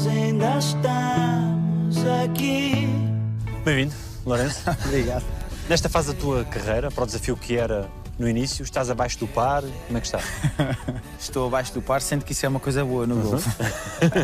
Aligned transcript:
nós 0.00 0.06
ainda 0.06 0.58
estamos 0.58 2.06
aqui. 2.24 2.88
Bem-vindo, 3.62 3.94
Lourenço. 4.24 4.62
Obrigado. 4.86 5.24
Nesta 5.68 5.90
fase 5.90 6.14
da 6.14 6.18
tua 6.18 6.42
carreira, 6.44 6.90
para 6.90 7.04
o 7.04 7.06
desafio 7.06 7.36
que 7.36 7.56
era 7.56 7.86
no 8.18 8.26
início, 8.26 8.62
estás 8.62 8.88
abaixo 8.88 9.18
do 9.18 9.26
par, 9.26 9.62
como 9.62 9.98
é 9.98 10.00
que 10.00 10.06
está? 10.06 10.20
Estou 11.20 11.46
abaixo 11.46 11.74
do 11.74 11.82
par, 11.82 12.00
sendo 12.00 12.24
que 12.24 12.32
isso 12.32 12.46
é 12.46 12.48
uma 12.48 12.60
coisa 12.60 12.82
boa 12.82 13.06
no 13.06 13.16
golfe. 13.16 13.50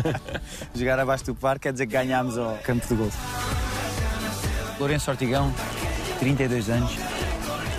Jogar 0.73 0.99
abaixo 0.99 1.25
do 1.25 1.35
par 1.35 1.59
quer 1.59 1.71
dizer 1.71 1.85
que 1.85 1.93
ganhámos 1.93 2.39
ao 2.39 2.57
campo 2.57 2.87
de 2.87 2.95
golfe. 2.95 3.17
Lourenço 4.79 5.11
Ortigão, 5.11 5.53
32 6.19 6.69
anos, 6.69 6.97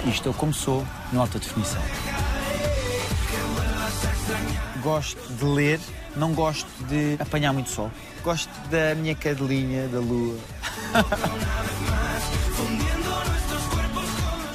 e 0.05 0.11
estou 0.11 0.33
como 0.33 0.55
sou 0.55 0.87
no 1.13 1.21
alta 1.21 1.41
definição. 1.41 1.83
Gosto 4.83 5.33
de 5.33 5.45
ler, 5.45 5.81
não 6.19 6.35
gosto 6.35 6.69
de 6.85 7.17
apanhar 7.19 7.53
muito 7.53 7.71
sol. 7.71 7.91
Gosto 8.23 8.51
da 8.69 8.95
minha 8.95 9.15
cadelinha, 9.15 9.89
da 9.89 10.01
lua. 10.01 10.37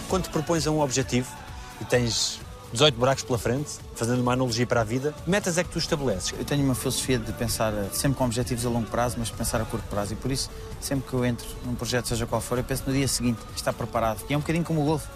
Quando 0.10 0.24
te 0.24 0.30
propões 0.30 0.68
a 0.68 0.72
um 0.72 0.82
objetivo 0.82 1.28
e 1.82 1.86
tens 1.86 2.40
18 2.72 2.96
buracos 2.98 3.24
pela 3.24 3.40
frente, 3.40 3.72
fazendo 3.96 4.22
uma 4.22 4.34
analogia 4.34 4.68
para 4.68 4.82
a 4.82 4.84
vida, 4.84 5.14
metas 5.26 5.58
é 5.58 5.64
que 5.64 5.70
tu 5.70 5.80
estabeleces? 5.80 6.34
Eu 6.38 6.44
tenho 6.44 6.64
uma 6.64 6.76
filosofia 6.76 7.18
de 7.18 7.32
pensar 7.34 7.74
eh, 7.74 7.88
sempre 7.92 8.18
com 8.18 8.26
objetivos 8.26 8.66
a 8.66 8.70
longo 8.70 8.88
prazo, 8.88 9.16
mas 9.18 9.30
pensar 9.30 9.62
a 9.62 9.66
curto 9.66 9.88
prazo. 9.88 10.14
E 10.14 10.16
por 10.16 10.32
isso, 10.32 10.52
sempre 10.82 11.08
que 11.08 11.14
eu 11.14 11.24
entro 11.24 11.48
num 11.66 11.76
projeto, 11.76 12.08
seja 12.08 12.26
qual 12.26 12.42
for, 12.42 12.58
eu 12.58 12.64
penso 12.64 12.84
no 12.88 12.94
dia 12.94 13.08
seguinte, 13.08 13.40
estar 13.56 13.74
preparado. 13.74 14.24
E 14.30 14.34
é 14.34 14.38
um 14.38 14.40
bocadinho 14.40 14.66
como 14.66 14.82
o 14.82 14.86
golfe. 14.86 15.08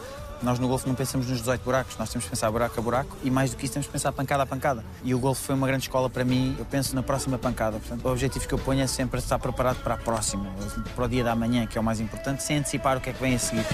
Nós 0.41 0.59
no 0.59 0.67
golfe 0.67 0.87
não 0.87 0.93
pensamos 0.93 1.27
nos 1.27 1.39
18 1.39 1.63
buracos, 1.63 1.97
nós 1.97 2.09
temos 2.09 2.25
que 2.25 2.29
pensar 2.29 2.51
buraco 2.51 2.79
a 2.79 2.83
buraco 2.83 3.17
e 3.23 3.31
mais 3.31 3.51
do 3.51 3.57
que 3.57 3.65
isso 3.65 3.73
temos 3.73 3.87
que 3.87 3.91
pensar 3.91 4.11
pancada 4.11 4.43
a 4.43 4.45
pancada. 4.45 4.85
E 5.03 5.13
o 5.13 5.19
golfe 5.19 5.41
foi 5.43 5.55
uma 5.55 5.65
grande 5.65 5.85
escola 5.85 6.09
para 6.09 6.23
mim, 6.23 6.55
eu 6.59 6.65
penso 6.65 6.95
na 6.95 7.01
próxima 7.01 7.37
pancada. 7.37 7.79
Portanto, 7.79 8.05
o 8.05 8.11
objetivo 8.11 8.47
que 8.47 8.53
eu 8.53 8.59
ponho 8.59 8.81
é 8.81 8.87
sempre 8.87 9.19
estar 9.19 9.39
preparado 9.39 9.81
para 9.83 9.95
a 9.95 9.97
próxima, 9.97 10.51
para 10.95 11.05
o 11.05 11.07
dia 11.07 11.23
da 11.23 11.35
manhã, 11.35 11.65
que 11.65 11.77
é 11.77 11.81
o 11.81 11.83
mais 11.83 11.99
importante, 11.99 12.43
sem 12.43 12.57
antecipar 12.57 12.97
o 12.97 13.01
que 13.01 13.09
é 13.09 13.13
que 13.13 13.21
vem 13.21 13.35
a 13.35 13.39
seguir. 13.39 13.65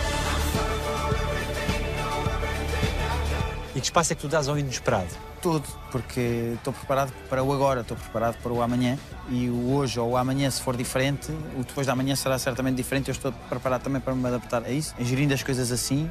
E 3.75 3.79
que 3.79 3.85
espaço 3.85 4.13
é 4.13 4.15
que 4.15 4.21
tu 4.21 4.27
dás 4.27 4.47
ao 4.47 4.57
inesperado? 4.57 5.09
Tudo, 5.41 5.67
porque 5.91 6.53
estou 6.55 6.71
preparado 6.71 7.11
para 7.27 7.43
o 7.43 7.51
agora, 7.51 7.81
estou 7.81 7.97
preparado 7.97 8.37
para 8.41 8.53
o 8.53 8.61
amanhã 8.61 8.97
e 9.29 9.49
o 9.49 9.73
hoje 9.73 9.99
ou 9.99 10.11
o 10.11 10.17
amanhã, 10.17 10.49
se 10.49 10.61
for 10.61 10.77
diferente, 10.77 11.31
o 11.57 11.63
depois 11.63 11.87
da 11.87 11.93
amanhã 11.93 12.15
será 12.15 12.37
certamente 12.37 12.75
diferente. 12.75 13.09
Eu 13.09 13.13
estou 13.13 13.33
preparado 13.49 13.81
também 13.81 13.99
para 13.99 14.13
me 14.13 14.25
adaptar 14.27 14.63
a 14.63 14.69
isso. 14.69 14.93
Gerindo 14.99 15.33
as 15.33 15.41
coisas 15.41 15.71
assim, 15.71 16.09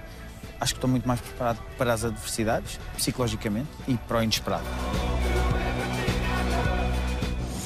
acho 0.61 0.75
que 0.75 0.79
estou 0.79 0.89
muito 0.89 1.07
mais 1.07 1.21
preparado 1.21 1.59
para 1.77 1.93
as 1.93 2.05
adversidades, 2.05 2.79
psicologicamente, 2.97 3.69
e 3.89 3.97
para 3.97 4.19
o 4.19 4.23
inesperado. 4.23 4.65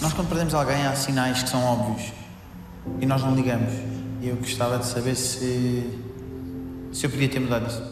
Nós, 0.00 0.12
quando 0.12 0.28
perdemos 0.28 0.54
alguém, 0.54 0.86
há 0.86 0.94
sinais 0.94 1.42
que 1.42 1.48
são 1.48 1.64
óbvios 1.64 2.12
e 3.00 3.06
nós 3.06 3.22
não 3.22 3.34
ligamos. 3.34 3.72
Eu 4.22 4.36
gostava 4.36 4.78
de 4.78 4.86
saber 4.86 5.14
se, 5.14 6.00
se 6.92 7.06
eu 7.06 7.10
podia 7.10 7.28
ter 7.28 7.40
mudado 7.40 7.66
isso. 7.66 7.82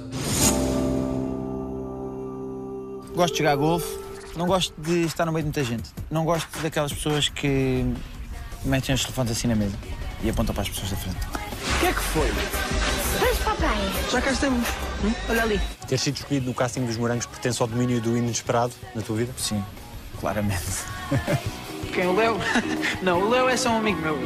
Gosto 3.14 3.34
de 3.34 3.38
jogar 3.38 3.56
golfe, 3.56 3.98
não 4.36 4.46
gosto 4.46 4.74
de 4.80 5.04
estar 5.04 5.24
no 5.24 5.32
meio 5.32 5.44
de 5.44 5.46
muita 5.48 5.64
gente. 5.64 5.90
Não 6.10 6.24
gosto 6.24 6.48
daquelas 6.60 6.92
pessoas 6.92 7.28
que 7.28 7.84
metem 8.64 8.94
os 8.94 9.02
telefones 9.02 9.32
assim 9.32 9.46
na 9.46 9.54
mesa 9.54 9.76
e 10.22 10.30
apontam 10.30 10.54
para 10.54 10.62
as 10.62 10.68
pessoas 10.68 10.90
da 10.90 10.96
frente. 10.96 11.18
O 11.26 11.80
que 11.80 11.86
é 11.86 11.92
que 11.92 12.00
foi? 12.00 12.28
Praia. 13.64 14.10
Já 14.10 14.20
cá 14.20 14.30
estamos. 14.30 14.68
Hum? 15.02 15.14
Olha 15.26 15.42
ali. 15.42 15.60
Ter 15.88 15.98
sido 15.98 16.16
escolhido 16.16 16.44
no 16.44 16.52
casting 16.52 16.84
dos 16.84 16.98
morangos 16.98 17.24
pertence 17.24 17.62
ao 17.62 17.66
domínio 17.66 17.98
do 17.98 18.14
inesperado 18.14 18.74
na 18.94 19.00
tua 19.00 19.16
vida? 19.16 19.32
Sim, 19.38 19.64
claramente. 20.20 20.84
Quem? 21.94 22.06
O 22.06 22.14
Léo? 22.14 22.36
Não, 23.02 23.22
o 23.22 23.30
Léo 23.30 23.48
é 23.48 23.56
só 23.56 23.70
um 23.70 23.78
amigo 23.78 24.02
meu. 24.02 24.18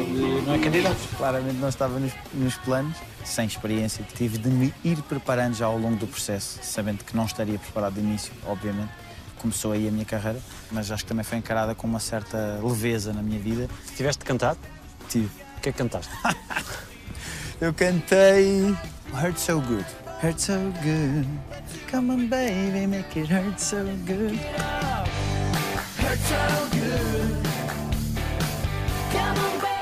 Não 0.42 0.54
é 0.54 0.58
candidato. 0.58 0.96
Claramente 1.16 1.54
não 1.54 1.68
estava 1.68 2.00
nos, 2.00 2.12
nos 2.34 2.56
planos. 2.56 2.96
Sem 3.24 3.46
experiência, 3.46 4.04
tive 4.16 4.38
de 4.38 4.48
me 4.48 4.74
ir 4.82 5.00
preparando 5.02 5.54
já 5.54 5.66
ao 5.66 5.78
longo 5.78 5.96
do 5.96 6.06
processo, 6.06 6.58
sabendo 6.62 7.04
que 7.04 7.14
não 7.14 7.26
estaria 7.26 7.58
preparado 7.58 7.94
de 7.94 8.00
início, 8.00 8.32
obviamente. 8.44 8.90
Começou 9.38 9.72
aí 9.72 9.86
a 9.86 9.90
minha 9.90 10.04
carreira, 10.04 10.40
mas 10.72 10.90
acho 10.90 11.04
que 11.04 11.08
também 11.08 11.24
foi 11.24 11.38
encarada 11.38 11.74
com 11.74 11.86
uma 11.86 12.00
certa 12.00 12.58
leveza 12.62 13.12
na 13.12 13.22
minha 13.22 13.38
vida. 13.38 13.68
Tiveste 13.96 14.20
de 14.20 14.24
cantar? 14.24 14.56
Tive. 15.08 15.26
O 15.58 15.60
que 15.60 15.68
é 15.68 15.72
que 15.72 15.78
cantaste? 15.78 16.10
Eu 17.60 17.74
cantei 17.74 18.74
Hurt 19.12 19.38
So 19.38 19.60
Good. 19.60 19.86
Hurt 20.20 20.40
so 20.40 20.72
good. 20.82 21.26
Come 21.90 22.10
on, 22.10 22.28
baby, 22.28 22.86
make 22.86 23.16
it 23.16 23.28
hurt 23.28 23.58
so 23.60 23.84
good. 24.04 24.38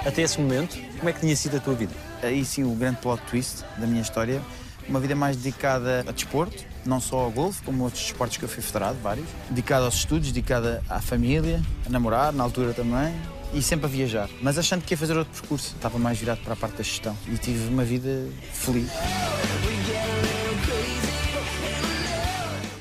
Até 0.06 0.22
esse 0.22 0.40
momento, 0.40 0.78
como 0.98 1.08
é 1.08 1.12
que 1.12 1.20
tinha 1.20 1.34
sido 1.34 1.56
a 1.56 1.60
tua 1.60 1.74
vida? 1.74 1.92
Aí 2.22 2.44
sim 2.44 2.64
o 2.64 2.74
grande 2.74 2.98
plot 2.98 3.22
twist 3.30 3.64
da 3.78 3.86
minha 3.86 4.02
história. 4.02 4.40
Uma 4.88 5.00
vida 5.00 5.16
mais 5.16 5.36
dedicada 5.36 6.04
a 6.06 6.12
desporto, 6.12 6.64
não 6.84 7.00
só 7.00 7.20
ao 7.20 7.30
golfe, 7.30 7.62
como 7.62 7.82
outros 7.82 8.04
esportes 8.04 8.36
que 8.36 8.44
eu 8.44 8.48
fui 8.48 8.62
federado, 8.62 8.96
vários. 9.02 9.26
Dedicada 9.50 9.84
aos 9.84 9.96
estudos, 9.96 10.28
dedicada 10.28 10.82
à 10.88 11.00
família, 11.00 11.60
a 11.84 11.88
namorar, 11.88 12.32
na 12.32 12.44
altura 12.44 12.72
também. 12.72 13.14
E 13.54 13.62
sempre 13.62 13.86
a 13.86 13.88
viajar. 13.88 14.28
Mas 14.42 14.58
achando 14.58 14.82
que 14.82 14.94
ia 14.94 14.98
fazer 14.98 15.16
outro 15.16 15.32
percurso. 15.40 15.74
Estava 15.76 15.98
mais 15.98 16.18
virado 16.18 16.40
para 16.42 16.52
a 16.52 16.56
parte 16.56 16.76
da 16.76 16.82
gestão. 16.82 17.16
E 17.26 17.38
tive 17.38 17.68
uma 17.68 17.84
vida 17.84 18.28
feliz. 18.52 18.90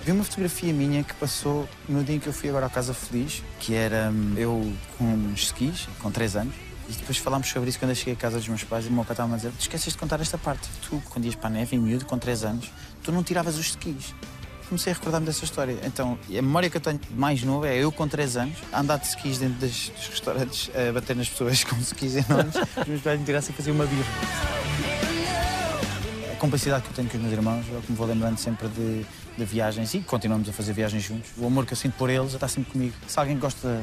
Vi 0.05 0.11
uma 0.11 0.23
fotografia 0.23 0.71
minha 0.71 1.03
que 1.03 1.15
passou 1.15 1.67
no 1.89 2.03
dia 2.03 2.15
em 2.15 2.19
que 2.19 2.27
eu 2.27 2.33
fui 2.33 2.47
agora 2.49 2.67
à 2.67 2.69
Casa 2.69 2.93
Feliz, 2.93 3.41
que 3.59 3.73
era 3.73 4.11
hum, 4.11 4.35
eu 4.37 4.71
com 4.99 5.03
uns 5.03 5.45
skis, 5.45 5.87
com 5.99 6.11
3 6.11 6.35
anos. 6.35 6.53
E 6.87 6.93
depois 6.93 7.17
falámos 7.17 7.47
sobre 7.47 7.69
isso 7.69 7.79
quando 7.79 7.89
eu 7.89 7.95
cheguei 7.95 8.13
à 8.13 8.15
casa 8.15 8.37
dos 8.37 8.47
meus 8.47 8.63
pais 8.63 8.85
e 8.85 8.89
o 8.89 8.91
meu 8.91 9.03
pai 9.03 9.13
estava 9.13 9.33
a 9.33 9.35
dizer: 9.35 9.51
Tu 9.53 9.61
esqueces 9.61 9.93
de 9.93 9.97
contar 9.97 10.21
esta 10.21 10.37
parte. 10.37 10.69
Tu, 10.87 11.01
quando 11.09 11.25
ias 11.25 11.33
para 11.33 11.47
a 11.47 11.49
neve, 11.49 11.75
em 11.75 11.79
miúdo, 11.79 12.05
com 12.05 12.19
3 12.19 12.43
anos, 12.43 12.71
tu 13.01 13.11
não 13.11 13.23
tiravas 13.23 13.57
os 13.57 13.69
skis. 13.69 14.13
Comecei 14.67 14.91
a 14.91 14.95
recordar-me 14.95 15.27
dessa 15.27 15.43
história. 15.43 15.77
Então, 15.83 16.17
a 16.27 16.31
memória 16.33 16.69
que 16.69 16.77
eu 16.77 16.81
tenho 16.81 16.99
mais 17.11 17.43
novo 17.43 17.65
é 17.65 17.77
eu 17.77 17.91
com 17.91 18.07
3 18.07 18.35
anos, 18.37 18.57
a 18.73 18.79
andar 18.79 18.97
de 18.97 19.05
skis 19.07 19.37
dentro 19.37 19.59
das- 19.59 19.89
dos 19.95 20.07
restaurantes, 20.07 20.71
a 20.75 20.91
bater 20.91 21.15
nas 21.15 21.29
pessoas 21.29 21.63
com 21.63 21.75
skis 21.77 22.15
enormes. 22.15 22.55
Os 22.81 22.87
meus 22.87 23.01
pais 23.01 23.19
me 23.19 23.25
tirassem 23.25 23.53
e 23.53 23.55
faziam 23.55 23.75
uma 23.75 23.85
birra. 23.85 24.03
A 26.31 26.35
complicidade 26.37 26.83
que 26.83 26.89
eu 26.89 26.93
tenho 26.95 27.09
com 27.09 27.17
os 27.17 27.23
meus 27.23 27.33
irmãos 27.33 27.65
o 27.67 27.81
que 27.81 27.91
me 27.91 27.97
vou 27.97 28.07
lembrando 28.07 28.37
sempre 28.37 28.67
de, 28.69 29.05
de 29.37 29.45
viagens 29.45 29.93
e 29.93 29.99
continuamos 30.01 30.49
a 30.49 30.51
fazer 30.53 30.73
viagens 30.73 31.03
juntos. 31.03 31.29
O 31.37 31.45
amor 31.45 31.65
que 31.65 31.73
eu 31.73 31.77
sinto 31.77 31.93
por 31.97 32.09
eles 32.09 32.33
está 32.33 32.47
sempre 32.47 32.71
comigo. 32.71 32.93
Se 33.07 33.19
alguém 33.19 33.37
gosta 33.37 33.81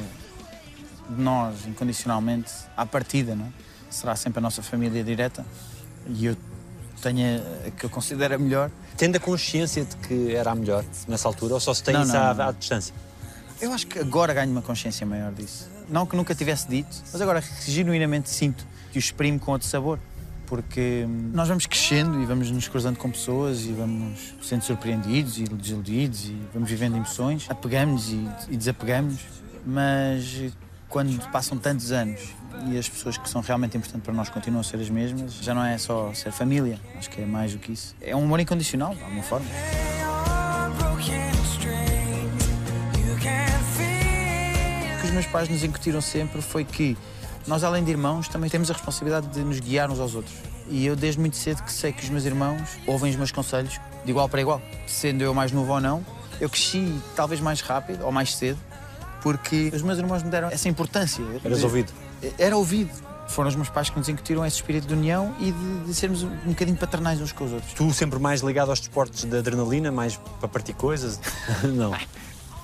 de 1.09 1.21
nós 1.23 1.65
incondicionalmente, 1.67 2.53
à 2.77 2.85
partida, 2.85 3.35
não 3.35 3.47
é? 3.47 3.49
será 3.89 4.17
sempre 4.17 4.39
a 4.39 4.43
nossa 4.43 4.63
família 4.63 5.03
direta 5.05 5.45
e 6.09 6.25
eu 6.27 6.37
tenho 7.01 7.41
a, 7.41 7.69
a 7.69 7.71
que 7.71 7.85
eu 7.85 7.91
considero 7.91 8.35
a 8.35 8.39
melhor. 8.39 8.71
Tendo 8.97 9.17
a 9.17 9.21
consciência 9.21 9.85
de 9.85 9.97
que 9.97 10.35
era 10.35 10.51
a 10.51 10.55
melhor 10.55 10.85
nessa 11.09 11.29
altura 11.29 11.55
ou 11.55 11.61
só 11.61 11.73
se 11.73 11.83
tem 11.83 11.95
Não, 11.95 12.03
isso 12.03 12.13
não, 12.13 12.21
à, 12.21 12.35
não. 12.35 12.49
à 12.49 12.53
distância? 12.53 12.95
Eu 13.61 13.73
acho 13.73 13.87
que 13.87 13.99
agora 13.99 14.35
ganho 14.35 14.51
uma 14.51 14.63
consciência 14.63 15.07
maior 15.07 15.33
disso. 15.33 15.71
Não 15.89 16.05
que 16.07 16.17
nunca 16.17 16.35
tivesse 16.35 16.69
dito, 16.69 16.97
mas 17.13 17.21
agora 17.21 17.43
genuinamente 17.67 18.29
sinto 18.29 18.67
que 18.91 18.99
o 18.99 19.01
exprimo 19.01 19.39
com 19.39 19.53
outro 19.53 19.69
sabor. 19.69 19.99
Porque 20.47 21.07
hum, 21.09 21.31
nós 21.33 21.49
vamos 21.49 21.65
crescendo 21.67 22.21
e 22.21 22.27
vamos 22.27 22.51
nos 22.51 22.69
cruzando 22.69 22.99
com 22.99 23.11
pessoas 23.11 23.63
e 23.63 23.73
vamos 23.73 24.35
sendo 24.43 24.63
surpreendidos 24.63 25.39
e 25.39 25.45
desiludidos 25.45 26.27
e 26.27 26.37
vamos 26.53 26.69
vivendo 26.69 26.97
emoções, 26.97 27.47
apegamos 27.49 28.11
e, 28.11 28.29
e 28.51 28.57
desapegamos, 28.57 29.21
mas 29.65 30.53
quando 30.93 31.19
passam 31.31 31.57
tantos 31.57 31.91
anos 31.91 32.21
e 32.67 32.79
as 32.79 32.87
pessoas 32.87 33.17
que 33.17 33.29
são 33.29 33.41
realmente 33.41 33.77
importantes 33.77 34.05
para 34.05 34.13
nós 34.13 34.29
continuam 34.29 34.61
a 34.61 34.65
ser 34.65 34.77
as 34.77 34.91
mesmas, 34.91 35.33
já 35.41 35.55
não 35.55 35.65
é 35.65 35.79
só 35.79 36.13
ser 36.13 36.31
família, 36.31 36.79
acho 36.97 37.09
que 37.09 37.23
é 37.23 37.27
mais 37.27 37.53
do 37.53 37.59
que 37.59 37.73
isso. 37.73 37.97
É 38.01 38.15
um 38.15 38.25
amor 38.25 38.39
incondicional, 38.41 38.95
de 38.95 39.03
alguma 39.03 39.23
forma. 39.23 39.47
O 44.95 45.01
que 45.01 45.07
os 45.07 45.11
meus 45.13 45.27
pais 45.27 45.49
nos 45.49 45.65
incutiram 45.65 46.03
sempre 46.03 46.43
foi 46.43 46.63
que 46.63 46.97
nós, 47.47 47.65
além 47.65 47.83
de 47.83 47.91
irmãos, 47.91 48.29
também 48.29 48.51
temos 48.51 48.71
a 48.71 48.75
responsabilidade 48.75 49.29
de 49.29 49.41
nos 49.41 49.59
guiar 49.59 49.91
uns 49.91 49.99
aos 49.99 50.15
outros. 50.15 50.35
E 50.69 50.85
eu, 50.85 50.95
desde 50.95 51.19
muito 51.19 51.37
cedo, 51.37 51.63
que 51.63 51.73
sei 51.73 51.93
que 51.93 52.05
os 52.05 52.11
meus 52.11 52.25
irmãos 52.27 52.77
ouvem 52.87 53.11
os 53.11 53.17
meus 53.17 53.33
conselhos 53.33 53.81
de 54.05 54.11
igual 54.11 54.29
para 54.29 54.43
igual. 54.43 54.61
Sendo 54.87 55.25
eu 55.25 55.33
mais 55.33 55.51
novo 55.53 55.73
ou 55.73 55.81
não, 55.81 56.05
eu 56.39 56.51
cresci 56.51 57.01
talvez 57.17 57.41
mais 57.41 57.63
rápido 57.63 58.05
ou 58.05 58.13
mais 58.13 58.37
cedo, 58.37 58.59
porque 59.23 59.71
os 59.75 59.83
meus 59.83 59.99
irmãos 59.99 60.23
me 60.23 60.31
deram 60.31 60.49
essa 60.49 60.69
importância. 60.69 61.25
Eras 61.45 61.63
ouvido? 61.65 61.93
Era 62.39 62.57
ouvido. 62.57 62.91
Foram 63.29 63.49
os 63.49 63.55
meus 63.57 63.69
pais 63.71 63.89
que 63.89 63.99
nos 63.99 64.09
incutiram 64.09 64.45
esse 64.45 64.57
espírito 64.57 64.87
de 64.87 64.95
união 64.95 65.35
e 65.39 65.53
de, 65.53 65.85
de 65.87 65.95
sermos 65.95 66.23
um 66.23 66.29
bocadinho 66.49 66.77
paternais 66.77 67.21
uns 67.21 67.33
com 67.33 67.45
os 67.45 67.53
outros. 67.53 67.73
Tu 67.73 67.93
sempre 67.95 68.19
mais 68.19 68.41
ligado 68.43 68.69
aos 68.71 68.81
desportos 68.81 69.25
de 69.25 69.37
adrenalina, 69.37 69.91
mais 69.91 70.17
para 70.39 70.49
partir 70.49 70.75
coisas? 70.75 71.19
Não. 71.65 71.93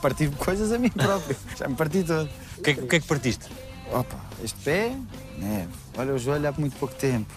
Parti 0.02 0.28
coisas 0.38 0.70
a 0.72 0.78
mim 0.78 0.90
próprio. 0.90 1.37
Já 1.58 1.66
me 1.69 1.75
parti 1.75 2.02
todo. 2.05 2.28
O 2.58 2.62
que, 2.62 2.70
é, 2.70 2.75
que- 2.75 2.96
é 2.96 3.00
que 3.00 3.06
partiste? 3.06 3.46
Opa, 3.93 4.16
este 4.44 4.58
pé, 4.60 4.93
né? 5.38 5.66
Olha 5.96 6.14
o 6.14 6.19
joelho 6.19 6.49
há 6.49 6.52
muito 6.56 6.76
pouco 6.76 6.94
tempo. 6.94 7.32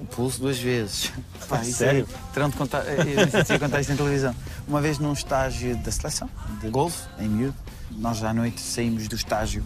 O 0.00 0.04
pulso 0.04 0.40
duas 0.40 0.58
vezes. 0.58 1.12
Pá, 1.48 1.62
isso 1.62 1.78
Sério? 1.78 2.06
É, 2.12 2.32
terão 2.34 2.50
de 2.50 2.56
contar, 2.56 2.84
eu 2.84 3.26
não 3.32 3.44
sei 3.44 3.58
contar 3.58 3.80
isto 3.80 3.92
em 3.92 3.96
televisão. 3.96 4.34
Uma 4.68 4.80
vez 4.80 4.98
num 4.98 5.12
estágio 5.12 5.76
da 5.78 5.90
seleção, 5.90 6.28
de 6.60 6.68
golfe, 6.68 7.02
em 7.18 7.28
miúdo, 7.28 7.54
nós 7.98 8.22
à 8.22 8.32
noite 8.32 8.60
saímos 8.60 9.08
do 9.08 9.14
estágio 9.14 9.64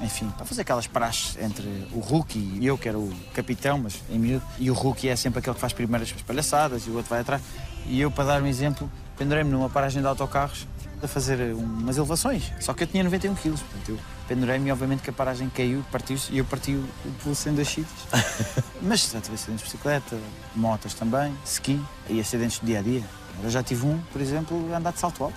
enfim, 0.00 0.28
para 0.36 0.44
fazer 0.44 0.62
aquelas 0.62 0.86
praxes 0.86 1.36
entre 1.38 1.66
o 1.92 2.00
rookie 2.00 2.38
e 2.60 2.66
eu, 2.66 2.76
que 2.76 2.88
era 2.88 2.98
o 2.98 3.12
capitão, 3.34 3.78
mas 3.78 4.02
em 4.10 4.18
miúdo, 4.18 4.44
e 4.58 4.70
o 4.70 4.74
rookie 4.74 5.08
é 5.08 5.16
sempre 5.16 5.38
aquele 5.38 5.54
que 5.54 5.60
faz 5.60 5.72
primeiras 5.72 6.12
palhaçadas 6.12 6.86
e 6.86 6.90
o 6.90 6.96
outro 6.96 7.10
vai 7.10 7.20
atrás. 7.20 7.42
E 7.86 8.00
eu, 8.00 8.10
para 8.10 8.24
dar 8.24 8.42
um 8.42 8.46
exemplo, 8.46 8.90
pendurei-me 9.16 9.50
numa 9.50 9.70
paragem 9.70 10.02
de 10.02 10.08
autocarros 10.08 10.66
a 11.02 11.06
fazer 11.06 11.54
umas 11.54 11.96
elevações. 11.96 12.52
Só 12.60 12.72
que 12.74 12.82
eu 12.82 12.86
tinha 12.86 13.04
91 13.04 13.34
quilos, 13.34 13.60
portanto 13.60 13.88
eu 13.90 13.98
pendurei-me 14.26 14.68
e 14.68 14.72
obviamente 14.72 15.02
que 15.02 15.10
a 15.10 15.12
paragem 15.12 15.48
caiu, 15.48 15.84
partiu-se 15.92 16.32
e 16.32 16.38
eu 16.38 16.44
parti 16.44 16.72
o 16.72 17.12
pulso 17.22 17.48
em 17.48 17.54
dois 17.54 17.68
sítios. 17.68 18.06
Mas 18.82 19.10
já 19.10 19.20
tive 19.20 19.34
acidentes 19.34 19.64
de 19.64 19.72
bicicleta, 19.72 20.18
motas 20.54 20.94
também, 20.94 21.32
ski 21.44 21.80
e 22.08 22.20
acidentes 22.20 22.58
do 22.58 22.66
dia 22.66 22.80
a 22.80 22.82
dia. 22.82 23.04
Eu 23.42 23.50
já 23.50 23.62
tive 23.62 23.86
um, 23.86 23.98
por 24.12 24.20
exemplo, 24.20 24.72
a 24.72 24.78
andar 24.78 24.92
de 24.92 24.98
salto 24.98 25.24
alto. 25.24 25.36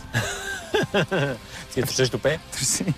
E 1.75 1.81
torceste 1.81 2.15
o 2.15 2.19
pé? 2.19 2.39
Torci 2.51 2.95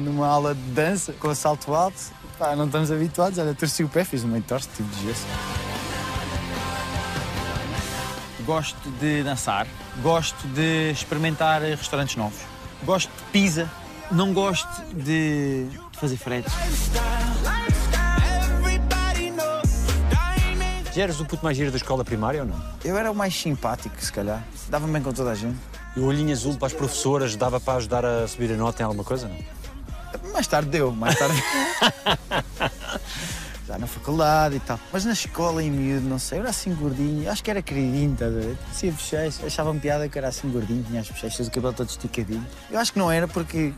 numa 0.00 0.26
aula 0.26 0.54
de 0.54 0.60
dança 0.72 1.12
com 1.12 1.34
salto 1.34 1.74
alto. 1.74 1.96
Pá, 2.38 2.54
não 2.54 2.66
estamos 2.66 2.90
habituados, 2.90 3.38
olha, 3.38 3.54
torci 3.54 3.82
o 3.82 3.88
pé, 3.88 4.04
fiz 4.04 4.22
uma 4.22 4.36
entorse, 4.36 4.68
tipo 4.76 4.88
de 4.96 5.06
gesso. 5.06 5.24
Gosto 8.44 8.90
de 9.00 9.22
dançar, 9.22 9.66
gosto 10.02 10.46
de 10.48 10.90
experimentar 10.90 11.62
restaurantes 11.62 12.16
novos, 12.16 12.38
gosto 12.84 13.10
de 13.10 13.22
pizza, 13.32 13.70
não 14.10 14.32
gosto 14.32 14.68
de 14.94 15.66
fazer 15.92 16.16
fretes. 16.16 16.52
Já 20.96 21.02
eras 21.02 21.20
o 21.20 21.26
puto 21.26 21.44
mais 21.44 21.54
giro 21.54 21.70
da 21.70 21.76
escola 21.76 22.02
primária 22.02 22.40
ou 22.40 22.48
não? 22.48 22.58
Eu 22.82 22.96
era 22.96 23.12
o 23.12 23.14
mais 23.14 23.38
simpático, 23.38 23.94
se 24.02 24.10
calhar. 24.10 24.42
Dava-me 24.70 24.94
bem 24.94 25.02
com 25.02 25.12
toda 25.12 25.30
a 25.30 25.34
gente. 25.34 25.58
E 25.94 26.00
o 26.00 26.06
olhinho 26.06 26.32
azul 26.32 26.56
para 26.56 26.68
as 26.68 26.72
professoras 26.72 27.36
dava 27.36 27.60
para 27.60 27.76
ajudar 27.76 28.02
a 28.02 28.26
subir 28.26 28.50
a 28.50 28.56
nota 28.56 28.82
em 28.82 28.86
alguma 28.86 29.04
coisa, 29.04 29.28
não? 29.28 29.36
Mais 30.32 30.46
tarde 30.46 30.70
deu, 30.70 30.90
mais 30.90 31.14
tarde. 31.18 31.36
Já 33.68 33.76
na 33.76 33.86
faculdade 33.86 34.56
e 34.56 34.60
tal. 34.60 34.80
Mas 34.90 35.04
na 35.04 35.12
escola, 35.12 35.62
em 35.62 35.70
miúdo, 35.70 36.08
não 36.08 36.18
sei, 36.18 36.38
eu 36.38 36.40
era 36.40 36.48
assim 36.48 36.74
gordinho. 36.74 37.30
Acho 37.30 37.44
que 37.44 37.50
era 37.50 37.60
queridinho, 37.60 38.14
estás 38.14 38.34
a 38.34 38.40
ver? 38.40 38.56
Tinha 38.74 38.92
bochechas. 38.92 39.44
Achavam 39.44 39.78
piada 39.78 40.08
que 40.08 40.16
era 40.16 40.28
assim 40.28 40.48
gordinho, 40.48 40.82
tinha 40.82 41.02
as 41.02 41.10
bochechas, 41.10 41.46
o 41.46 41.50
cabelo 41.50 41.74
todo 41.74 41.90
esticadinho. 41.90 42.46
Eu 42.70 42.78
acho 42.80 42.94
que 42.94 42.98
não 42.98 43.12
era 43.12 43.28
porque 43.28 43.74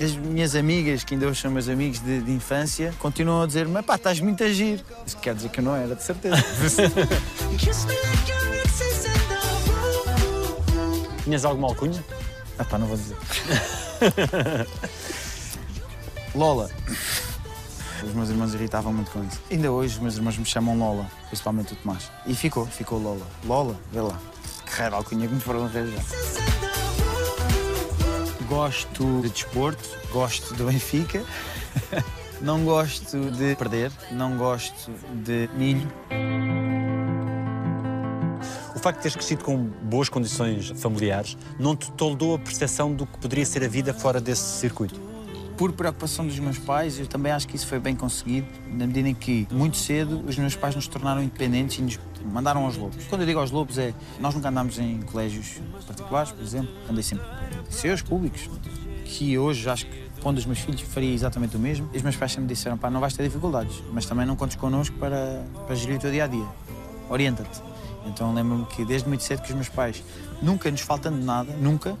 as 0.00 0.14
minhas 0.16 0.54
amigas, 0.54 1.02
que 1.04 1.14
ainda 1.14 1.26
hoje 1.26 1.40
são 1.40 1.50
meus 1.50 1.68
amigos 1.68 1.98
de, 2.00 2.20
de 2.20 2.30
infância, 2.32 2.94
continuam 2.98 3.42
a 3.42 3.46
dizer-me: 3.46 3.82
pá, 3.82 3.96
estás 3.96 4.20
muito 4.20 4.44
a 4.44 4.48
giro. 4.48 4.82
Isso 5.06 5.16
quer 5.18 5.34
dizer 5.34 5.48
que 5.48 5.60
eu 5.60 5.64
não 5.64 5.74
era, 5.74 5.94
de 5.94 6.02
certeza. 6.02 6.36
Tinhas 11.24 11.44
alguma 11.44 11.68
alcunha? 11.68 12.02
ah, 12.58 12.64
pá, 12.64 12.78
não 12.78 12.86
vou 12.86 12.96
dizer. 12.96 13.16
Lola. 16.34 16.70
Os 18.02 18.14
meus 18.14 18.28
irmãos 18.28 18.54
irritavam 18.54 18.92
muito 18.92 19.10
com 19.10 19.24
isso. 19.24 19.40
Ainda 19.50 19.72
hoje 19.72 19.94
os 19.94 20.00
meus 20.00 20.16
irmãos 20.16 20.38
me 20.38 20.44
chamam 20.44 20.78
Lola, 20.78 21.10
principalmente 21.26 21.72
o 21.72 21.76
Tomás. 21.76 22.10
E 22.26 22.34
ficou, 22.34 22.64
ficou 22.66 22.98
Lola. 22.98 23.26
Lola, 23.44 23.78
vê 23.92 24.00
lá. 24.00 24.18
Que 24.64 24.72
rara 24.72 24.96
alcunha 24.96 25.26
que 25.26 25.34
me 25.34 25.40
foram 25.40 25.64
arranjar. 25.64 26.04
Gosto 28.48 29.20
de 29.22 29.28
desporto, 29.28 29.88
gosto 30.10 30.54
do 30.54 30.64
Benfica. 30.64 31.24
Não 32.40 32.64
gosto 32.64 33.32
de 33.32 33.56
perder, 33.56 33.90
não 34.12 34.36
gosto 34.36 34.92
de 35.24 35.50
milho. 35.56 35.90
O 38.76 38.78
facto 38.78 38.98
de 38.98 39.02
teres 39.02 39.16
crescido 39.16 39.42
com 39.42 39.56
boas 39.56 40.08
condições 40.08 40.68
familiares 40.76 41.36
não 41.58 41.74
te 41.74 41.90
toldou 41.90 42.36
a 42.36 42.38
percepção 42.38 42.94
do 42.94 43.08
que 43.08 43.18
poderia 43.18 43.44
ser 43.44 43.64
a 43.64 43.68
vida 43.68 43.92
fora 43.92 44.20
desse 44.20 44.60
circuito? 44.60 45.17
Por 45.58 45.72
preocupação 45.72 46.24
dos 46.24 46.38
meus 46.38 46.56
pais, 46.56 47.00
eu 47.00 47.06
também 47.08 47.32
acho 47.32 47.48
que 47.48 47.56
isso 47.56 47.66
foi 47.66 47.80
bem 47.80 47.96
conseguido, 47.96 48.46
na 48.72 48.86
medida 48.86 49.08
em 49.08 49.14
que, 49.14 49.44
muito 49.50 49.76
cedo, 49.76 50.24
os 50.24 50.38
meus 50.38 50.54
pais 50.54 50.76
nos 50.76 50.86
tornaram 50.86 51.20
independentes 51.20 51.80
e 51.80 51.82
nos 51.82 51.98
mandaram 52.32 52.64
aos 52.64 52.76
lobos. 52.76 53.04
Quando 53.08 53.22
eu 53.22 53.26
digo 53.26 53.40
aos 53.40 53.50
lobos, 53.50 53.76
é. 53.76 53.92
Nós 54.20 54.36
nunca 54.36 54.50
andámos 54.50 54.78
em 54.78 55.02
colégios 55.02 55.60
particulares, 55.84 56.30
por 56.30 56.44
exemplo, 56.44 56.70
andei 56.88 57.02
sempre 57.02 57.26
em 57.26 57.66
liceus 57.66 58.02
públicos, 58.02 58.48
que 59.04 59.36
hoje 59.36 59.68
acho 59.68 59.86
que, 59.86 60.08
pondo 60.22 60.38
os 60.38 60.46
meus 60.46 60.60
filhos, 60.60 60.80
faria 60.82 61.12
exatamente 61.12 61.56
o 61.56 61.58
mesmo. 61.58 61.90
E 61.92 61.96
os 61.96 62.04
meus 62.04 62.14
pais 62.14 62.30
sempre 62.30 62.46
disseram: 62.54 62.78
pá, 62.78 62.88
não 62.88 63.00
vais 63.00 63.12
ter 63.14 63.24
dificuldades, 63.24 63.82
mas 63.92 64.06
também 64.06 64.24
não 64.24 64.36
contes 64.36 64.56
connosco 64.56 64.96
para, 64.96 65.44
para 65.66 65.74
gerir 65.74 65.96
o 65.96 66.00
teu 66.00 66.12
dia 66.12 66.22
a 66.22 66.28
dia. 66.28 66.46
Orienta-te. 67.10 67.60
Então 68.06 68.32
lembro-me 68.32 68.64
que 68.66 68.84
desde 68.84 69.08
muito 69.08 69.24
cedo 69.24 69.42
que 69.42 69.48
os 69.48 69.54
meus 69.56 69.68
pais, 69.68 70.04
nunca 70.40 70.70
nos 70.70 70.82
faltando 70.82 71.18
nada, 71.18 71.52
nunca, 71.54 71.96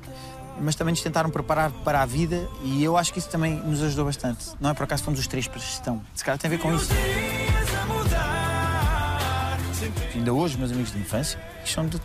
mas 0.60 0.74
também 0.74 0.92
nos 0.92 1.02
tentaram 1.02 1.30
preparar 1.30 1.70
para 1.70 2.02
a 2.02 2.06
vida 2.06 2.48
e 2.62 2.82
eu 2.82 2.96
acho 2.96 3.12
que 3.12 3.18
isso 3.18 3.28
também 3.28 3.54
nos 3.54 3.82
ajudou 3.82 4.04
bastante. 4.04 4.46
Não 4.60 4.70
é 4.70 4.74
por 4.74 4.84
acaso 4.84 5.04
fomos 5.04 5.20
os 5.20 5.26
três 5.26 5.46
para 5.46 5.58
a 5.58 5.62
gestão. 5.62 6.02
Se 6.14 6.24
calhar 6.24 6.38
tem 6.38 6.48
a 6.48 6.50
ver 6.50 6.58
com 6.58 6.74
isso. 6.74 6.90
Ainda 10.14 10.32
hoje, 10.32 10.58
meus 10.58 10.72
amigos 10.72 10.92
de 10.92 10.98
infância, 10.98 11.38
que 11.62 11.70
são 11.70 11.86
de 11.86 12.00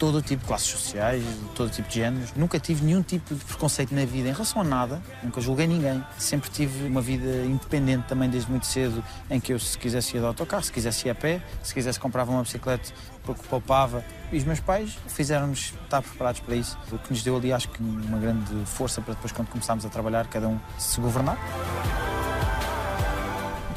todo 0.00 0.16
o 0.16 0.22
tipo 0.22 0.40
de 0.40 0.48
classes 0.48 0.66
sociais, 0.66 1.22
todo 1.54 1.70
tipo 1.70 1.86
de 1.86 1.96
géneros. 1.96 2.32
Nunca 2.34 2.58
tive 2.58 2.82
nenhum 2.82 3.02
tipo 3.02 3.34
de 3.34 3.44
preconceito 3.44 3.94
na 3.94 4.06
vida 4.06 4.30
em 4.30 4.32
relação 4.32 4.62
a 4.62 4.64
nada, 4.64 5.00
nunca 5.22 5.42
julguei 5.42 5.66
ninguém. 5.66 6.02
Sempre 6.18 6.48
tive 6.48 6.86
uma 6.86 7.02
vida 7.02 7.44
independente 7.44 8.08
também 8.08 8.30
desde 8.30 8.50
muito 8.50 8.66
cedo, 8.66 9.04
em 9.28 9.38
que 9.38 9.52
eu, 9.52 9.58
se 9.58 9.76
quisesse 9.76 10.16
ir 10.16 10.20
de 10.20 10.26
autocarro, 10.26 10.64
se 10.64 10.72
quisesse 10.72 11.06
ir 11.06 11.10
a 11.10 11.14
pé, 11.14 11.42
se 11.62 11.74
quisesse 11.74 12.00
comprava 12.00 12.32
uma 12.32 12.42
bicicleta 12.42 12.90
porque 13.22 13.42
poupava. 13.46 14.02
E 14.32 14.38
os 14.38 14.44
meus 14.44 14.60
pais 14.60 14.96
fizeram-nos 15.06 15.74
estar 15.84 16.00
preparados 16.00 16.40
para 16.40 16.56
isso, 16.56 16.78
o 16.90 16.98
que 16.98 17.10
nos 17.10 17.22
deu 17.22 17.36
ali, 17.36 17.52
acho 17.52 17.68
que, 17.68 17.82
uma 17.82 18.18
grande 18.18 18.64
força 18.64 19.02
para 19.02 19.12
depois, 19.12 19.32
quando 19.32 19.48
começámos 19.48 19.84
a 19.84 19.90
trabalhar, 19.90 20.26
cada 20.28 20.48
um 20.48 20.58
se 20.78 20.98
governar. 20.98 21.36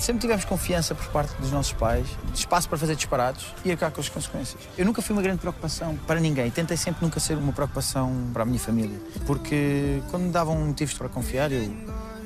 Sempre 0.04 0.20
tivemos 0.20 0.44
confiança 0.44 0.94
por 0.94 1.08
parte 1.08 1.34
dos 1.40 1.50
nossos 1.50 1.72
pais, 1.72 2.06
espaço 2.36 2.68
para 2.68 2.78
fazer 2.78 2.94
disparados 2.94 3.56
e 3.64 3.72
arcar 3.72 3.90
com 3.90 4.02
as 4.02 4.10
consequências. 4.10 4.62
Eu 4.78 4.86
nunca 4.86 5.02
fui 5.02 5.16
uma 5.16 5.22
grande 5.22 5.40
preocupação 5.40 5.96
para 6.06 6.20
ninguém. 6.20 6.52
Tentei 6.52 6.76
sempre 6.76 7.06
nunca 7.06 7.22
ser 7.22 7.38
uma 7.38 7.54
preocupação 7.54 8.30
para 8.34 8.44
a 8.44 8.46
minha 8.46 8.60
família. 8.60 9.00
Porque 9.26 10.02
quando 10.12 10.24
me 10.24 10.30
davam 10.30 10.58
motivos 10.58 10.94
para 10.94 11.08
confiar, 11.08 11.54
eu 11.54 11.72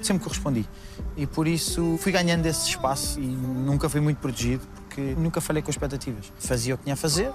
sempre 0.02 0.24
correspondi. 0.24 0.68
E 1.16 1.28
por 1.28 1.48
isso 1.48 2.00
fui 2.00 2.12
ganhando 2.12 2.48
esse 2.48 2.68
espaço 2.68 3.20
e 3.20 3.28
nunca 3.28 3.88
fui 3.88 4.02
muito 4.02 4.18
protegido, 4.18 4.66
porque 4.88 5.14
nunca 5.16 5.40
falhei 5.40 5.62
com 5.62 5.70
expectativas. 5.70 6.34
Fazia 6.40 6.74
o 6.74 6.80
que 6.80 6.86
tinha 6.86 6.96
a 6.96 6.98
fazer 6.98 7.32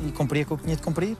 e 0.00 0.10
cumpria 0.10 0.46
com 0.46 0.54
o 0.54 0.56
que 0.56 0.64
tinha 0.64 0.76
de 0.76 0.80
cumprir. 0.80 1.18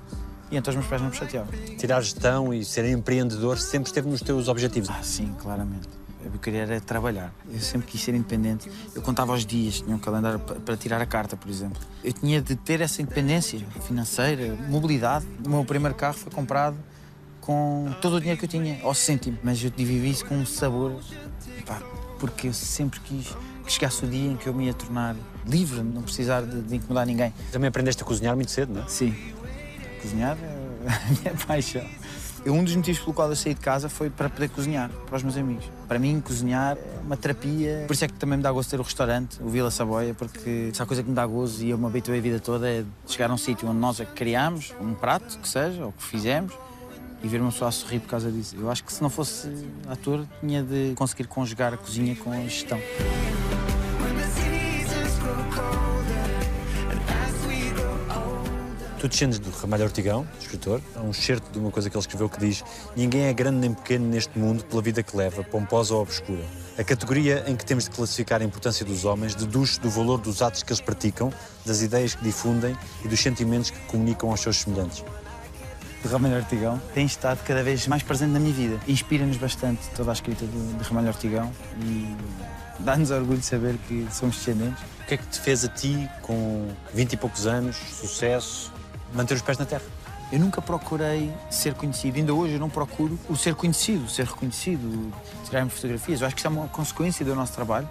E 0.51 0.57
então 0.57 0.71
os 0.71 0.77
meus 0.77 0.89
pais 0.89 1.03
não 1.03 1.11
me 1.11 1.15
chateavam. 1.15 1.53
Tirar 1.77 2.01
gestão 2.01 2.55
e 2.55 2.65
ser 2.65 2.87
empreendedor 2.87 3.59
sempre 3.59 3.89
esteve 3.89 4.09
nos 4.09 4.23
teus 4.23 4.49
objetivos. 4.49 4.89
Ah, 4.89 5.03
sim, 5.03 5.35
claramente. 5.39 6.02
Eu 6.25 6.39
queria 6.39 6.63
era 6.63 6.81
trabalhar. 6.81 7.33
Eu 7.53 7.61
sempre 7.61 7.87
quis 7.89 8.01
ser 8.01 8.15
independente. 8.15 8.71
Eu 8.95 9.03
contava 9.03 9.33
os 9.33 9.45
dias, 9.47 9.81
tinha 9.81 9.95
um 9.95 9.99
calendário 9.99 10.39
pa- 10.39 10.55
para 10.55 10.77
tirar 10.77 11.01
a 11.01 11.07
carta, 11.07 11.37
por 11.37 11.51
exemplo. 11.51 11.81
Eu 12.03 12.13
tinha 12.13 12.41
de 12.41 12.55
ter 12.57 12.81
essa 12.81 13.01
independência 13.03 13.59
financeira, 13.87 14.55
mobilidade. 14.69 15.27
O 15.45 15.49
meu 15.49 15.65
primeiro 15.65 15.95
carro 15.95 16.15
foi 16.15 16.33
comprado 16.33 16.77
com 17.41 17.91
todo 18.01 18.17
o 18.17 18.21
dinheiro 18.21 18.39
que 18.39 18.45
eu 18.45 18.49
tinha, 18.49 18.81
ao 18.83 18.95
cêntimo. 18.95 19.39
Mas 19.43 19.63
eu 19.65 19.71
vivi 19.77 20.11
isso 20.11 20.25
com 20.27 20.37
um 20.37 20.47
sabor, 20.47 21.01
pá, 21.67 21.81
porque 22.21 22.49
eu 22.49 22.53
sempre 22.53 23.01
quis 23.01 23.27
que 23.65 23.73
chegasse 23.73 24.05
o 24.05 24.09
dia 24.09 24.31
em 24.33 24.37
que 24.37 24.49
eu 24.49 24.55
me 24.55 24.67
ia 24.67 24.75
tornar 24.75 25.15
livre, 25.47 25.83
não 25.83 26.03
precisar 26.03 26.43
de, 26.43 26.63
de 26.63 26.77
incomodar 26.77 27.07
ninguém. 27.07 27.33
Também 27.53 27.69
aprendeste 27.69 28.03
a 28.03 28.07
cozinhar 28.07 28.35
muito 28.35 28.51
cedo, 28.51 28.73
não 28.75 28.83
é? 28.83 28.89
Sim, 28.89 29.15
cozinhar 30.01 30.37
é 30.41 30.89
a 30.89 31.11
minha 31.11 31.35
paixão. 31.47 31.85
Eu, 32.45 32.55
um 32.55 32.65
dos 32.65 32.75
motivos 32.75 33.01
pelo 33.01 33.15
qual 33.15 33.29
eu 33.29 33.37
saí 33.37 33.55
de 33.55 33.61
casa 33.61 33.89
foi 33.89 34.11
para 34.11 34.29
poder 34.29 34.49
cozinhar 34.49 34.91
para 35.07 35.17
os 35.17 35.23
meus 35.23 35.37
amigos. 35.37 35.65
Para 35.87 35.99
mim, 35.99 36.21
cozinhar 36.21 36.77
é 36.77 37.01
uma 37.05 37.17
terapia. 37.17 37.85
Por 37.87 37.93
isso 37.93 38.05
é 38.05 38.09
que 38.09 38.15
também 38.15 38.37
me 38.37 38.43
dá 38.43 38.51
gosto 38.51 38.71
ter 38.71 38.81
o 38.81 38.83
restaurante, 38.83 39.41
o 39.41 39.49
Vila 39.49 39.71
Saboia, 39.71 40.13
porque 40.13 40.71
se 40.73 40.83
há 40.83 40.87
coisa 40.87 41.05
que 41.05 41.09
me 41.09 41.15
dá 41.15 41.25
gozo 41.25 41.65
e 41.65 41.71
eu 41.71 41.79
me 41.79 41.87
habituei 41.87 42.19
a 42.19 42.23
vida 42.23 42.41
toda 42.41 42.69
é 42.69 42.85
chegar 43.07 43.31
a 43.31 43.35
um 43.35 43.39
sítio 43.39 43.69
onde 43.69 43.79
nós 43.79 44.01
é 44.01 44.05
que 44.05 44.13
criámos, 44.13 44.75
um 44.81 44.93
prato, 44.93 45.39
que 45.39 45.49
seja, 45.49 45.85
ou 45.85 45.93
que 45.93 46.03
fizemos, 46.03 46.53
e 47.23 47.29
ver 47.29 47.41
uma 47.41 47.53
pessoa 47.53 47.69
a 47.69 47.73
sorrir 47.73 48.01
por 48.01 48.09
causa 48.09 48.31
disso. 48.33 48.57
Eu 48.59 48.69
acho 48.69 48.83
que 48.83 48.93
se 48.93 49.01
não 49.01 49.09
fosse 49.09 49.49
ator, 49.89 50.27
tinha 50.41 50.65
de 50.65 50.95
conseguir 50.97 51.29
conjugar 51.29 51.73
a 51.73 51.77
cozinha 51.77 52.17
com 52.17 52.33
a 52.33 52.41
gestão. 52.41 52.81
Tu 59.03 59.09
descendes 59.09 59.41
do 59.41 59.51
Ramalho 59.51 59.83
Ortigão, 59.83 60.25
escritor. 60.41 60.81
Há 60.95 61.01
um 61.01 61.13
certo 61.13 61.51
de 61.51 61.59
uma 61.59 61.73
coisa 61.73 61.91
que 61.91 61.97
ele 61.97 62.01
escreveu 62.01 62.29
que 62.29 62.39
diz 62.39 62.63
Ninguém 62.95 63.23
é 63.23 63.33
grande 63.33 63.59
nem 63.59 63.75
pequeno 63.75 64.07
neste 64.07 64.39
mundo 64.39 64.65
pela 64.65 64.81
vida 64.81 65.03
que 65.03 65.17
leva, 65.17 65.43
pomposa 65.43 65.93
ou 65.93 66.03
obscura. 66.03 66.45
A 66.79 66.85
categoria 66.85 67.43
em 67.49 67.57
que 67.57 67.67
temos 67.67 67.83
de 67.83 67.91
classificar 67.91 68.41
a 68.41 68.45
importância 68.45 68.87
dos 68.87 69.05
homens 69.05 69.35
deduz 69.35 69.77
do 69.77 69.91
valor 69.91 70.21
dos 70.21 70.41
atos 70.41 70.63
que 70.63 70.71
eles 70.71 70.81
praticam, 70.81 71.33
das 71.67 71.83
ideias 71.83 72.15
que 72.15 72.23
difundem 72.23 72.77
e 73.05 73.09
dos 73.09 73.19
sentimentos 73.19 73.71
que 73.71 73.81
comunicam 73.87 74.31
aos 74.31 74.41
seus 74.41 74.59
semelhantes. 74.59 75.03
de 76.01 76.09
Ramalho 76.09 76.37
Ortigão 76.37 76.81
tem 76.95 77.05
estado 77.05 77.43
cada 77.45 77.65
vez 77.65 77.89
mais 77.89 78.05
presente 78.05 78.31
na 78.31 78.39
minha 78.39 78.55
vida. 78.55 78.79
Inspira-nos 78.87 79.37
bastante 79.37 79.81
toda 79.97 80.13
a 80.13 80.15
escrita 80.15 80.47
de, 80.47 80.75
de 80.75 80.85
Ramalho 80.85 81.09
Ortigão 81.09 81.53
e 81.81 82.07
dá-nos 82.79 83.11
orgulho 83.11 83.41
de 83.41 83.47
saber 83.47 83.77
que 83.89 84.07
somos 84.13 84.37
descendentes. 84.37 84.81
O 85.01 85.07
que 85.07 85.15
é 85.15 85.17
que 85.17 85.27
te 85.27 85.41
fez 85.41 85.65
a 85.65 85.69
ti, 85.69 86.09
com 86.23 86.69
20 86.95 87.15
e 87.15 87.17
poucos 87.17 87.49
anos, 87.49 87.75
sucesso, 87.75 88.72
manter 89.15 89.35
os 89.35 89.43
pés 89.43 89.59
na 89.59 89.65
terra? 89.65 89.85
Eu 90.33 90.41
nunca 90.41 90.63
procurei 90.63 91.31
ser 91.51 91.75
conhecido, 91.75 92.17
ainda 92.17 92.33
hoje 92.33 92.55
eu 92.55 92.59
não 92.59 92.71
procuro 92.71 93.19
o 93.29 93.37
ser 93.37 93.55
conhecido, 93.55 94.07
o 94.07 94.09
ser 94.09 94.25
reconhecido, 94.25 95.13
tirar-me 95.45 95.71
fotografias. 95.71 96.23
Eu 96.23 96.27
acho 96.27 96.35
que 96.35 96.41
isso 96.41 96.47
é 96.47 96.51
uma 96.51 96.69
consequência 96.69 97.23
do 97.23 97.35
nosso 97.35 97.53
trabalho, 97.53 97.87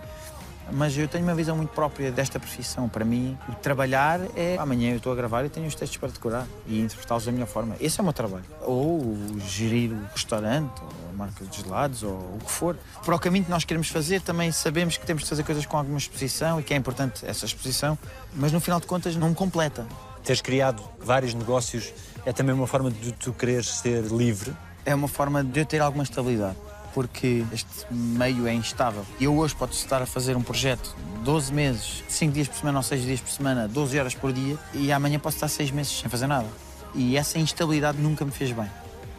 mas 0.71 0.97
eu 0.97 1.07
tenho 1.07 1.23
uma 1.23 1.35
visão 1.35 1.55
muito 1.55 1.69
própria 1.69 2.11
desta 2.11 2.39
profissão. 2.39 2.89
Para 2.89 3.05
mim, 3.05 3.37
o 3.47 3.53
trabalhar 3.53 4.19
é 4.35 4.57
amanhã 4.57 4.89
eu 4.89 4.97
estou 4.97 5.11
a 5.11 5.15
gravar 5.15 5.45
e 5.45 5.49
tenho 5.49 5.67
os 5.67 5.75
textos 5.75 5.97
para 5.97 6.09
decorar 6.09 6.47
e 6.65 6.79
interpretá-los 6.79 7.25
da 7.25 7.31
minha 7.31 7.45
forma. 7.45 7.75
Esse 7.79 7.99
é 7.99 8.01
o 8.01 8.03
meu 8.03 8.13
trabalho. 8.13 8.45
Ou 8.61 9.15
gerir 9.45 9.91
o 9.91 10.01
restaurante, 10.11 10.81
ou 10.81 10.89
a 11.11 11.13
marca 11.13 11.45
de 11.45 11.61
gelados, 11.61 12.01
ou 12.01 12.13
o 12.13 12.39
que 12.43 12.51
for. 12.51 12.75
Para 13.05 13.15
o 13.15 13.19
caminho 13.19 13.45
que 13.45 13.51
nós 13.51 13.65
queremos 13.65 13.89
fazer, 13.89 14.21
também 14.21 14.51
sabemos 14.51 14.97
que 14.97 15.05
temos 15.05 15.23
de 15.23 15.29
fazer 15.29 15.43
coisas 15.43 15.65
com 15.65 15.77
alguma 15.77 15.97
exposição 15.99 16.59
e 16.59 16.63
que 16.63 16.73
é 16.73 16.77
importante 16.77 17.23
essa 17.23 17.45
exposição, 17.45 17.95
mas 18.33 18.51
no 18.51 18.59
final 18.59 18.79
de 18.79 18.87
contas 18.87 19.15
não 19.15 19.29
me 19.29 19.35
completa. 19.35 19.85
Teres 20.23 20.41
criado 20.41 20.83
vários 20.99 21.33
negócios 21.33 21.91
é 22.25 22.31
também 22.31 22.53
uma 22.53 22.67
forma 22.67 22.91
de 22.91 23.11
tu 23.11 23.33
quereres 23.33 23.67
ser 23.67 24.03
livre. 24.03 24.53
É 24.85 24.93
uma 24.93 25.07
forma 25.07 25.43
de 25.43 25.59
eu 25.59 25.65
ter 25.65 25.81
alguma 25.81 26.03
estabilidade, 26.03 26.57
porque 26.93 27.43
este 27.51 27.91
meio 27.91 28.47
é 28.47 28.53
instável. 28.53 29.05
Eu 29.19 29.35
hoje 29.37 29.55
posso 29.55 29.73
estar 29.73 30.01
a 30.01 30.05
fazer 30.05 30.37
um 30.37 30.43
projeto 30.43 30.95
12 31.23 31.53
meses, 31.53 32.03
5 32.07 32.33
dias 32.33 32.47
por 32.47 32.57
semana 32.57 32.79
ou 32.79 32.83
6 32.83 33.01
dias 33.01 33.19
por 33.19 33.31
semana, 33.31 33.67
12 33.67 33.99
horas 33.99 34.15
por 34.15 34.31
dia, 34.31 34.57
e 34.73 34.91
amanhã 34.91 35.19
posso 35.19 35.37
estar 35.37 35.47
6 35.47 35.71
meses 35.71 35.99
sem 35.99 36.09
fazer 36.09 36.27
nada. 36.27 36.47
E 36.93 37.17
essa 37.17 37.39
instabilidade 37.39 37.97
nunca 37.99 38.23
me 38.23 38.31
fez 38.31 38.51
bem. 38.51 38.69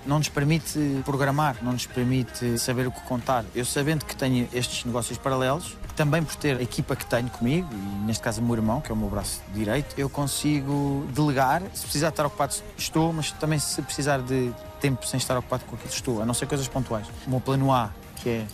Não 0.04 0.18
nos 0.18 0.28
permite 0.28 0.78
programar, 1.04 1.56
não 1.62 1.72
nos 1.72 1.86
permite 1.86 2.58
saber 2.58 2.86
o 2.86 2.92
que 2.92 3.00
contar. 3.02 3.44
Eu 3.54 3.64
sabendo 3.64 4.04
que 4.04 4.16
tenho 4.16 4.48
estes 4.52 4.84
negócios 4.84 5.16
paralelos, 5.16 5.76
também 5.96 6.22
por 6.22 6.34
ter 6.36 6.56
a 6.56 6.62
equipa 6.62 6.96
que 6.96 7.06
tenho 7.06 7.28
comigo, 7.30 7.68
e 7.72 8.06
neste 8.06 8.22
caso 8.22 8.40
o 8.40 8.44
meu 8.44 8.54
irmão, 8.54 8.80
que 8.80 8.90
é 8.90 8.94
o 8.94 8.96
meu 8.96 9.08
braço 9.08 9.40
direito, 9.54 9.94
eu 9.98 10.08
consigo 10.08 11.06
delegar. 11.10 11.62
Se 11.74 11.82
precisar 11.82 12.08
estar 12.08 12.26
ocupado, 12.26 12.54
estou, 12.76 13.12
mas 13.12 13.32
também 13.32 13.58
se 13.58 13.80
precisar 13.82 14.20
de 14.20 14.52
tempo 14.80 15.06
sem 15.06 15.18
estar 15.18 15.36
ocupado 15.36 15.64
com 15.64 15.76
aquilo, 15.76 15.92
estou, 15.92 16.22
a 16.22 16.26
não 16.26 16.34
ser 16.34 16.46
coisas 16.46 16.66
pontuais. 16.68 17.06
O 17.26 17.30
meu 17.30 17.40
plano 17.40 17.72
A, 17.72 17.90
que 18.16 18.28
é 18.28 18.46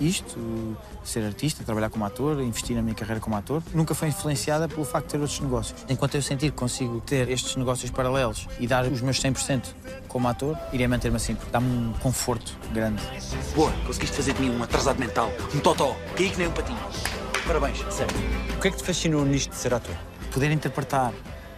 isto, 0.00 0.76
ser 1.02 1.24
artista, 1.24 1.64
trabalhar 1.64 1.90
como 1.90 2.04
ator, 2.04 2.40
investir 2.40 2.76
na 2.76 2.82
minha 2.82 2.94
carreira 2.94 3.20
como 3.20 3.36
ator, 3.36 3.62
nunca 3.74 3.94
foi 3.94 4.08
influenciada 4.08 4.68
pelo 4.68 4.84
facto 4.84 5.06
de 5.06 5.12
ter 5.12 5.18
outros 5.18 5.40
negócios. 5.40 5.84
Enquanto 5.88 6.14
eu 6.14 6.22
sentir 6.22 6.50
que 6.50 6.56
consigo 6.56 7.00
ter 7.00 7.28
estes 7.28 7.56
negócios 7.56 7.90
paralelos 7.90 8.46
e 8.60 8.66
dar 8.66 8.84
os 8.84 9.00
meus 9.00 9.20
100% 9.20 9.62
como 10.06 10.28
ator, 10.28 10.56
irei 10.72 10.86
manter-me 10.86 11.16
assim, 11.16 11.34
porque 11.34 11.50
dá-me 11.50 11.68
um 11.68 11.92
conforto 11.94 12.56
grande. 12.72 13.02
Boa, 13.54 13.72
conseguiste 13.86 14.16
fazer 14.16 14.34
de 14.34 14.40
mim 14.40 14.50
um 14.50 14.62
atrasado 14.62 14.98
mental, 14.98 15.30
um 15.54 15.60
totó, 15.60 15.96
caí 16.16 16.30
que 16.30 16.38
nem 16.38 16.48
um 16.48 16.52
patinho. 16.52 16.78
Parabéns, 17.46 17.78
sério. 17.92 18.14
O 18.56 18.60
que 18.60 18.68
é 18.68 18.70
que 18.70 18.76
te 18.76 18.84
fascinou 18.84 19.24
nisto 19.24 19.50
de 19.50 19.56
ser 19.56 19.72
ator? 19.72 19.94
Poder 20.32 20.50
interpretar, 20.50 21.12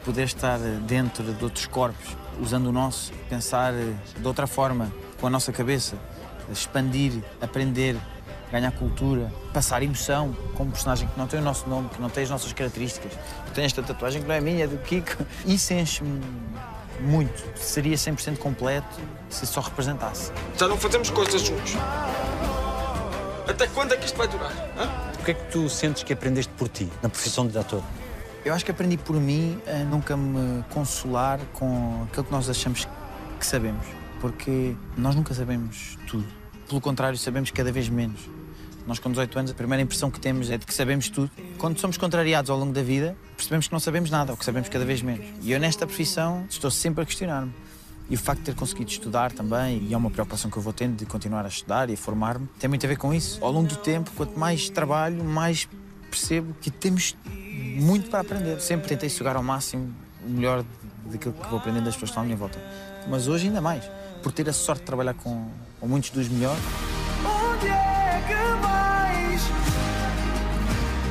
poder 0.05 0.25
estar 0.25 0.59
dentro 0.59 1.25
de 1.25 1.45
outros 1.45 1.67
corpos, 1.67 2.17
usando 2.41 2.67
o 2.67 2.73
nosso, 2.73 3.13
pensar 3.29 3.73
de 3.73 4.27
outra 4.27 4.47
forma, 4.47 4.91
com 5.21 5.27
a 5.27 5.31
nossa 5.31 5.53
cabeça, 5.53 5.97
expandir, 6.51 7.13
aprender, 7.41 7.97
ganhar 8.51 8.71
cultura, 8.73 9.33
passar 9.53 9.83
emoção 9.83 10.35
com 10.55 10.65
um 10.65 10.71
personagem 10.71 11.09
que 11.09 11.19
não 11.19 11.27
tem 11.27 11.41
o 11.41 11.43
nosso 11.43 11.69
nome, 11.69 11.89
que 11.89 12.01
não 12.01 12.11
tem 12.11 12.25
as 12.25 12.31
nossas 12.31 12.53
características, 12.53 13.13
que 13.47 13.51
tem 13.53 13.65
esta 13.65 13.83
tatuagem 13.83 14.23
que 14.23 14.29
não 14.29 14.35
é 14.35 14.41
minha, 14.41 14.65
é 14.65 14.67
do 14.67 14.79
Kiko. 14.79 15.25
Isso 15.47 15.73
enche-me 15.73 16.21
muito. 17.01 17.59
Seria 17.59 17.97
100% 17.97 18.39
completo 18.39 19.01
se 19.29 19.47
só 19.47 19.61
representasse. 19.61 20.33
Já 20.59 20.69
não 20.69 20.77
fazemos 20.77 21.11
coisas 21.11 21.43
juntos. 21.43 21.75
Até 23.49 23.67
quando 23.69 23.93
é 23.93 23.97
que 23.97 24.07
isto 24.07 24.17
vai 24.17 24.29
durar? 24.29 24.53
hã? 24.79 25.11
O 25.21 25.25
que 25.25 25.33
é 25.33 25.35
que 25.35 25.51
tu 25.51 25.69
sentes 25.69 26.03
que 26.03 26.13
aprendeste 26.13 26.53
por 26.57 26.69
ti, 26.69 26.89
na 27.03 27.09
profissão 27.09 27.47
de 27.47 27.59
ator? 27.59 27.83
Eu 28.45 28.55
acho 28.55 28.65
que 28.65 28.71
aprendi 28.71 28.97
por 28.97 29.17
mim 29.17 29.61
a 29.67 29.85
nunca 29.85 30.17
me 30.17 30.65
consolar 30.71 31.39
com 31.53 32.05
aquilo 32.09 32.25
que 32.25 32.33
nós 32.33 32.49
achamos 32.49 32.89
que 33.39 33.45
sabemos, 33.45 33.85
porque 34.21 34.75
nós 34.97 35.15
nunca 35.15 35.35
sabemos 35.35 35.99
tudo. 36.07 36.27
Pelo 36.67 36.81
contrário, 36.81 37.19
sabemos 37.19 37.51
cada 37.51 37.71
vez 37.71 37.89
menos. 37.89 38.21
Nós, 38.91 38.99
com 38.99 39.09
18 39.09 39.39
anos, 39.39 39.51
a 39.53 39.55
primeira 39.55 39.81
impressão 39.81 40.11
que 40.11 40.19
temos 40.19 40.51
é 40.51 40.59
de 40.59 40.67
que 40.67 40.75
sabemos 40.75 41.09
tudo. 41.09 41.31
Quando 41.59 41.79
somos 41.79 41.97
contrariados 41.97 42.51
ao 42.51 42.59
longo 42.59 42.73
da 42.73 42.83
vida, 42.83 43.17
percebemos 43.37 43.69
que 43.69 43.73
não 43.73 43.79
sabemos 43.79 44.11
nada, 44.11 44.33
ou 44.33 44.37
que 44.37 44.45
sabemos 44.45 44.69
cada 44.69 44.85
vez 44.85 45.01
menos. 45.01 45.25
E 45.43 45.53
eu, 45.53 45.61
nesta 45.61 45.87
profissão, 45.87 46.45
estou 46.51 46.73
sempre 46.73 47.05
a 47.05 47.07
questionar-me. 47.07 47.55
E 48.09 48.17
o 48.17 48.19
facto 48.19 48.41
de 48.41 48.47
ter 48.47 48.57
conseguido 48.57 48.91
estudar 48.91 49.31
também, 49.31 49.81
e 49.89 49.95
é 49.95 49.97
uma 49.97 50.11
preocupação 50.11 50.51
que 50.51 50.57
eu 50.57 50.63
vou 50.63 50.73
tendo 50.73 50.97
de 50.97 51.07
continuar 51.07 51.45
a 51.45 51.49
estudar 51.49 51.89
e 51.89 51.95
a 51.95 51.97
formar-me, 51.97 52.49
tem 52.59 52.67
muito 52.67 52.85
a 52.85 52.89
ver 52.89 52.97
com 52.97 53.15
isso. 53.15 53.39
Ao 53.41 53.53
longo 53.53 53.69
do 53.69 53.77
tempo, 53.77 54.11
quanto 54.17 54.37
mais 54.37 54.69
trabalho, 54.69 55.23
mais 55.23 55.69
percebo 56.11 56.53
que 56.61 56.69
temos 56.69 57.17
muito 57.77 58.11
para 58.11 58.23
aprender. 58.23 58.61
Sempre 58.61 58.89
tentei 58.89 59.09
sugar 59.09 59.37
ao 59.37 59.43
máximo 59.45 59.95
o 60.27 60.29
melhor 60.29 60.65
daquilo 61.05 61.33
que 61.33 61.49
vou 61.49 61.61
aprendendo 61.61 61.85
das 61.85 61.95
pessoas 61.95 62.11
que 62.11 62.15
estão 62.15 62.25
à 62.25 62.27
minha 62.27 62.37
volta. 62.37 62.59
Mas 63.09 63.29
hoje 63.29 63.47
ainda 63.47 63.61
mais, 63.61 63.89
por 64.21 64.33
ter 64.33 64.49
a 64.49 64.53
sorte 64.53 64.81
de 64.81 64.87
trabalhar 64.87 65.15
com, 65.15 65.49
com 65.79 65.87
muitos 65.87 66.11
dos 66.11 66.29
melhores. 66.29 66.61
Onde 67.25 67.69
é 67.69 67.90
que 68.27 68.61
vais? 68.63 69.43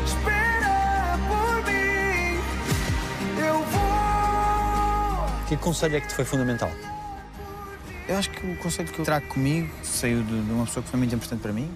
Espera 0.05 1.17
por 1.27 1.71
mim. 1.71 2.39
Eu 3.39 3.63
vou. 3.63 5.47
Que 5.47 5.57
conselho 5.57 5.97
é 5.97 6.01
que 6.01 6.07
te 6.07 6.13
foi 6.13 6.25
fundamental? 6.25 6.71
Eu 8.07 8.17
acho 8.17 8.31
que 8.31 8.45
o 8.45 8.55
conceito 8.57 8.91
que 8.91 8.99
eu 8.99 9.05
trago 9.05 9.27
comigo 9.27 9.69
saiu 9.83 10.23
de, 10.23 10.41
de 10.41 10.51
uma 10.51 10.65
pessoa 10.65 10.83
que 10.83 10.89
foi 10.89 10.97
muito 10.97 11.13
importante 11.13 11.41
para 11.41 11.53
mim, 11.53 11.69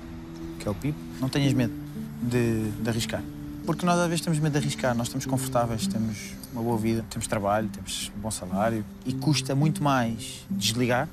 que 0.60 0.68
é 0.68 0.72
o 0.72 0.74
Pipo. 0.74 0.98
Não 1.20 1.30
tenhas 1.30 1.54
medo 1.54 1.74
de, 2.22 2.72
de 2.72 2.90
arriscar. 2.90 3.22
Porque 3.66 3.86
nós 3.86 3.98
às 3.98 4.08
vezes 4.08 4.22
temos 4.22 4.40
medo 4.40 4.52
de 4.54 4.58
arriscar, 4.58 4.96
nós 4.96 5.08
estamos 5.08 5.26
confortáveis, 5.26 5.88
temos 5.88 6.34
uma 6.52 6.62
boa 6.62 6.78
vida, 6.78 7.06
temos 7.10 7.28
trabalho, 7.28 7.70
temos 7.70 8.12
um 8.18 8.20
bom 8.20 8.32
salário 8.32 8.84
e 9.06 9.14
custa 9.14 9.56
muito 9.56 9.82
mais 9.82 10.46
desligar 10.50 11.08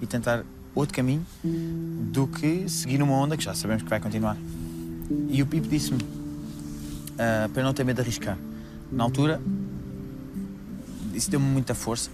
e 0.00 0.06
tentar 0.06 0.44
outro 0.76 0.94
caminho 0.94 1.26
do 1.42 2.28
que 2.28 2.68
seguir 2.68 2.98
numa 2.98 3.14
onda 3.14 3.36
que 3.36 3.42
já 3.42 3.54
sabemos 3.54 3.82
que 3.82 3.88
vai 3.88 3.98
continuar. 3.98 4.36
E 5.28 5.42
o 5.42 5.46
Pipo 5.46 5.66
disse-me 5.66 6.00
ah, 7.18 7.48
para 7.52 7.62
não 7.62 7.72
ter 7.72 7.84
medo 7.84 7.96
de 7.96 8.02
arriscar. 8.02 8.38
Na 8.92 9.02
altura, 9.02 9.40
isso 11.12 11.28
deu-me 11.30 11.46
muita 11.46 11.74
força 11.74 12.10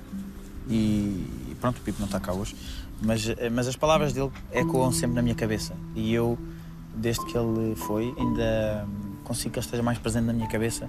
e 0.70 1.26
e 1.52 1.54
pronto, 1.54 1.76
o 1.76 1.80
Pipo 1.82 1.98
não 1.98 2.06
está 2.06 2.18
cá 2.18 2.32
hoje, 2.32 2.56
mas, 3.02 3.28
eh, 3.28 3.50
mas 3.50 3.68
as 3.68 3.76
palavras 3.76 4.14
dele 4.14 4.30
ecoam 4.50 4.90
sempre 4.90 5.16
na 5.16 5.22
minha 5.22 5.34
cabeça 5.34 5.76
e 5.94 6.14
eu, 6.14 6.38
desde 6.96 7.24
que 7.26 7.36
ele 7.36 7.76
foi, 7.76 8.14
ainda 8.18 8.88
consigo 9.22 9.52
que 9.52 9.58
ele 9.58 9.66
esteja 9.66 9.82
mais 9.82 9.98
presente 9.98 10.24
na 10.24 10.32
minha 10.32 10.48
cabeça 10.48 10.88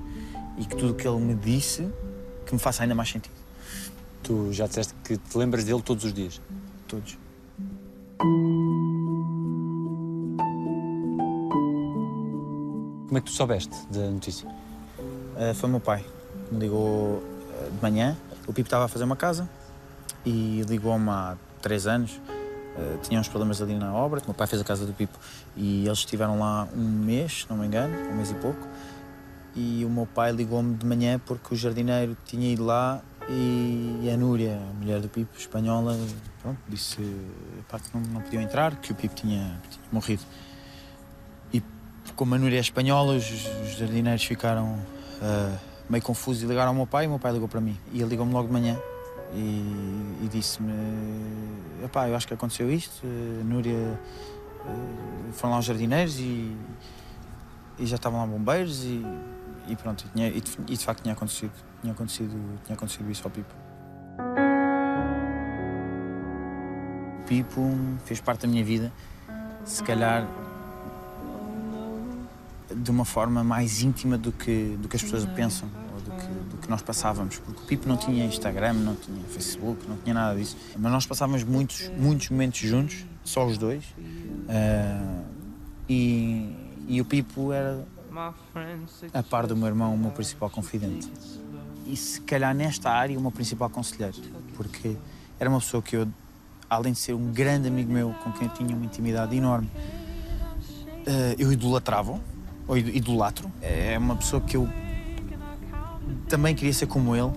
e 0.58 0.64
que 0.64 0.74
tudo 0.76 0.94
o 0.94 0.96
que 0.96 1.06
ele 1.06 1.20
me 1.20 1.36
disse 1.36 1.86
que 2.46 2.54
me 2.54 2.60
faça 2.60 2.84
ainda 2.84 2.96
mais 2.96 3.10
sentido. 3.10 3.34
Tu 4.24 4.54
já 4.54 4.66
disseste 4.66 4.94
que 5.04 5.18
te 5.18 5.38
lembras 5.38 5.66
dele 5.66 5.82
todos 5.82 6.06
os 6.06 6.14
dias. 6.14 6.42
Todos. 6.88 7.18
Como 8.24 8.78
é 13.18 13.20
que 13.20 13.26
tu 13.26 13.32
soubeste 13.32 13.76
da 13.92 14.10
notícia? 14.10 14.48
Uh, 14.48 15.54
foi 15.54 15.70
meu 15.70 15.82
pai 15.82 16.06
me 16.50 16.58
ligou 16.58 17.18
uh, 17.18 17.22
de 17.70 17.82
manhã. 17.82 18.16
O 18.48 18.54
Pipo 18.54 18.68
estava 18.68 18.86
a 18.86 18.88
fazer 18.88 19.04
uma 19.04 19.18
casa 19.18 19.50
e 20.26 20.62
ligou-me 20.70 21.10
há 21.10 21.36
três 21.62 21.86
anos. 21.86 22.22
Uh, 22.78 22.98
tinha 23.02 23.20
uns 23.20 23.28
problemas 23.28 23.62
ali 23.62 23.76
na 23.76 23.94
obra. 23.94 24.22
O 24.22 24.24
meu 24.26 24.34
pai 24.34 24.48
fez 24.48 24.62
a 24.62 24.64
casa 24.64 24.86
do 24.86 24.94
Pipo 24.94 25.20
e 25.58 25.86
eles 25.86 26.00
estiveram 26.00 26.40
lá 26.40 26.66
um 26.74 26.88
mês, 26.88 27.46
não 27.50 27.58
me 27.58 27.68
engano, 27.68 27.94
um 28.10 28.16
mês 28.16 28.32
e 28.32 28.36
pouco. 28.36 28.66
E 29.54 29.84
o 29.84 29.90
meu 29.90 30.06
pai 30.06 30.32
ligou-me 30.32 30.76
de 30.76 30.86
manhã 30.86 31.20
porque 31.26 31.54
o 31.54 31.58
jardineiro 31.58 32.16
tinha 32.24 32.54
ido 32.54 32.64
lá 32.64 33.02
e 33.30 34.10
a 34.14 34.18
Núria, 34.18 34.56
a 34.58 34.74
mulher 34.74 35.00
do 35.00 35.08
Pipo, 35.08 35.38
espanhola, 35.38 35.98
pronto, 36.42 36.60
disse 36.68 36.98
pá, 37.70 37.80
que 37.80 37.90
não, 37.94 38.02
não 38.02 38.22
podiam 38.22 38.42
entrar, 38.42 38.76
que 38.76 38.92
o 38.92 38.96
Pipo 38.96 39.16
tinha, 39.16 39.60
tinha 39.70 39.86
morrido. 39.92 40.24
E 41.54 41.62
como 42.16 42.36
a 42.36 42.38
Núria 42.38 42.58
é 42.58 42.60
espanhola, 42.60 43.16
os, 43.16 43.30
os 43.30 43.78
jardineiros 43.78 44.24
ficaram 44.24 44.78
ah, 45.22 45.58
meio 45.90 46.04
confusos 46.04 46.44
e 46.44 46.46
ligaram 46.46 46.70
ao 46.70 46.76
meu 46.76 46.88
pai 46.88 47.06
e 47.06 47.08
o 47.08 47.12
meu 47.12 47.20
pai 47.20 47.32
ligou 47.32 47.48
para 47.48 47.62
mim. 47.62 47.78
E 47.92 48.02
ele 48.02 48.10
ligou-me 48.10 48.34
logo 48.34 48.48
de 48.48 48.54
manhã 48.54 48.78
e, 49.34 50.20
e 50.24 50.30
disse-me: 50.32 50.74
Epá, 51.84 52.10
eu 52.10 52.16
acho 52.16 52.28
que 52.28 52.34
aconteceu 52.34 52.72
isto. 52.72 53.06
A 53.06 53.44
Núria. 53.44 54.00
ah, 54.66 55.32
foram 55.32 55.54
lá 55.54 55.60
os 55.60 55.66
jardineiros 55.66 56.20
e, 56.20 56.56
e 57.80 57.86
já 57.86 57.96
estavam 57.96 58.20
lá 58.20 58.28
bombeiros 58.28 58.84
e, 58.84 59.04
e 59.68 59.76
pronto. 59.76 60.06
E, 60.06 60.10
tinha- 60.16 60.28
e 60.30 60.42
de, 60.42 60.52
e 60.68 60.78
de 60.78 60.86
facto 60.86 61.02
tinha 61.02 61.14
acontecido, 61.14 61.52
tinha, 61.82 61.94
acontecido, 61.94 62.60
tinha 62.66 62.76
acontecido 62.76 63.10
isso 63.12 63.22
ao 63.26 63.32
Pipo. 63.32 63.54
O 67.20 67.26
Pipo 67.26 67.72
fez 68.06 68.20
parte 68.20 68.42
da 68.42 68.48
minha 68.48 68.64
vida, 68.64 68.92
se 69.64 69.82
calhar 69.84 70.28
de 72.76 72.92
uma 72.92 73.06
forma 73.06 73.44
mais 73.44 73.82
íntima 73.82 74.18
do 74.18 74.32
que, 74.32 74.76
do 74.80 74.88
que 74.88 74.96
as 74.96 75.04
pessoas 75.04 75.26
pensam 75.26 75.70
ou 75.94 76.02
do 76.02 76.12
que, 76.12 76.28
do 76.52 76.58
que 76.58 76.70
nós 76.70 76.82
passávamos. 76.82 77.38
Porque 77.40 77.62
o 77.62 77.66
Pipo 77.66 77.88
não 77.88 77.96
tinha 77.98 78.26
Instagram, 78.26 78.74
não 78.74 78.96
tinha 78.96 79.24
Facebook, 79.30 79.88
não 79.88 79.98
tinha 79.98 80.14
nada 80.14 80.38
disso. 80.38 80.58
Mas 80.78 80.92
nós 80.92 81.06
passávamos 81.06 81.44
muitos, 81.44 81.90
muitos 81.98 82.30
momentos 82.30 82.60
juntos, 82.60 83.06
só 83.24 83.46
os 83.46 83.58
dois. 83.58 83.84
Ah, 84.50 85.22
e, 85.88 86.56
e 86.88 87.00
o 87.00 87.06
Pipo 87.06 87.52
era, 87.54 87.86
a 89.14 89.24
par 89.24 89.48
do 89.48 89.56
meu 89.58 89.68
irmão, 89.68 89.94
o 89.94 89.98
meu 89.98 90.12
principal 90.12 90.50
confidente. 90.50 91.12
E 91.88 91.96
se 91.98 92.22
calhar 92.22 92.54
nesta 92.56 92.90
área, 92.92 93.18
o 93.18 93.22
meu 93.22 93.32
principal 93.32 93.70
conselheiro. 93.70 94.16
porque 94.56 94.96
era 95.40 95.50
uma 95.50 95.60
pessoa 95.60 95.82
que 95.82 95.96
eu, 95.96 96.08
além 96.70 96.94
de 96.94 97.00
ser 97.00 97.14
um 97.14 97.32
grande 97.32 97.68
amigo 97.68 97.92
meu, 97.92 98.14
com 98.24 98.32
quem 98.32 98.48
eu 98.48 98.54
tinha 98.54 98.76
uma 98.76 98.86
intimidade 98.86 99.36
enorme, 99.36 99.70
eh, 101.06 101.36
eu 101.38 101.52
idolatrava, 101.52 102.20
ou 102.68 102.78
id- 102.78 102.96
idolatro. 102.96 103.52
É 103.62 103.98
uma 103.98 104.16
pessoa 104.16 104.42
que 104.42 104.56
eu 104.56 104.70
também 106.30 106.56
queria 106.56 106.74
ser 106.74 106.88
como 106.88 107.16
ele, 107.16 107.32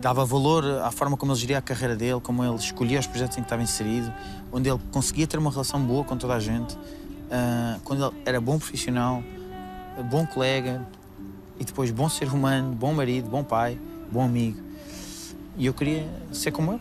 dava 0.00 0.24
valor 0.24 0.64
à 0.82 0.90
forma 0.90 1.16
como 1.16 1.32
ele 1.32 1.40
geria 1.40 1.58
a 1.58 1.62
carreira 1.62 1.96
dele, 1.96 2.20
como 2.20 2.44
ele 2.44 2.54
escolhia 2.56 3.00
os 3.00 3.06
projetos 3.06 3.36
em 3.38 3.40
que 3.40 3.46
estava 3.46 3.62
inserido, 3.62 4.12
onde 4.52 4.68
ele 4.68 4.78
conseguia 4.90 5.26
ter 5.26 5.38
uma 5.38 5.50
relação 5.50 5.80
boa 5.80 6.04
com 6.04 6.16
toda 6.16 6.34
a 6.34 6.40
gente, 6.40 6.76
ah, 7.30 7.78
quando 7.84 8.04
ele 8.06 8.22
era 8.26 8.40
bom 8.40 8.58
profissional, 8.58 9.22
bom 10.00 10.24
colega 10.26 10.86
e 11.58 11.64
depois 11.64 11.90
bom 11.90 12.08
ser 12.08 12.32
humano, 12.32 12.74
bom 12.74 12.92
marido, 12.92 13.28
bom 13.28 13.44
pai, 13.44 13.78
bom 14.10 14.22
amigo. 14.22 14.60
E 15.56 15.66
eu 15.66 15.74
queria 15.74 16.08
ser 16.32 16.50
como 16.50 16.72
ele. 16.72 16.80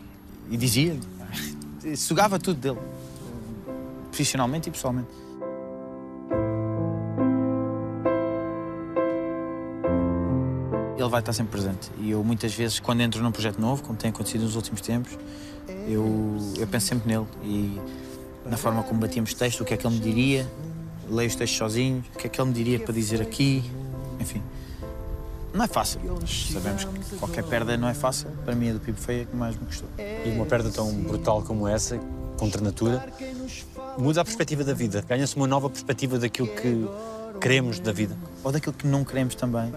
E 0.50 0.58
dizia, 0.58 0.98
sugava 1.96 2.40
tudo 2.40 2.60
dele, 2.60 2.80
profissionalmente 4.10 4.70
e 4.70 4.72
pessoalmente. 4.72 5.10
Ele 10.98 11.10
vai 11.10 11.20
estar 11.20 11.34
sempre 11.34 11.52
presente. 11.52 11.92
E 12.00 12.12
eu, 12.12 12.24
muitas 12.24 12.54
vezes, 12.54 12.80
quando 12.80 13.02
entro 13.02 13.24
num 13.24 13.32
projeto 13.32 13.60
novo, 13.60 13.82
como 13.82 13.98
tem 13.98 14.12
acontecido 14.12 14.44
nos 14.44 14.56
últimos 14.56 14.82
tempos, 14.82 15.18
eu, 15.88 16.38
eu 16.58 16.68
penso 16.68 16.88
sempre 16.88 17.08
nele 17.08 17.28
e 17.44 17.80
na 18.46 18.58
forma 18.58 18.84
como 18.84 19.00
batíamos 19.00 19.34
texto, 19.34 19.62
o 19.62 19.66
que 19.66 19.74
é 19.74 19.78
que 19.78 19.86
ele 19.86 19.96
me 19.96 20.02
diria, 20.02 20.48
leio 21.12 21.30
os 21.30 21.36
textos 21.36 21.58
sozinho, 21.58 22.04
o 22.14 22.18
que 22.18 22.28
é 22.28 22.30
que 22.30 22.40
ele 22.42 22.48
me 22.50 22.54
diria 22.54 22.80
para 22.80 22.94
dizer 22.94 23.22
aqui, 23.22 23.64
enfim. 24.20 24.42
Não 25.54 25.66
é 25.66 25.68
fácil, 25.68 26.00
mas 26.22 26.48
sabemos 26.54 26.86
que 26.86 27.16
qualquer 27.18 27.44
perda 27.44 27.76
não 27.76 27.88
é 27.90 27.94
fácil. 27.94 28.30
Para 28.46 28.56
mim, 28.56 28.70
a 28.70 28.74
do 28.74 28.80
Pipo 28.80 28.98
foi 29.00 29.22
a 29.22 29.26
que 29.26 29.36
mais 29.36 29.56
me 29.60 29.66
custou. 29.66 29.90
E 30.00 30.30
uma 30.30 30.46
perda 30.46 30.70
tão 30.70 30.94
brutal 30.94 31.42
como 31.42 31.68
essa, 31.68 32.00
contra 32.38 32.62
a 32.62 32.64
natura, 32.64 33.06
muda 33.98 34.22
a 34.22 34.24
perspectiva 34.24 34.64
da 34.64 34.74
vida. 34.74 35.04
Ganha-se 35.08 35.36
uma 35.36 35.48
nova 35.48 35.70
perspectiva 35.70 36.18
daquilo 36.18 36.48
que 36.48 36.88
queremos 37.42 37.80
da 37.80 37.92
vida. 37.92 38.16
ou 38.44 38.52
daquilo 38.52 38.74
que 38.74 38.88
não 38.88 39.04
queremos 39.04 39.36
também, 39.36 39.72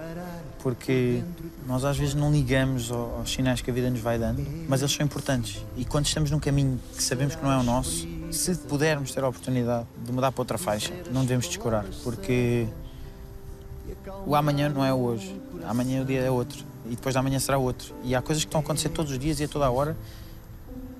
porque 0.63 1.21
nós 1.67 1.83
às 1.83 1.97
vezes 1.97 2.15
não 2.15 2.31
ligamos 2.31 2.89
ao- 2.91 3.17
aos 3.19 3.31
sinais 3.31 3.61
que 3.61 3.69
a 3.69 3.73
vida 3.73 3.89
nos 3.89 3.99
vai 3.99 4.17
dando, 4.17 4.43
mas 4.67 4.81
eles 4.81 4.93
são 4.93 5.05
importantes. 5.05 5.63
E 5.77 5.83
quando 5.85 6.05
estamos 6.07 6.31
num 6.31 6.39
caminho 6.39 6.79
que 6.95 7.03
sabemos 7.03 7.35
que 7.35 7.43
não 7.43 7.51
é 7.51 7.57
o 7.57 7.63
nosso, 7.63 8.07
se 8.37 8.55
pudermos 8.55 9.11
ter 9.13 9.23
a 9.23 9.27
oportunidade 9.27 9.87
de 10.03 10.11
mudar 10.11 10.31
para 10.31 10.41
outra 10.41 10.57
faixa, 10.57 10.93
não 11.11 11.21
devemos 11.21 11.47
descurar, 11.47 11.85
porque 12.03 12.67
o 14.25 14.35
amanhã 14.35 14.69
não 14.69 14.83
é 14.83 14.93
hoje, 14.93 15.39
amanhã 15.65 16.01
o 16.01 16.05
dia 16.05 16.21
é 16.21 16.31
outro, 16.31 16.63
e 16.85 16.95
depois 16.95 17.13
da 17.13 17.19
amanhã 17.19 17.39
será 17.39 17.57
outro. 17.57 17.93
E 18.03 18.15
há 18.15 18.21
coisas 18.21 18.43
que 18.43 18.47
estão 18.47 18.61
a 18.61 18.63
acontecer 18.63 18.89
todos 18.89 19.11
os 19.11 19.19
dias 19.19 19.39
e 19.39 19.43
a 19.43 19.47
toda 19.47 19.65
a 19.65 19.71
hora, 19.71 19.95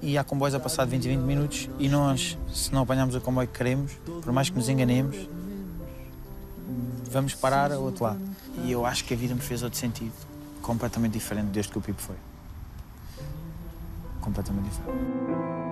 e 0.01 0.17
há 0.17 0.23
comboios 0.23 0.53
a 0.53 0.59
passar 0.59 0.85
de 0.85 0.91
20 0.91 1.05
em 1.05 1.17
20 1.17 1.19
minutos, 1.21 1.69
e 1.79 1.89
nós, 1.89 2.37
se 2.53 2.73
não 2.73 2.81
apanharmos 2.81 3.15
o 3.15 3.21
comboio 3.21 3.47
que 3.47 3.57
queremos, 3.57 3.93
por 4.05 4.31
mais 4.31 4.49
que 4.49 4.55
nos 4.55 4.69
enganemos, 4.69 5.27
vamos 7.09 7.33
parar 7.33 7.71
ao 7.71 7.81
outro 7.81 8.03
lado. 8.03 8.21
E 8.63 8.71
eu 8.71 8.85
acho 8.85 9.03
que 9.05 9.13
a 9.13 9.17
vida 9.17 9.33
me 9.33 9.41
fez 9.41 9.63
outro 9.63 9.79
sentido, 9.79 10.13
completamente 10.61 11.13
diferente 11.13 11.47
desde 11.47 11.71
que 11.71 11.77
o 11.77 11.81
Pipo 11.81 12.01
foi. 12.01 12.15
Completamente 14.21 14.69
diferente. 14.69 15.64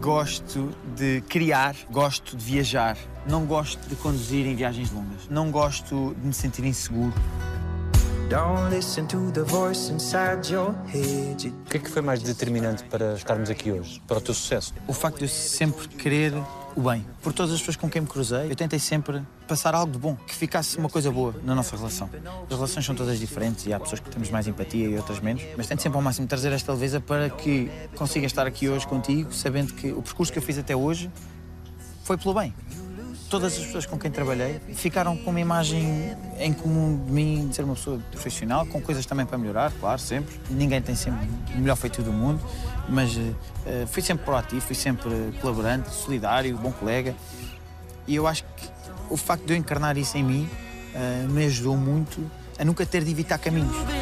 Gosto 0.00 0.70
de 0.96 1.20
criar, 1.28 1.76
gosto 1.90 2.36
de 2.36 2.44
viajar, 2.44 2.96
não 3.26 3.44
gosto 3.46 3.88
de 3.88 3.96
conduzir 3.96 4.46
em 4.46 4.54
viagens 4.54 4.90
longas, 4.90 5.28
não 5.30 5.50
gosto 5.50 6.14
de 6.18 6.26
me 6.26 6.32
sentir 6.32 6.64
inseguro. 6.64 7.14
Don't 8.28 8.74
listen 8.74 9.06
to 9.06 9.30
the 9.32 9.42
voice 9.42 9.92
inside 9.92 10.50
your 10.50 10.74
head. 10.86 11.48
O 11.48 11.70
que 11.70 11.76
é 11.76 11.80
que 11.80 11.90
foi 11.90 12.00
mais 12.00 12.22
determinante 12.22 12.82
para 12.84 13.14
estarmos 13.14 13.50
aqui 13.50 13.70
hoje? 13.70 14.02
Para 14.06 14.18
o 14.18 14.20
teu 14.20 14.32
sucesso? 14.32 14.72
o 14.88 14.92
facto 14.92 15.18
de 15.18 15.24
eu 15.24 15.28
sempre 15.28 15.86
querer 15.88 16.32
o 16.74 16.80
bem. 16.80 17.04
Por 17.22 17.32
todas 17.32 17.52
as 17.52 17.58
pessoas 17.58 17.76
com 17.76 17.88
quem 17.88 18.02
me 18.02 18.08
cruzei, 18.08 18.50
eu 18.50 18.56
tentei 18.56 18.78
sempre 18.78 19.22
passar 19.46 19.74
algo 19.74 19.92
de 19.92 19.98
bom, 19.98 20.16
que 20.16 20.34
ficasse 20.34 20.78
uma 20.78 20.88
coisa 20.88 21.10
boa 21.10 21.34
na 21.44 21.54
nossa 21.54 21.76
relação. 21.76 22.08
As 22.48 22.54
relações 22.54 22.84
são 22.84 22.94
todas 22.94 23.18
diferentes 23.18 23.66
e 23.66 23.72
há 23.72 23.80
pessoas 23.80 24.00
que 24.00 24.10
temos 24.10 24.30
mais 24.30 24.46
empatia 24.46 24.88
e 24.88 24.96
outras 24.96 25.20
menos, 25.20 25.42
mas 25.56 25.66
tento 25.66 25.82
sempre 25.82 25.96
ao 25.96 26.02
máximo 26.02 26.26
trazer 26.26 26.52
esta 26.52 26.72
leveza 26.72 27.00
para 27.00 27.28
que 27.30 27.70
consiga 27.96 28.26
estar 28.26 28.46
aqui 28.46 28.68
hoje 28.68 28.86
contigo, 28.86 29.32
sabendo 29.32 29.74
que 29.74 29.92
o 29.92 30.02
percurso 30.02 30.32
que 30.32 30.38
eu 30.38 30.42
fiz 30.42 30.58
até 30.58 30.74
hoje 30.74 31.10
foi 32.04 32.16
pelo 32.16 32.34
bem. 32.34 32.54
Todas 33.32 33.54
as 33.54 33.64
pessoas 33.64 33.86
com 33.86 33.98
quem 33.98 34.10
trabalhei 34.10 34.60
ficaram 34.74 35.16
com 35.16 35.30
uma 35.30 35.40
imagem 35.40 36.14
em 36.38 36.52
comum 36.52 37.02
de 37.02 37.10
mim, 37.10 37.48
de 37.48 37.56
ser 37.56 37.62
uma 37.62 37.74
pessoa 37.74 37.98
profissional, 38.10 38.66
com 38.66 38.78
coisas 38.78 39.06
também 39.06 39.24
para 39.24 39.38
melhorar, 39.38 39.72
claro, 39.80 39.98
sempre. 39.98 40.38
Ninguém 40.50 40.82
tem 40.82 40.94
sempre 40.94 41.26
o 41.54 41.58
melhor 41.58 41.76
feito 41.76 42.02
do 42.02 42.12
mundo, 42.12 42.38
mas 42.90 43.18
eh, 43.66 43.86
fui 43.86 44.02
sempre 44.02 44.26
proativo, 44.26 44.60
fui 44.60 44.76
sempre 44.76 45.32
colaborante, 45.40 45.88
solidário, 45.88 46.54
bom 46.58 46.72
colega. 46.72 47.14
E 48.06 48.14
eu 48.14 48.26
acho 48.26 48.44
que 48.44 48.68
o 49.08 49.16
facto 49.16 49.46
de 49.46 49.54
eu 49.54 49.56
encarnar 49.56 49.96
isso 49.96 50.18
em 50.18 50.22
mim 50.22 50.50
eh, 50.94 51.26
me 51.26 51.46
ajudou 51.46 51.74
muito 51.74 52.30
a 52.58 52.66
nunca 52.66 52.84
ter 52.84 53.02
de 53.02 53.10
evitar 53.12 53.38
caminhos. 53.38 54.01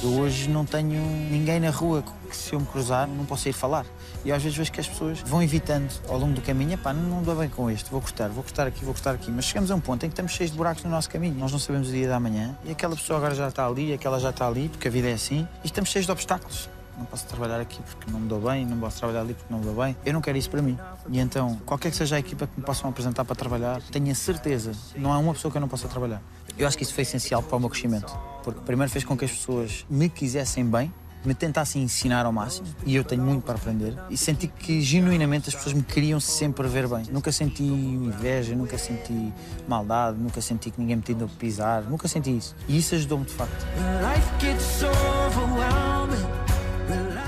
Eu 0.00 0.10
hoje 0.20 0.48
não 0.48 0.64
tenho 0.64 1.02
ninguém 1.28 1.58
na 1.58 1.70
rua 1.70 2.04
que 2.28 2.36
se 2.36 2.52
eu 2.52 2.60
me 2.60 2.66
cruzar 2.66 3.08
não 3.08 3.24
possa 3.24 3.48
ir 3.48 3.52
falar. 3.52 3.84
E 4.24 4.30
às 4.30 4.40
vezes 4.40 4.56
vejo 4.56 4.70
que 4.70 4.80
as 4.80 4.86
pessoas 4.86 5.20
vão 5.22 5.42
evitando 5.42 5.92
ao 6.08 6.16
longo 6.16 6.34
do 6.34 6.40
caminho, 6.40 6.78
pá, 6.78 6.92
não, 6.92 7.02
não 7.02 7.22
dou 7.22 7.34
bem 7.34 7.48
com 7.48 7.68
este, 7.68 7.90
vou 7.90 8.00
cortar, 8.00 8.28
vou 8.28 8.44
cortar 8.44 8.68
aqui, 8.68 8.84
vou 8.84 8.94
cortar 8.94 9.14
aqui. 9.14 9.28
Mas 9.30 9.46
chegamos 9.46 9.72
a 9.72 9.74
um 9.74 9.80
ponto 9.80 10.06
em 10.06 10.08
que 10.08 10.12
estamos 10.12 10.32
cheios 10.32 10.52
de 10.52 10.56
buracos 10.56 10.84
no 10.84 10.90
nosso 10.90 11.10
caminho, 11.10 11.34
nós 11.34 11.50
não 11.50 11.58
sabemos 11.58 11.88
o 11.88 11.92
dia 11.92 12.08
da 12.08 12.20
manhã 12.20 12.56
e 12.64 12.70
aquela 12.70 12.94
pessoa 12.94 13.18
agora 13.18 13.34
já 13.34 13.48
está 13.48 13.66
ali, 13.66 13.92
aquela 13.92 14.20
já 14.20 14.30
está 14.30 14.46
ali, 14.46 14.68
porque 14.68 14.86
a 14.86 14.90
vida 14.90 15.08
é 15.08 15.14
assim, 15.14 15.48
e 15.64 15.66
estamos 15.66 15.90
cheios 15.90 16.06
de 16.06 16.12
obstáculos. 16.12 16.68
Não 16.96 17.04
posso 17.04 17.26
trabalhar 17.26 17.60
aqui 17.60 17.80
porque 17.82 18.10
não 18.10 18.20
me 18.20 18.28
dou 18.28 18.40
bem, 18.40 18.66
não 18.66 18.78
posso 18.78 18.98
trabalhar 18.98 19.20
ali 19.20 19.34
porque 19.34 19.52
não 19.52 19.60
me 19.60 19.66
dou 19.66 19.84
bem. 19.84 19.96
Eu 20.04 20.12
não 20.12 20.20
quero 20.20 20.36
isso 20.36 20.50
para 20.50 20.60
mim. 20.60 20.76
E 21.08 21.20
então, 21.20 21.56
qualquer 21.64 21.90
que 21.90 21.96
seja 21.96 22.16
a 22.16 22.18
equipa 22.18 22.48
que 22.48 22.58
me 22.58 22.66
possam 22.66 22.90
apresentar 22.90 23.24
para 23.24 23.36
trabalhar, 23.36 23.80
tenho 23.92 24.10
a 24.10 24.14
certeza, 24.14 24.72
não 24.96 25.12
há 25.12 25.18
uma 25.18 25.32
pessoa 25.32 25.50
que 25.50 25.56
eu 25.56 25.60
não 25.60 25.68
possa 25.68 25.86
trabalhar. 25.86 26.20
Eu 26.58 26.66
acho 26.66 26.76
que 26.76 26.82
isso 26.82 26.92
foi 26.92 27.02
essencial 27.02 27.40
para 27.40 27.56
o 27.56 27.60
meu 27.60 27.70
crescimento, 27.70 28.12
porque 28.42 28.60
primeiro 28.60 28.90
fez 28.90 29.04
com 29.04 29.16
que 29.16 29.24
as 29.24 29.30
pessoas 29.30 29.86
me 29.88 30.08
quisessem 30.08 30.64
bem, 30.64 30.92
me 31.24 31.32
tentassem 31.32 31.82
ensinar 31.82 32.26
ao 32.26 32.32
máximo, 32.32 32.66
e 32.84 32.96
eu 32.96 33.04
tenho 33.04 33.22
muito 33.22 33.44
para 33.44 33.54
aprender, 33.54 33.94
e 34.10 34.16
senti 34.16 34.48
que 34.48 34.80
genuinamente 34.80 35.48
as 35.48 35.54
pessoas 35.54 35.72
me 35.72 35.82
queriam 35.82 36.18
sempre 36.18 36.66
ver 36.66 36.88
bem. 36.88 37.04
Nunca 37.12 37.30
senti 37.30 37.62
inveja, 37.62 38.56
nunca 38.56 38.76
senti 38.76 39.32
maldade, 39.68 40.18
nunca 40.18 40.40
senti 40.40 40.70
que 40.70 40.80
ninguém 40.80 40.96
me 40.96 41.02
tinha 41.02 41.18
de 41.18 41.32
pisar, 41.34 41.82
nunca 41.82 42.08
senti 42.08 42.36
isso. 42.36 42.56
E 42.66 42.78
isso 42.78 42.94
ajudou-me 42.96 43.24
de 43.24 43.34
facto. 43.34 43.66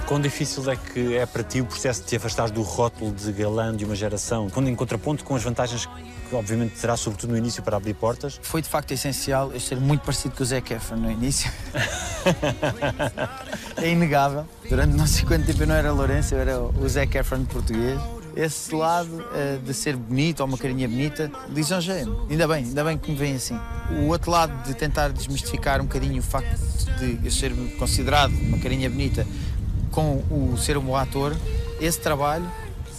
Quão 0.07 0.21
difícil 0.21 0.69
é 0.71 0.77
que 0.77 1.17
é 1.17 1.25
para 1.25 1.45
ti 1.45 1.61
o 1.61 1.65
processo 1.65 2.03
de 2.03 2.09
te 2.09 2.17
afastares 2.17 2.51
do 2.51 2.63
rótulo 2.63 3.13
de 3.13 3.31
galã 3.33 3.75
de 3.75 3.85
uma 3.85 3.95
geração, 3.95 4.51
quando 4.51 4.69
em 4.69 4.75
contraponto 4.75 5.23
com 5.23 5.37
as 5.37 5.43
vantagens 5.43 5.89
que 6.29 6.35
obviamente 6.35 6.81
terá 6.81 6.97
sobretudo 6.97 7.31
no 7.31 7.37
início 7.37 7.63
para 7.63 7.77
abrir 7.77 7.95
portas? 7.95 8.41
Foi 8.43 8.63
de 8.63 8.69
facto 8.69 8.93
essencial 8.93 9.53
eu 9.53 9.61
ser 9.61 9.79
muito 9.79 10.03
parecido 10.03 10.35
com 10.37 10.43
o 10.43 10.47
Zac 10.47 10.73
Efron 10.73 10.97
no 10.97 11.11
início. 11.11 11.51
é 13.77 13.89
inegável. 13.89 14.47
Durante 14.69 14.97
não 14.97 15.07
sei 15.07 15.25
quanto 15.25 15.47
tempo 15.47 15.63
eu 15.63 15.67
não 15.67 15.75
era 15.75 15.93
Lourenço, 15.93 16.35
eu 16.35 16.41
era 16.41 16.61
o 16.61 16.89
Zac 16.89 17.17
Efron 17.17 17.45
português. 17.45 18.01
Esse 18.37 18.73
lado 18.73 19.27
eh, 19.35 19.59
de 19.65 19.75
ser 19.75 19.97
bonito 19.97 20.41
ou 20.41 20.47
uma 20.47 20.57
carinha 20.57 20.89
bonita 20.89 21.31
lisonjeia-me. 21.49 22.17
Ainda 22.31 22.47
bem, 22.47 22.65
ainda 22.65 22.85
bem 22.85 22.97
que 22.97 23.11
me 23.11 23.17
vem 23.17 23.35
assim. 23.35 23.59
O 23.91 24.07
outro 24.07 24.31
lado 24.31 24.53
de 24.65 24.73
tentar 24.75 25.09
desmistificar 25.11 25.81
um 25.81 25.85
bocadinho 25.85 26.21
o 26.21 26.23
facto 26.23 26.57
de 27.01 27.19
eu 27.25 27.31
ser 27.31 27.53
considerado 27.77 28.33
uma 28.33 28.59
carinha 28.59 28.89
bonita 28.89 29.27
com 29.91 30.23
o 30.31 30.57
ser 30.57 30.77
um 30.77 30.83
bom 30.83 30.97
ator, 30.97 31.37
esse 31.81 32.01
trabalho 32.01 32.51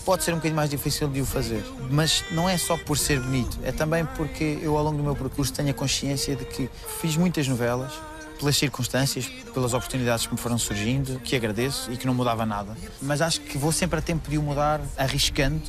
pode 0.05 0.23
ser 0.23 0.31
um 0.31 0.35
bocadinho 0.35 0.55
mais 0.55 0.69
difícil 0.69 1.07
de 1.07 1.21
o 1.21 1.25
fazer. 1.25 1.63
Mas 1.89 2.23
não 2.31 2.49
é 2.49 2.57
só 2.57 2.77
por 2.77 2.97
ser 2.97 3.19
bonito, 3.19 3.59
é 3.63 3.71
também 3.71 4.05
porque 4.05 4.59
eu, 4.61 4.77
ao 4.77 4.83
longo 4.83 4.97
do 4.97 5.03
meu 5.03 5.15
percurso, 5.15 5.53
tenho 5.53 5.69
a 5.69 5.73
consciência 5.73 6.35
de 6.35 6.45
que 6.45 6.69
fiz 6.99 7.15
muitas 7.15 7.47
novelas, 7.47 7.93
pelas 8.39 8.57
circunstâncias, 8.57 9.27
pelas 9.53 9.73
oportunidades 9.73 10.25
que 10.25 10.33
me 10.33 10.39
foram 10.39 10.57
surgindo, 10.57 11.19
que 11.19 11.35
agradeço 11.35 11.91
e 11.91 11.97
que 11.97 12.07
não 12.07 12.13
mudava 12.13 12.45
nada. 12.45 12.75
Mas 13.01 13.21
acho 13.21 13.39
que 13.41 13.57
vou 13.57 13.71
sempre 13.71 13.99
a 13.99 14.01
tempo 14.01 14.29
de 14.29 14.37
o 14.37 14.41
mudar, 14.41 14.81
arriscando. 14.97 15.61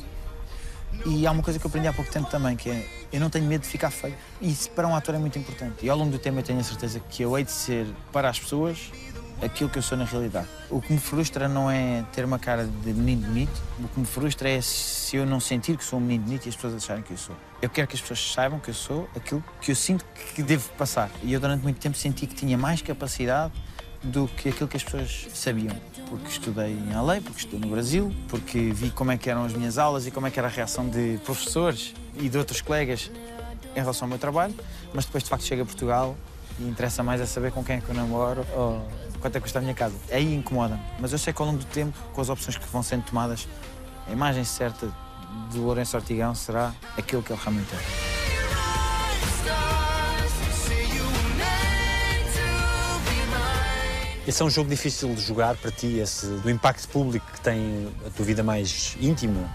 E 1.05 1.27
há 1.27 1.31
uma 1.31 1.43
coisa 1.43 1.59
que 1.59 1.65
eu 1.65 1.69
aprendi 1.69 1.87
há 1.87 1.93
pouco 1.93 2.11
tempo 2.11 2.29
também, 2.29 2.55
que 2.55 2.69
é 2.69 2.87
eu 3.11 3.19
não 3.19 3.29
tenho 3.29 3.45
medo 3.45 3.61
de 3.61 3.67
ficar 3.67 3.91
feio. 3.91 4.15
Isso 4.41 4.71
para 4.71 4.87
um 4.87 4.95
ator 4.95 5.13
é 5.13 5.19
muito 5.19 5.37
importante. 5.37 5.85
E 5.85 5.89
ao 5.89 5.95
longo 5.95 6.09
do 6.09 6.17
tempo 6.17 6.39
eu 6.39 6.43
tenho 6.43 6.59
a 6.59 6.63
certeza 6.63 6.99
que 6.99 7.21
eu 7.21 7.37
hei 7.37 7.43
de 7.43 7.51
ser, 7.51 7.85
para 8.11 8.27
as 8.27 8.39
pessoas, 8.39 8.91
aquilo 9.45 9.69
que 9.69 9.77
eu 9.77 9.81
sou 9.81 9.97
na 9.97 10.05
realidade. 10.05 10.47
O 10.69 10.81
que 10.81 10.91
me 10.93 10.99
frustra 10.99 11.47
não 11.47 11.69
é 11.69 12.03
ter 12.11 12.25
uma 12.25 12.39
cara 12.39 12.65
de 12.65 12.93
menino 12.93 13.27
bonito, 13.27 13.61
o 13.79 13.87
que 13.87 13.99
me 13.99 14.05
frustra 14.05 14.49
é 14.49 14.61
se 14.61 15.15
eu 15.15 15.25
não 15.25 15.39
sentir 15.39 15.77
que 15.77 15.83
sou 15.83 15.99
um 15.99 16.01
menino 16.01 16.25
bonito 16.25 16.45
e 16.45 16.49
as 16.49 16.55
pessoas 16.55 16.75
acharem 16.75 17.03
que 17.03 17.11
eu 17.11 17.17
sou. 17.17 17.35
Eu 17.61 17.69
quero 17.69 17.87
que 17.87 17.95
as 17.95 18.01
pessoas 18.01 18.33
saibam 18.33 18.59
que 18.59 18.69
eu 18.69 18.73
sou 18.73 19.09
aquilo 19.15 19.43
que 19.61 19.71
eu 19.71 19.75
sinto 19.75 20.05
que 20.35 20.43
devo 20.43 20.69
passar. 20.77 21.09
E 21.21 21.33
eu 21.33 21.39
durante 21.39 21.61
muito 21.61 21.79
tempo 21.79 21.97
senti 21.97 22.27
que 22.27 22.35
tinha 22.35 22.57
mais 22.57 22.81
capacidade 22.81 23.53
do 24.03 24.27
que 24.27 24.49
aquilo 24.49 24.67
que 24.67 24.77
as 24.77 24.83
pessoas 24.83 25.27
sabiam. 25.33 25.75
Porque 26.09 26.27
estudei 26.27 26.71
em 26.71 26.93
LA, 26.93 27.21
porque 27.21 27.39
estudei 27.39 27.59
no 27.59 27.67
Brasil, 27.67 28.13
porque 28.27 28.71
vi 28.71 28.91
como 28.91 29.11
é 29.11 29.17
que 29.17 29.29
eram 29.29 29.45
as 29.45 29.53
minhas 29.53 29.77
aulas 29.77 30.05
e 30.05 30.11
como 30.11 30.27
é 30.27 30.31
que 30.31 30.37
era 30.37 30.47
a 30.47 30.51
reação 30.51 30.87
de 30.87 31.19
professores 31.23 31.93
e 32.15 32.29
de 32.29 32.37
outros 32.37 32.61
colegas 32.61 33.09
em 33.75 33.79
relação 33.79 34.05
ao 34.05 34.09
meu 34.09 34.19
trabalho, 34.19 34.53
mas 34.93 35.05
depois 35.05 35.23
de 35.23 35.29
facto 35.29 35.45
chega 35.45 35.63
a 35.63 35.65
Portugal 35.65 36.15
e 36.59 36.63
interessa 36.63 37.01
mais 37.01 37.19
a 37.21 37.25
saber 37.25 37.51
com 37.51 37.63
quem 37.63 37.77
é 37.77 37.81
que 37.81 37.89
eu 37.89 37.95
namoro 37.95 38.45
ou 38.55 38.87
quanto 39.23 39.37
é 39.37 39.39
que 39.39 39.43
custa 39.43 39.59
a 39.59 39.61
minha 39.61 39.73
casa. 39.73 39.95
Aí 40.11 40.35
incomoda-me. 40.35 40.81
Mas 40.99 41.13
eu 41.13 41.17
sei 41.17 41.31
que 41.31 41.41
ao 41.41 41.47
longo 41.47 41.59
do 41.59 41.65
tempo, 41.65 41.97
com 42.11 42.19
as 42.19 42.27
opções 42.27 42.57
que 42.57 42.67
vão 42.67 42.83
sendo 42.83 43.03
tomadas, 43.05 43.47
a 44.05 44.11
imagem 44.11 44.43
certa 44.43 44.93
de 45.49 45.57
Lourenço 45.57 45.95
Ortigão 45.95 46.35
será 46.35 46.73
aquilo 46.97 47.23
que 47.23 47.31
ele 47.31 47.39
realmente 47.41 47.73
é. 47.73 47.79
Esse 54.27 54.41
é 54.41 54.45
um 54.45 54.49
jogo 54.49 54.69
difícil 54.69 55.13
de 55.15 55.21
jogar 55.21 55.55
para 55.55 55.71
ti, 55.71 55.99
esse, 55.99 56.27
do 56.27 56.49
impacto 56.49 56.87
público 56.89 57.25
que 57.31 57.39
tem 57.41 57.93
a 58.05 58.09
tua 58.09 58.25
vida 58.25 58.43
mais 58.43 58.97
íntima? 58.99 59.49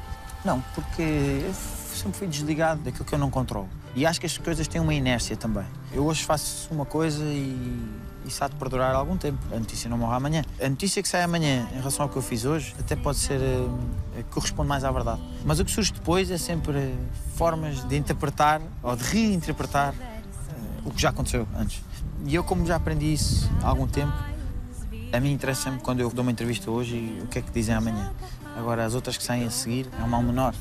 Não, 0.45 0.63
porque 0.75 1.03
eu 1.03 1.55
sempre 1.95 2.19
fui 2.19 2.27
desligado 2.27 2.83
daquilo 2.83 3.05
que 3.05 3.15
eu 3.15 3.19
não 3.19 3.31
controlo. 3.31 3.69
E 3.95 4.07
acho 4.07 4.21
que 4.21 4.27
as 4.27 4.37
coisas 4.39 4.67
têm 4.67 4.81
uma 4.81 4.95
inércia 4.95 5.37
também. 5.37 5.67
Eu 5.93 6.07
hoje 6.07 6.23
faço 6.23 6.73
uma 6.73 6.85
coisa 6.85 7.25
e 7.25 7.83
isso 8.29 8.43
há 8.45 8.49
de 8.49 8.55
perdurar 8.55 8.95
algum 8.95 9.17
tempo. 9.17 9.39
A 9.53 9.59
notícia 9.59 9.89
não 9.91 9.99
morre 9.99 10.17
amanhã. 10.17 10.45
A 10.63 10.69
notícia 10.69 11.03
que 11.03 11.09
sai 11.09 11.23
amanhã 11.23 11.69
em 11.73 11.79
relação 11.79 12.05
ao 12.05 12.09
que 12.09 12.17
eu 12.17 12.23
fiz 12.23 12.45
hoje 12.45 12.75
até 12.79 12.95
pode 12.95 13.19
ser. 13.19 13.41
Uh, 13.41 13.99
corresponde 14.31 14.69
mais 14.69 14.85
à 14.85 14.91
verdade. 14.91 15.21
Mas 15.45 15.61
o 15.61 15.65
que 15.65 15.71
surge 15.71 15.93
depois 15.93 16.31
é 16.31 16.39
sempre 16.39 16.77
uh, 16.77 16.97
formas 17.35 17.87
de 17.89 17.97
interpretar 17.97 18.61
ou 18.83 18.95
de 18.97 19.05
reinterpretar 19.05 19.93
uh, 19.93 20.89
o 20.89 20.91
que 20.91 21.01
já 21.01 21.11
aconteceu 21.11 21.47
antes. 21.57 21.83
E 22.27 22.35
eu, 22.35 22.45
como 22.45 22.67
já 22.67 22.77
aprendi 22.77 23.13
isso 23.13 23.49
há 23.63 23.69
algum 23.69 23.87
tempo, 23.87 24.13
a 25.13 25.21
mim 25.21 25.33
interessa-me 25.33 25.79
quando 25.79 26.01
eu 26.01 26.11
dou 26.11 26.23
uma 26.23 26.31
entrevista 26.31 26.71
hoje 26.71 27.19
o 27.23 27.27
que 27.27 27.39
é 27.39 27.43
que 27.43 27.51
dizem 27.51 27.75
amanhã. 27.75 28.13
Agora, 28.59 28.85
as 28.85 28.95
outras 28.95 29.17
que 29.17 29.23
saem 29.23 29.45
a 29.45 29.51
seguir 29.51 29.87
é 29.99 30.03
um 30.03 30.09
mal 30.09 30.21
menor. 30.21 30.53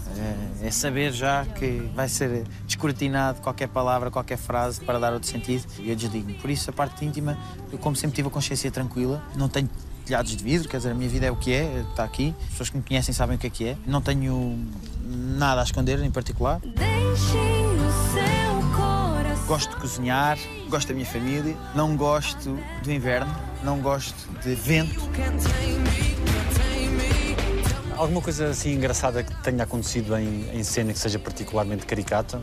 É, 0.61 0.67
é, 0.67 0.71
saber 0.71 1.11
já 1.11 1.43
que 1.45 1.89
vai 1.95 2.07
ser 2.07 2.43
descortinado 2.65 3.41
qualquer 3.41 3.67
palavra, 3.67 4.11
qualquer 4.11 4.37
frase 4.37 4.79
para 4.81 4.99
dar 4.99 5.13
outro 5.13 5.27
sentido 5.27 5.65
e 5.79 5.89
eu 5.89 5.95
desligo-me. 5.95 6.35
Por 6.35 6.49
isso, 6.49 6.69
a 6.69 6.73
parte 6.73 7.03
íntima, 7.03 7.35
eu, 7.71 7.79
como 7.79 7.95
sempre 7.95 8.15
tive 8.15 8.27
a 8.27 8.31
consciência 8.31 8.69
tranquila, 8.69 9.21
não 9.35 9.49
tenho 9.49 9.67
telhados 10.05 10.35
de 10.35 10.43
vidro, 10.43 10.69
quer 10.69 10.77
dizer, 10.77 10.91
a 10.91 10.93
minha 10.93 11.09
vida 11.09 11.25
é 11.25 11.31
o 11.31 11.35
que 11.35 11.51
é, 11.51 11.83
está 11.89 12.03
aqui. 12.03 12.35
As 12.43 12.49
pessoas 12.51 12.69
que 12.69 12.77
me 12.77 12.83
conhecem 12.83 13.13
sabem 13.13 13.35
o 13.35 13.39
que 13.39 13.47
é 13.47 13.49
que 13.49 13.67
é. 13.67 13.77
Não 13.85 13.99
tenho 13.99 14.63
nada 15.03 15.61
a 15.61 15.63
esconder 15.63 15.99
em 15.99 16.11
particular. 16.11 16.61
Gosto 19.47 19.69
de 19.71 19.75
cozinhar, 19.77 20.37
gosto 20.69 20.89
da 20.89 20.93
minha 20.93 21.05
família, 21.05 21.55
não 21.73 21.95
gosto 21.95 22.59
do 22.83 22.91
inverno, 22.91 23.33
não 23.63 23.79
gosto 23.79 24.29
de 24.43 24.53
vento. 24.53 25.01
Alguma 27.97 28.21
coisa 28.21 28.49
assim 28.49 28.73
engraçada 28.73 29.23
que 29.23 29.33
tenha 29.41 29.63
acontecido 29.63 30.15
em, 30.15 30.47
em 30.53 30.63
cena 30.63 30.93
que 30.93 30.99
seja 30.99 31.17
particularmente 31.17 31.83
caricata? 31.83 32.39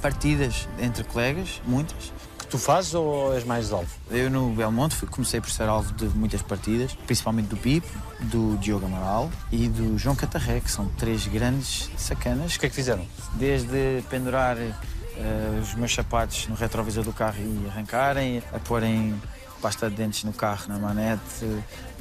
Partidas 0.00 0.68
entre 0.78 1.02
colegas, 1.02 1.60
muitas. 1.66 2.12
Que 2.38 2.46
tu 2.46 2.58
fazes 2.58 2.94
ou 2.94 3.34
és 3.34 3.42
mais 3.42 3.72
alvo? 3.72 3.88
Eu 4.08 4.30
no 4.30 4.50
Belmonte 4.50 4.94
fui, 4.94 5.08
comecei 5.08 5.40
por 5.40 5.50
ser 5.50 5.68
alvo 5.68 5.92
de 5.94 6.04
muitas 6.16 6.42
partidas, 6.42 6.92
principalmente 7.06 7.48
do 7.48 7.56
Pipo, 7.56 7.88
do 8.20 8.56
Diogo 8.58 8.86
Amaral 8.86 9.28
e 9.50 9.68
do 9.68 9.98
João 9.98 10.14
Catarré, 10.14 10.60
que 10.60 10.70
são 10.70 10.86
três 10.96 11.26
grandes 11.26 11.90
sacanas. 11.96 12.54
O 12.54 12.60
que 12.60 12.66
é 12.66 12.68
que 12.68 12.74
fizeram? 12.76 13.04
Desde 13.34 14.04
pendurar 14.08 14.56
uh, 14.56 15.60
os 15.60 15.74
meus 15.74 15.92
sapatos 15.92 16.46
no 16.46 16.54
retrovisor 16.54 17.02
do 17.02 17.12
carro 17.12 17.38
e 17.40 17.66
arrancarem, 17.66 18.42
a 18.52 18.60
porem 18.60 19.20
pasta 19.60 19.90
de 19.90 19.96
dentes 19.96 20.22
no 20.22 20.32
carro, 20.32 20.68
na 20.68 20.78
manete, 20.78 21.44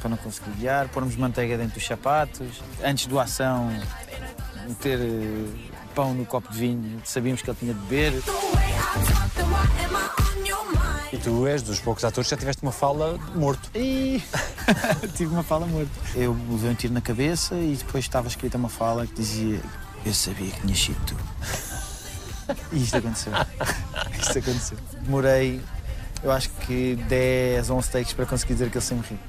para 0.08 0.10
não 0.10 0.18
conseguir 0.18 0.52
guiar, 0.52 0.88
pormos 0.88 1.16
manteiga 1.18 1.58
dentro 1.58 1.76
dos 1.76 1.86
sapatos. 1.86 2.64
Antes 2.84 3.08
do 3.08 3.20
ação, 3.20 3.70
meter 4.68 5.00
eh, 5.00 5.46
pão 5.94 6.14
no 6.14 6.26
copo 6.26 6.52
de 6.52 6.58
vinho, 6.58 7.02
sabíamos 7.04 7.42
que 7.42 7.50
ele 7.50 7.58
tinha 7.60 7.74
de 7.74 7.80
beber. 7.82 8.24
E 11.12 11.18
tu 11.18 11.46
és 11.46 11.62
dos 11.62 11.80
poucos 11.80 12.04
atores 12.06 12.28
que 12.28 12.36
já 12.36 12.40
tiveste 12.40 12.64
uma 12.64 12.72
fala 12.72 13.18
morto. 13.36 13.70
E... 13.76 14.24
Tive 15.16 15.34
uma 15.34 15.44
fala 15.44 15.66
morto. 15.66 15.92
Eu 16.16 16.38
levei 16.50 16.72
um 16.72 16.76
tiro 16.76 16.94
na 16.94 17.02
cabeça 17.02 17.56
e 17.56 17.76
depois 17.78 18.06
estava 18.06 18.28
escrita 18.28 18.58
uma 18.58 18.70
fala 18.70 19.06
que 19.06 19.14
dizia 19.14 19.62
eu 20.06 20.14
sabia 20.14 20.52
que 20.52 20.62
tinha 20.62 20.76
sido 20.76 21.06
tu. 21.06 21.18
E 22.72 22.82
isto 22.82 22.96
aconteceu. 22.96 23.34
Isto 24.22 24.40
aconteceu. 24.40 24.78
Demorei 25.02 25.62
eu 26.24 26.32
acho 26.32 26.50
que 26.50 26.96
10, 27.08 27.70
11 27.70 27.90
takes 27.92 28.14
para 28.14 28.26
conseguir 28.26 28.54
dizer 28.54 28.70
que 28.70 28.78
ele 28.78 28.86
sempre 28.86 29.16
ri. 29.16 29.20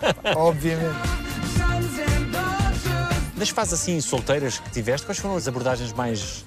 Obviamente. 0.36 0.96
Das 3.36 3.50
fases 3.50 3.74
assim 3.74 4.00
solteiras 4.00 4.58
que 4.58 4.70
tiveste, 4.70 5.06
quais 5.06 5.18
foram 5.18 5.36
as 5.36 5.46
abordagens 5.46 5.92
mais 5.92 6.44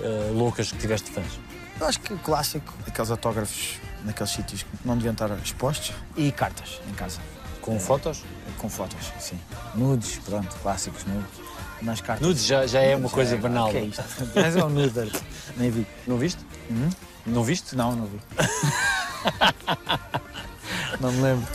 uh, 0.00 0.32
loucas 0.32 0.72
que 0.72 0.78
tiveste 0.78 1.10
de 1.10 1.14
fãs? 1.14 1.38
Eu 1.78 1.86
acho 1.86 2.00
que 2.00 2.12
o 2.12 2.18
clássico, 2.18 2.72
aqueles 2.86 3.10
autógrafos 3.10 3.78
naqueles 4.04 4.32
sítios 4.32 4.62
que 4.62 4.70
não 4.84 4.96
deviam 4.96 5.12
estar 5.12 5.30
expostos 5.38 5.92
e 6.16 6.32
cartas 6.32 6.80
em 6.88 6.94
casa. 6.94 7.20
Com 7.60 7.76
é, 7.76 7.78
fotos? 7.78 8.24
Com 8.58 8.68
fotos, 8.68 9.12
sim. 9.20 9.38
Nudes, 9.74 10.18
pronto, 10.24 10.54
clássicos 10.62 11.04
nudes. 11.04 11.40
Mas 11.80 12.00
cartas. 12.00 12.26
Nudes 12.26 12.46
já, 12.46 12.66
já 12.66 12.80
é 12.80 12.96
uma 12.96 13.08
coisa 13.08 13.36
banal. 13.36 13.68
O 13.68 13.72
que 13.72 13.76
é 13.76 13.84
isto? 13.84 14.02
Mas 14.34 14.56
é 14.56 14.64
um 14.64 14.68
nude, 14.68 15.12
nem 15.56 15.70
vi. 15.70 15.86
Não 16.06 16.16
viste? 16.16 16.44
Uhum. 16.70 16.90
Não 17.26 17.44
viste? 17.44 17.76
Não, 17.76 17.94
não 17.94 18.06
vi. 18.06 18.20
não 21.00 21.12
me 21.12 21.22
lembro. 21.22 21.46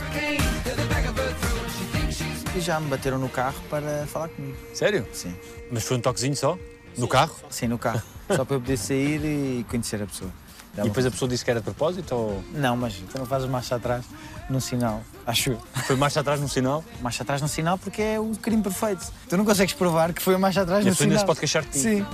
E 2.58 2.60
já 2.60 2.80
me 2.80 2.88
bateram 2.88 3.18
no 3.18 3.28
carro 3.28 3.54
para 3.70 4.04
falar 4.08 4.26
comigo. 4.30 4.56
Sério? 4.74 5.06
Sim. 5.12 5.32
Mas 5.70 5.84
foi 5.84 5.96
um 5.96 6.00
toquezinho 6.00 6.34
só? 6.34 6.58
No 6.96 7.06
carro? 7.06 7.32
Sim, 7.48 7.68
no 7.68 7.78
carro. 7.78 8.02
só 8.34 8.44
para 8.44 8.56
eu 8.56 8.60
poder 8.60 8.76
sair 8.76 9.24
e 9.24 9.64
conhecer 9.70 10.02
a 10.02 10.06
pessoa. 10.06 10.28
e 10.76 10.82
depois 10.82 11.06
a 11.06 11.10
pessoa 11.12 11.28
disse 11.28 11.44
que 11.44 11.52
era 11.52 11.60
de 11.60 11.64
propósito 11.64 12.12
ou. 12.16 12.42
Não, 12.52 12.76
mas 12.76 12.94
tu 12.94 13.16
não 13.16 13.24
fazes 13.24 13.48
marcha 13.48 13.76
atrás 13.76 14.04
no 14.50 14.60
sinal, 14.60 15.04
acho 15.24 15.50
eu. 15.50 15.58
Foi 15.86 15.94
marcha 15.94 16.18
atrás 16.18 16.40
no 16.40 16.48
sinal? 16.48 16.84
Marcha 17.00 17.22
atrás 17.22 17.40
no 17.40 17.46
sinal 17.46 17.78
porque 17.78 18.02
é 18.02 18.18
o 18.18 18.32
crime 18.42 18.60
perfeito. 18.60 19.06
Tu 19.28 19.36
não 19.36 19.44
consegues 19.44 19.74
provar 19.74 20.12
que 20.12 20.20
foi 20.20 20.36
marcha 20.36 20.62
atrás 20.62 20.84
no 20.84 20.92
sinal. 20.92 21.08
E 21.08 21.12
ainda 21.12 21.20
se 21.20 21.26
pode 21.26 21.38
queixar 21.38 21.62
de 21.62 21.70
ti. 21.70 21.78
Sim. 21.78 22.06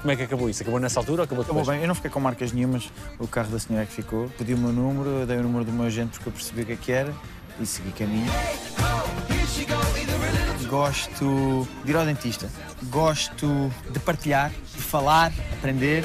Como 0.00 0.12
é 0.12 0.16
que 0.16 0.22
acabou 0.22 0.48
isso? 0.48 0.62
Acabou 0.62 0.78
nessa 0.78 1.00
altura 1.00 1.22
ou 1.22 1.24
acabou 1.24 1.42
depois? 1.42 1.62
Acabou 1.62 1.74
bem, 1.74 1.82
eu 1.82 1.88
não 1.88 1.94
fiquei 1.96 2.10
com 2.10 2.20
marcas 2.20 2.52
nenhumas, 2.52 2.88
o 3.18 3.26
carro 3.26 3.50
da 3.50 3.58
senhora 3.58 3.82
é 3.82 3.86
que 3.86 3.94
ficou. 3.94 4.28
Pedi 4.38 4.54
o 4.54 4.58
meu 4.58 4.72
número, 4.72 5.26
dei 5.26 5.38
o 5.38 5.42
número 5.42 5.64
do 5.64 5.72
meu 5.72 5.86
agente 5.86 6.12
porque 6.12 6.28
eu 6.28 6.32
percebi 6.32 6.62
o 6.62 6.66
que 6.66 6.72
é 6.72 6.76
que 6.76 6.92
era 6.92 7.12
e 7.58 7.66
segui 7.66 7.90
caminho. 7.90 8.30
Gosto 10.68 11.68
de 11.84 11.90
ir 11.90 11.96
ao 11.96 12.04
dentista. 12.04 12.48
Gosto 12.84 13.70
de 13.90 13.98
partilhar, 14.00 14.50
de 14.50 14.82
falar, 14.82 15.32
aprender. 15.58 16.04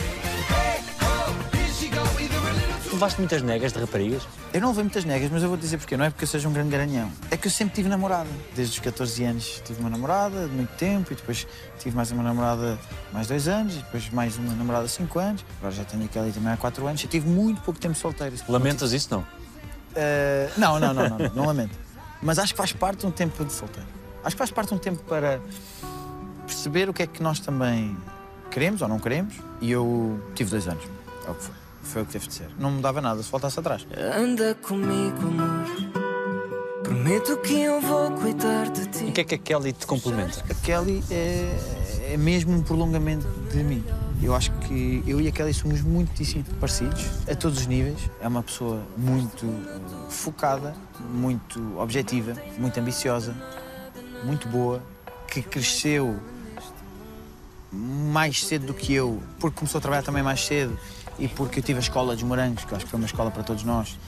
Levaste 2.91 3.19
muitas 3.19 3.41
negas 3.43 3.73
de 3.73 3.80
raparigas? 3.80 4.28
Eu 4.54 4.62
não 4.62 4.69
levei 4.69 4.84
muitas 4.84 5.06
negas, 5.06 5.30
mas 5.30 5.43
eu 5.43 5.50
vou 5.50 5.58
dizer 5.58 5.78
porquê. 5.78 5.95
Não 5.95 6.06
é 6.06 6.10
porque 6.10 6.23
eu 6.23 6.28
seja 6.28 6.50
um 6.50 6.52
grande 6.54 6.71
garanhão. 6.71 7.12
É 7.30 7.38
que 7.38 7.47
eu 7.47 7.52
sempre 7.52 7.76
tive 7.76 7.88
namorada. 7.88 8.30
Desde 8.56 8.73
os 8.73 8.80
14 8.80 9.23
anos 9.23 9.62
tive 9.63 9.80
uma 9.80 9.89
namorada 9.89 10.47
de 10.47 10.54
muito 10.54 10.76
tempo 10.78 11.13
e 11.13 11.15
depois 11.15 11.45
tive 11.80 11.95
mais 11.95 12.12
uma 12.12 12.23
namorada 12.23 12.78
mais 13.13 13.28
dois 13.28 13.47
anos 13.47 13.76
e 13.76 13.78
depois 13.78 14.10
mais 14.10 14.36
uma 14.38 14.54
namorada 14.54 14.88
5 14.88 15.19
anos. 15.19 15.45
Agora 15.60 15.76
já 15.76 15.84
tenho 15.84 16.06
aquela 16.06 16.32
também 16.32 16.52
há 16.52 16.58
4 16.58 16.88
anos. 16.88 17.04
Eu 17.04 17.10
tive 17.10 17.30
muito 17.30 17.62
pouco 17.62 17.80
tempo 17.80 17.95
solteiro. 17.95 18.36
Lamentas 18.50 18.93
isso, 18.93 19.10
não? 19.12 19.19
Uh, 19.19 20.52
não, 20.58 20.80
não, 20.80 20.93
não, 20.93 21.10
não, 21.10 21.17
não, 21.17 21.30
não 21.36 21.45
lamento. 21.45 21.87
Mas 22.21 22.39
acho 22.39 22.53
que 22.53 22.58
faz 22.58 22.73
parte 22.73 23.01
de 23.01 23.06
um 23.08 23.12
tempo 23.12 23.43
de 23.45 23.53
solteiro. 23.53 23.88
Acho 24.23 24.36
que 24.36 24.39
faz 24.39 24.51
parte 24.51 24.69
de 24.69 24.75
um 24.75 24.77
tempo 24.77 25.03
para 25.03 25.39
perceber 26.45 26.89
o 26.89 26.93
que 26.93 27.03
é 27.03 27.08
que 27.08 27.21
nós 27.21 27.39
também 27.39 27.95
queremos 28.49 28.82
ou 28.82 28.88
não 28.88 28.99
queremos. 28.99 29.36
E 29.62 29.71
eu 29.71 30.19
tive 30.36 30.49
dois 30.51 30.67
anos. 30.67 30.84
É 31.27 31.32
o 31.32 31.36
que 31.36 31.43
foi. 31.43 31.56
Foi 31.84 32.01
o 32.01 32.06
que 32.06 32.12
teve 32.12 32.27
de 32.27 32.34
ser. 32.34 32.49
Não 32.60 32.71
mudava 32.71 32.99
nada 32.99 33.23
se 33.23 33.32
voltasse 33.32 33.60
atrás. 33.60 33.88
Anda 34.15 34.56
comigo, 34.56 35.21
amor. 35.21 36.03
Prometo 36.84 37.38
que 37.38 37.62
eu 37.62 37.80
vou 37.82 38.12
cuidar 38.12 38.69
de 38.69 38.88
ti. 38.88 39.06
E 39.06 39.10
o 39.10 39.13
que 39.13 39.21
é 39.21 39.23
que 39.23 39.36
a 39.36 39.38
Kelly 39.38 39.73
te 39.73 39.86
complementa? 39.86 40.43
A 40.49 40.53
Kelly 40.53 41.03
é, 41.10 42.13
é 42.13 42.17
mesmo 42.17 42.53
um 42.53 42.62
prolongamento 42.62 43.27
de 43.51 43.63
mim. 43.63 43.84
Eu 44.21 44.34
acho 44.36 44.51
que 44.60 45.03
eu 45.06 45.21
e 45.21 45.27
a 45.27 45.32
Kelly 45.32 45.53
somos 45.53 45.82
muitíssimo 45.82 46.43
parecidos, 46.60 47.06
a 47.30 47.36
todos 47.36 47.60
os 47.60 47.67
níveis. 47.67 48.10
É 48.19 48.27
uma 48.27 48.41
pessoa 48.41 48.84
muito 48.97 49.45
focada, 50.10 50.75
muito 51.13 51.80
objetiva, 51.80 52.34
muito 52.58 52.80
ambiciosa, 52.80 53.36
muito 54.23 54.47
boa, 54.47 54.82
que 55.27 55.41
cresceu 55.41 56.19
mais 57.71 58.43
cedo 58.43 58.67
do 58.67 58.73
que 58.73 58.93
eu, 58.93 59.21
porque 59.39 59.60
começou 59.60 59.77
a 59.80 59.82
trabalhar 59.82 60.03
também 60.03 60.23
mais 60.23 60.43
cedo 60.45 60.77
e 61.19 61.27
porque 61.27 61.60
eu 61.60 61.63
tive 61.63 61.77
a 61.77 61.82
escola 61.82 62.15
dos 62.15 62.23
morangos, 62.23 62.65
que 62.65 62.73
acho 62.73 62.86
que 62.86 62.91
foi 62.91 62.99
uma 62.99 63.06
escola 63.06 63.30
para 63.30 63.43
todos 63.43 63.63
nós, 63.63 63.99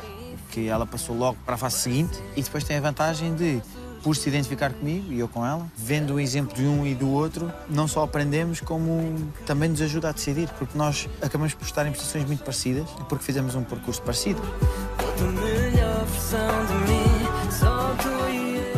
que 0.52 0.68
ela 0.68 0.86
passou 0.86 1.16
logo 1.16 1.38
para 1.46 1.56
a 1.56 1.58
fase 1.58 1.78
seguinte 1.78 2.18
e 2.36 2.42
depois 2.42 2.64
tem 2.64 2.78
a 2.78 2.82
vantagem 2.82 3.36
de, 3.36 3.62
por 4.04 4.16
se 4.16 4.30
identificar 4.30 4.74
comigo 4.74 5.12
e 5.12 5.20
eu 5.20 5.28
com 5.28 5.46
ela, 5.46 5.66
vendo 5.78 6.16
o 6.16 6.20
exemplo 6.20 6.56
de 6.56 6.64
um 6.64 6.86
e 6.86 6.96
do 6.96 7.10
outro, 7.10 7.52
não 7.70 7.88
só 7.88 8.04
aprendemos, 8.04 8.60
como 8.60 9.32
também 9.46 9.70
nos 9.70 9.82
ajuda 9.82 10.10
a 10.10 10.12
decidir, 10.12 10.50
porque 10.58 10.78
nós 10.78 11.08
acabamos 11.22 11.54
por 11.54 11.66
estar 11.66 11.86
em 11.86 11.92
posições 11.92 12.26
muito 12.26 12.44
parecidas 12.44 12.88
e 13.00 13.04
porque 13.06 13.24
fizemos 13.24 13.56
um 13.56 13.64
percurso 13.64 14.02
parecido. 14.02 14.42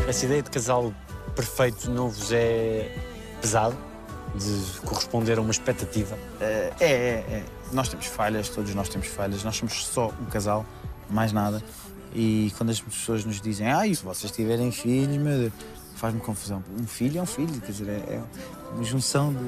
Essa 0.08 0.26
ideia 0.26 0.42
de 0.42 0.50
casal 0.50 0.94
perfeito 1.36 1.90
não 1.90 2.10
vos 2.10 2.32
é 2.32 2.96
pesado? 3.42 3.78
de 4.36 4.80
corresponder 4.82 5.38
a 5.38 5.42
uma 5.42 5.52
expectativa? 5.52 6.18
É, 6.40 6.72
é, 6.80 6.88
é. 6.88 7.44
Nós 7.72 7.90
temos 7.90 8.06
falhas, 8.06 8.50
todos 8.50 8.74
nós 8.74 8.90
temos 8.90 9.08
falhas. 9.08 9.44
Nós 9.44 9.56
somos 9.56 9.86
só 9.86 10.12
um 10.22 10.26
casal, 10.26 10.66
mais 11.10 11.32
nada. 11.32 11.62
E 12.14 12.52
quando 12.58 12.70
as 12.70 12.80
pessoas 12.80 13.24
nos 13.26 13.40
dizem, 13.40 13.72
ah, 13.72 13.84
se 13.84 14.04
vocês 14.04 14.32
tiverem 14.32 14.72
filhos, 14.72 15.18
meu 15.18 15.38
Deus, 15.38 15.54
faz-me 15.96 16.20
confusão. 16.20 16.64
Um 16.80 16.88
filho 16.88 17.20
é 17.20 17.22
um 17.22 17.26
filho, 17.26 17.62
quer 17.62 17.72
dizer, 17.72 17.90
é 17.90 18.22
é 18.72 18.76
uma 18.76 18.84
junção 18.84 19.34
de. 19.34 19.40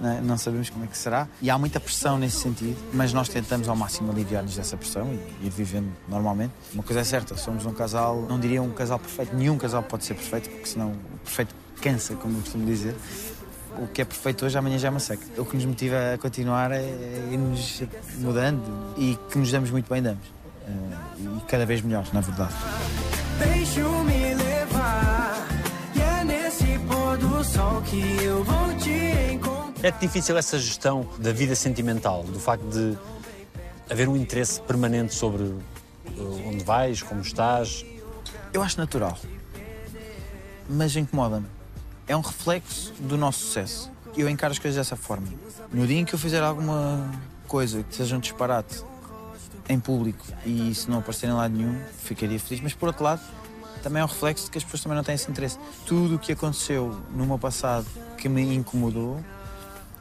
Não, 0.00 0.22
não 0.22 0.38
sabemos 0.38 0.68
como 0.70 0.84
é 0.84 0.88
que 0.88 0.98
será. 0.98 1.28
E 1.40 1.48
há 1.48 1.56
muita 1.56 1.78
pressão 1.78 2.18
nesse 2.18 2.38
sentido, 2.38 2.76
mas 2.92 3.12
nós 3.12 3.28
tentamos 3.28 3.68
ao 3.68 3.76
máximo 3.76 4.10
aliviar-nos 4.10 4.56
dessa 4.56 4.76
pressão 4.76 5.08
e 5.12 5.46
ir 5.46 5.50
vivendo 5.50 5.90
normalmente. 6.08 6.52
Uma 6.72 6.82
coisa 6.82 7.00
é 7.00 7.04
certa, 7.04 7.36
somos 7.36 7.64
um 7.64 7.72
casal, 7.72 8.22
não 8.28 8.40
diria 8.40 8.60
um 8.60 8.70
casal 8.70 8.98
perfeito, 8.98 9.36
nenhum 9.36 9.56
casal 9.56 9.84
pode 9.84 10.04
ser 10.04 10.14
perfeito, 10.14 10.50
porque 10.50 10.66
senão 10.66 10.90
o 10.90 11.18
perfeito 11.24 11.54
cansa, 11.80 12.14
como 12.16 12.36
eu 12.36 12.40
costumo 12.40 12.66
dizer. 12.66 12.94
O 13.78 13.86
que 13.86 14.02
é 14.02 14.04
perfeito 14.04 14.44
hoje, 14.44 14.58
amanhã 14.58 14.78
já 14.78 14.88
é 14.88 14.90
uma 14.90 15.00
seca. 15.00 15.24
O 15.40 15.44
que 15.44 15.56
nos 15.56 15.64
motiva 15.64 15.96
a 16.14 16.18
continuar 16.18 16.72
é 16.72 17.28
irmos 17.30 17.82
mudando 18.18 18.62
e 18.96 19.16
que 19.30 19.38
nos 19.38 19.50
damos 19.50 19.70
muito 19.70 19.88
bem, 19.88 20.02
damos. 20.02 20.43
Eh, 20.66 21.20
e 21.20 21.40
cada 21.46 21.66
vez 21.66 21.80
melhor, 21.82 22.06
na 22.12 22.20
verdade. 22.20 22.54
Deixo-me 23.38 24.34
levar. 24.34 25.48
E 25.94 26.00
é 26.00 26.24
nesse 26.24 26.78
pôr 26.80 27.18
do 27.18 27.44
sol 27.44 27.82
que 27.82 28.00
eu 28.22 28.42
vou 28.44 28.76
te 28.78 29.32
encontrar. 29.32 29.88
É 29.88 29.90
difícil 29.90 30.36
essa 30.38 30.58
gestão 30.58 31.08
da 31.18 31.32
vida 31.32 31.54
sentimental, 31.54 32.22
do 32.22 32.38
facto 32.40 32.64
de 32.68 32.96
haver 33.90 34.08
um 34.08 34.16
interesse 34.16 34.60
permanente 34.60 35.14
sobre 35.14 35.42
uh, 35.42 36.48
onde 36.48 36.64
vais, 36.64 37.02
como 37.02 37.20
estás. 37.20 37.84
Eu 38.52 38.62
acho 38.62 38.78
natural, 38.78 39.18
mas 40.68 40.96
incomoda-me. 40.96 41.46
É 42.06 42.16
um 42.16 42.20
reflexo 42.20 42.92
do 43.00 43.16
nosso 43.16 43.40
sucesso. 43.40 43.90
Eu 44.16 44.28
encaro 44.28 44.52
as 44.52 44.58
coisas 44.58 44.76
dessa 44.76 44.96
forma. 44.96 45.26
No 45.72 45.86
dia 45.86 45.98
em 45.98 46.04
que 46.04 46.14
eu 46.14 46.18
fizer 46.18 46.42
alguma 46.42 47.10
coisa 47.48 47.82
que 47.82 47.94
seja 47.94 48.16
um 48.16 48.20
disparate 48.20 48.82
em 49.68 49.78
público 49.78 50.24
e 50.44 50.74
se 50.74 50.90
não 50.90 50.98
aparecer 50.98 51.28
em 51.28 51.32
lado 51.32 51.54
nenhum, 51.54 51.78
ficaria 51.98 52.38
feliz. 52.38 52.62
Mas 52.62 52.74
por 52.74 52.86
outro 52.86 53.04
lado, 53.04 53.20
também 53.82 54.00
é 54.00 54.04
um 54.04 54.08
reflexo 54.08 54.46
de 54.46 54.50
que 54.50 54.58
as 54.58 54.64
pessoas 54.64 54.82
também 54.82 54.96
não 54.96 55.04
têm 55.04 55.14
esse 55.14 55.30
interesse. 55.30 55.58
Tudo 55.86 56.16
o 56.16 56.18
que 56.18 56.32
aconteceu 56.32 57.00
no 57.14 57.26
meu 57.26 57.38
passado 57.38 57.86
que 58.16 58.28
me 58.28 58.54
incomodou 58.54 59.22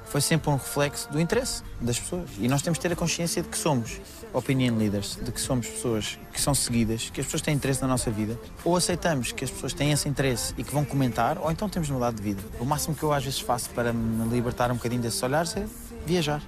foi 0.06 0.22
sempre 0.22 0.50
um 0.52 0.54
reflexo 0.54 1.12
do 1.12 1.20
interesse 1.20 1.64
das 1.82 2.00
pessoas. 2.00 2.30
E 2.38 2.48
nós 2.48 2.62
temos 2.62 2.78
de 2.78 2.84
ter 2.84 2.94
a 2.94 2.96
consciência 2.96 3.42
de 3.42 3.50
que 3.50 3.58
somos 3.58 4.00
opinion 4.32 4.78
leaders, 4.78 5.18
de 5.20 5.32
que 5.32 5.42
somos 5.42 5.68
pessoas 5.68 6.20
que 6.32 6.40
são 6.40 6.54
seguidas, 6.54 7.10
que 7.10 7.20
as 7.20 7.26
pessoas 7.26 7.42
têm 7.42 7.56
interesse 7.56 7.82
na 7.82 7.88
nossa 7.88 8.12
vida. 8.12 8.40
Ou 8.64 8.78
aceitamos 8.78 9.32
que 9.32 9.44
as 9.44 9.50
pessoas 9.50 9.74
têm 9.74 9.92
esse 9.92 10.08
interesse 10.08 10.54
e 10.56 10.64
que 10.64 10.72
vão 10.72 10.86
comentar, 10.86 11.40
ou 11.40 11.52
então 11.52 11.68
temos 11.68 11.88
de 11.88 11.94
mudar 11.94 12.14
de 12.14 12.22
vida. 12.22 12.44
O 12.60 12.66
máximo 12.66 12.96
que 12.96 13.02
eu 13.02 13.12
às 13.12 13.24
vezes 13.24 13.40
faço 13.40 13.70
para 13.72 13.92
me 13.92 14.30
libertar 14.30 14.72
um 14.72 14.76
bocadinho 14.76 15.02
desses 15.02 15.22
olhares 15.24 15.58
é 15.58 15.66
viajar. 16.06 16.44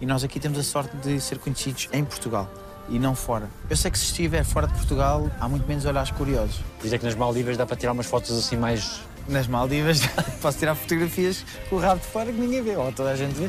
E 0.00 0.06
nós 0.06 0.22
aqui 0.22 0.38
temos 0.38 0.58
a 0.58 0.62
sorte 0.62 0.96
de 0.98 1.20
ser 1.20 1.38
conhecidos 1.38 1.88
em 1.92 2.04
Portugal 2.04 2.48
e 2.88 2.98
não 2.98 3.14
fora. 3.14 3.48
Eu 3.68 3.76
sei 3.76 3.90
que 3.90 3.98
se 3.98 4.06
estiver 4.06 4.44
fora 4.44 4.66
de 4.66 4.74
Portugal 4.74 5.30
há 5.40 5.48
muito 5.48 5.66
menos 5.66 5.84
olhares 5.84 6.10
curiosos. 6.10 6.60
Dizer 6.82 6.98
que 6.98 7.04
nas 7.04 7.14
Maldivas 7.14 7.56
dá 7.56 7.66
para 7.66 7.76
tirar 7.76 7.92
umas 7.92 8.06
fotos 8.06 8.36
assim 8.36 8.56
mais. 8.56 9.00
Nas 9.28 9.46
Maldivas 9.46 10.00
posso 10.40 10.58
tirar 10.58 10.74
fotografias 10.74 11.44
com 11.68 11.76
o 11.76 11.78
rabo 11.78 12.00
de 12.00 12.06
fora 12.06 12.32
que 12.32 12.38
ninguém 12.38 12.62
vê, 12.62 12.76
ou 12.76 12.90
toda 12.92 13.10
a 13.10 13.16
gente 13.16 13.34
vê. 13.34 13.48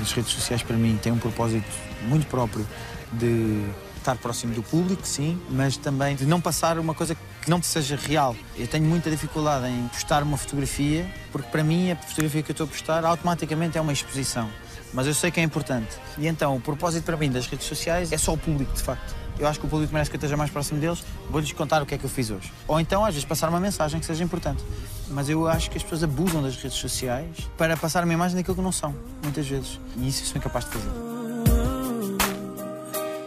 As 0.00 0.12
redes 0.12 0.32
sociais 0.32 0.62
para 0.62 0.76
mim 0.76 0.98
têm 1.02 1.12
um 1.12 1.18
propósito 1.18 1.66
muito 2.08 2.26
próprio 2.26 2.66
de 3.12 3.64
estar 4.00 4.16
próximo 4.16 4.54
do 4.54 4.62
público, 4.62 5.06
sim, 5.06 5.40
mas 5.50 5.76
também 5.76 6.16
de 6.16 6.26
não 6.26 6.40
passar 6.40 6.78
uma 6.78 6.94
coisa 6.94 7.14
que 7.14 7.48
não 7.48 7.62
seja 7.62 7.96
real. 7.96 8.36
Eu 8.56 8.66
tenho 8.66 8.84
muita 8.84 9.10
dificuldade 9.10 9.66
em 9.68 9.88
postar 9.88 10.22
uma 10.22 10.36
fotografia, 10.36 11.06
porque 11.32 11.48
para 11.48 11.62
mim 11.62 11.90
a 11.90 11.96
fotografia 11.96 12.42
que 12.42 12.50
eu 12.50 12.52
estou 12.52 12.64
a 12.64 12.68
postar 12.68 13.04
automaticamente 13.04 13.78
é 13.78 13.80
uma 13.80 13.92
exposição. 13.92 14.48
Mas 14.92 15.06
eu 15.06 15.14
sei 15.14 15.30
que 15.30 15.38
é 15.38 15.42
importante. 15.42 15.96
E 16.18 16.26
então 16.26 16.56
o 16.56 16.60
propósito 16.60 17.04
para 17.04 17.16
mim 17.16 17.30
das 17.30 17.46
redes 17.46 17.66
sociais 17.66 18.12
é 18.12 18.18
só 18.18 18.32
o 18.32 18.38
público, 18.38 18.72
de 18.72 18.82
facto. 18.82 19.14
Eu 19.38 19.48
acho 19.48 19.58
que 19.58 19.64
o 19.64 19.68
público 19.68 19.92
merece 19.92 20.10
que 20.10 20.16
eu 20.16 20.18
esteja 20.18 20.36
mais 20.36 20.50
próximo 20.50 20.78
deles, 20.78 21.02
vou-lhes 21.30 21.50
contar 21.52 21.82
o 21.82 21.86
que 21.86 21.94
é 21.94 21.98
que 21.98 22.04
eu 22.04 22.10
fiz 22.10 22.30
hoje. 22.30 22.52
Ou 22.68 22.78
então, 22.78 23.04
às 23.04 23.14
vezes, 23.14 23.24
passar 23.24 23.48
uma 23.48 23.60
mensagem 23.60 23.98
que 23.98 24.04
seja 24.04 24.22
importante. 24.22 24.62
Mas 25.08 25.30
eu 25.30 25.48
acho 25.48 25.70
que 25.70 25.78
as 25.78 25.82
pessoas 25.82 26.02
abusam 26.04 26.42
das 26.42 26.56
redes 26.56 26.76
sociais 26.76 27.26
para 27.56 27.74
passar 27.76 28.04
uma 28.04 28.12
imagem 28.12 28.36
daquilo 28.36 28.56
que 28.56 28.62
não 28.62 28.72
são, 28.72 28.94
muitas 29.22 29.46
vezes. 29.46 29.80
E 29.96 30.08
isso 30.08 30.22
eu 30.22 30.26
sou 30.26 30.36
incapaz 30.36 30.66
de 30.66 30.72
fazer. 30.72 31.19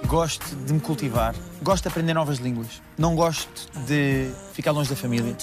Gosto 0.07 0.55
de 0.55 0.73
me 0.73 0.79
cultivar, 0.79 1.33
gosto 1.61 1.83
de 1.83 1.89
aprender 1.89 2.13
novas 2.13 2.37
línguas, 2.37 2.81
não 2.97 3.15
gosto 3.15 3.67
de 3.87 4.29
ficar 4.53 4.71
longe 4.71 4.89
da 4.89 4.95
família. 4.95 5.35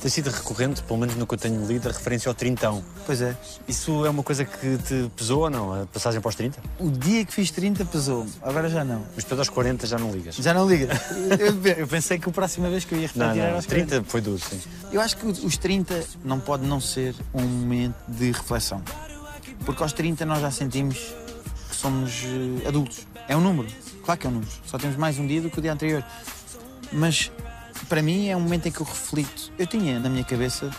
Tem 0.00 0.10
sido 0.10 0.30
recorrente, 0.30 0.82
pelo 0.82 0.98
menos 0.98 1.14
no 1.16 1.26
que 1.26 1.34
eu 1.34 1.38
tenho 1.38 1.64
lido, 1.64 1.88
a 1.88 1.92
referência 1.92 2.28
ao 2.28 2.34
trintão. 2.34 2.82
Pois 3.06 3.20
é. 3.22 3.36
Isso 3.68 4.04
é 4.04 4.10
uma 4.10 4.22
coisa 4.22 4.44
que 4.44 4.78
te 4.78 5.08
pesou 5.14 5.42
ou 5.42 5.50
não? 5.50 5.82
A 5.82 5.86
passagem 5.86 6.20
para 6.20 6.28
os 6.28 6.34
30? 6.34 6.60
O 6.80 6.90
dia 6.90 7.24
que 7.24 7.32
fiz 7.32 7.50
30 7.52 7.84
pesou, 7.84 8.26
agora 8.42 8.68
já 8.68 8.84
não. 8.84 9.02
Mas 9.14 9.22
depois 9.24 9.38
aos 9.38 9.48
40 9.48 9.86
já 9.86 9.98
não 9.98 10.10
ligas. 10.10 10.34
Já 10.36 10.52
não 10.54 10.68
liga. 10.68 10.88
Eu, 11.38 11.76
eu 11.78 11.86
pensei 11.86 12.18
que 12.18 12.28
a 12.28 12.32
próxima 12.32 12.68
vez 12.68 12.84
que 12.84 12.94
eu 12.94 12.98
ia 13.00 13.10
Não, 13.14 13.26
refletir 13.26 13.40
era 13.42 13.50
não. 13.50 13.56
aos 13.56 13.66
40. 13.66 13.86
30 13.90 14.04
foi 14.10 14.20
duro, 14.20 14.38
sim. 14.40 14.60
Eu 14.92 15.00
acho 15.00 15.16
que 15.16 15.26
os 15.26 15.56
30 15.56 16.04
não 16.24 16.40
pode 16.40 16.66
não 16.66 16.80
ser 16.80 17.14
um 17.32 17.42
momento 17.42 17.94
de 18.08 18.32
reflexão. 18.32 18.82
Porque 19.64 19.82
aos 19.82 19.92
30 19.92 20.24
nós 20.26 20.40
já 20.40 20.50
sentimos 20.50 21.14
somos 21.76 22.22
eh, 22.24 22.68
adultos. 22.68 23.06
É 23.28 23.36
um 23.36 23.40
número. 23.40 23.68
Claro 24.04 24.20
que 24.20 24.26
é 24.26 24.30
um 24.30 24.32
número. 24.34 24.50
Só 24.66 24.78
temos 24.78 24.96
mais 24.96 25.18
um 25.18 25.26
dia 25.26 25.40
do 25.40 25.50
que 25.50 25.58
o 25.58 25.62
dia 25.62 25.72
anterior. 25.72 26.04
Mas 26.92 27.30
para 27.88 28.02
mim 28.02 28.28
é 28.28 28.36
um 28.36 28.40
momento 28.40 28.66
em 28.66 28.70
que 28.72 28.80
eu 28.80 28.86
reflito. 28.86 29.52
Eu 29.58 29.66
tinha 29.66 29.98
na 29.98 30.08
minha 30.08 30.24
cabeça 30.24 30.70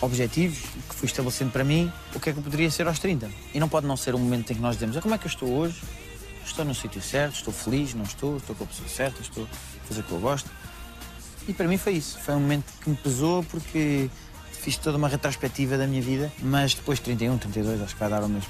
objetivos 0.00 0.58
que 0.88 0.94
fui 0.94 1.06
estabelecendo 1.06 1.50
para 1.50 1.64
mim 1.64 1.90
o 2.14 2.20
que 2.20 2.30
é 2.30 2.32
que 2.32 2.38
eu 2.38 2.42
poderia 2.42 2.70
ser 2.70 2.86
aos 2.86 2.98
30. 2.98 3.30
E 3.54 3.60
não 3.60 3.68
pode 3.68 3.86
não 3.86 3.96
ser 3.96 4.14
um 4.14 4.18
momento 4.18 4.52
em 4.52 4.56
que 4.56 4.60
nós 4.60 4.76
dizemos 4.76 4.96
"Ah, 4.96 5.02
como 5.02 5.14
é 5.14 5.18
que 5.18 5.26
eu 5.26 5.30
estou 5.30 5.48
hoje? 5.48 5.80
Estou 6.44 6.64
no 6.64 6.74
sítio 6.74 7.02
certo, 7.02 7.34
estou 7.34 7.52
feliz, 7.52 7.94
não 7.94 8.04
estou, 8.04 8.36
estou 8.36 8.54
com 8.54 8.64
a 8.64 8.66
pessoa 8.66 8.88
certa, 8.88 9.20
estou 9.20 9.44
a 9.44 9.86
fazer 9.88 10.00
o 10.00 10.04
que 10.04 10.12
eu 10.12 10.20
gosto. 10.20 10.48
E 11.48 11.52
para 11.52 11.66
mim 11.66 11.76
foi 11.76 11.94
isso. 11.94 12.18
Foi 12.20 12.34
um 12.34 12.40
momento 12.40 12.72
que 12.82 12.90
me 12.90 12.96
pesou 12.96 13.42
porque 13.44 14.08
fiz 14.52 14.76
toda 14.76 14.96
uma 14.96 15.08
retrospectiva 15.08 15.76
da 15.76 15.86
minha 15.86 16.02
vida, 16.02 16.32
mas 16.40 16.74
depois 16.74 16.98
de 16.98 17.04
31, 17.04 17.38
32, 17.38 17.80
acho 17.82 17.94
que 17.94 18.00
vai 18.00 18.10
dar 18.10 18.22
o 18.22 18.28
mesmo. 18.28 18.48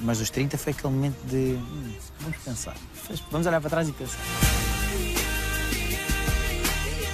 Mas 0.00 0.20
os 0.20 0.30
30 0.30 0.56
foi 0.56 0.72
aquele 0.72 0.92
momento 0.92 1.18
de 1.24 1.54
hum, 1.54 1.92
vamos 2.20 2.38
pensar, 2.38 2.76
vamos 3.30 3.46
olhar 3.46 3.60
para 3.60 3.70
trás 3.70 3.88
e 3.88 3.92
pensar. 3.92 4.18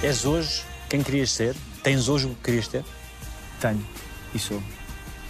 És 0.03 0.25
hoje 0.25 0.63
quem 0.89 1.01
querias 1.01 1.31
ser? 1.31 1.55
Tens 1.81 2.07
hoje 2.07 2.27
o 2.27 2.29
que 2.29 2.43
querias 2.43 2.67
ter? 2.67 2.83
Tenho 3.59 3.83
e 4.33 4.39
sou. 4.39 4.61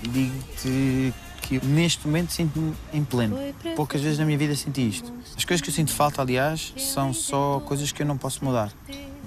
Digo-te 0.02 1.14
que 1.42 1.66
neste 1.66 2.06
momento 2.08 2.32
sinto-me 2.32 2.74
em 2.92 3.04
pleno. 3.04 3.38
Poucas 3.76 4.02
vezes 4.02 4.18
na 4.18 4.26
minha 4.26 4.38
vida 4.38 4.56
senti 4.56 4.88
isto. 4.88 5.14
As 5.38 5.46
coisas 5.46 5.62
que 5.62 5.70
eu 5.70 5.74
sinto 5.74 5.92
falta, 5.92 6.22
aliás, 6.22 6.74
são 6.78 7.14
só 7.14 7.60
coisas 7.62 7.92
que 7.92 8.02
eu 8.02 8.06
não 8.06 8.18
posso 8.18 8.44
mudar, 8.44 8.72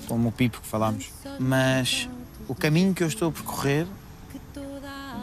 como 0.06 0.28
o 0.28 0.32
pipo 0.32 0.60
que 0.60 0.66
falámos. 0.66 1.10
Mas 1.38 2.08
o 2.48 2.54
caminho 2.54 2.92
que 2.92 3.02
eu 3.02 3.08
estou 3.08 3.28
a 3.28 3.32
percorrer, 3.32 3.86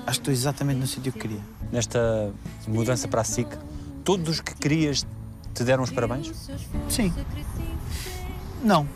acho 0.06 0.20
que 0.20 0.22
estou 0.22 0.34
exatamente 0.34 0.80
no 0.80 0.88
sítio 0.88 1.12
que 1.12 1.20
queria. 1.20 1.42
Nesta 1.72 2.32
mudança 2.68 3.08
para 3.08 3.22
a 3.22 3.24
SIC, 3.24 3.48
todos 4.04 4.30
os 4.30 4.40
que 4.40 4.56
querias 4.56 5.06
te 5.54 5.64
deram 5.64 5.84
os 5.84 5.92
parabéns? 5.92 6.32
Sim. 6.90 7.14
Não. 8.64 8.88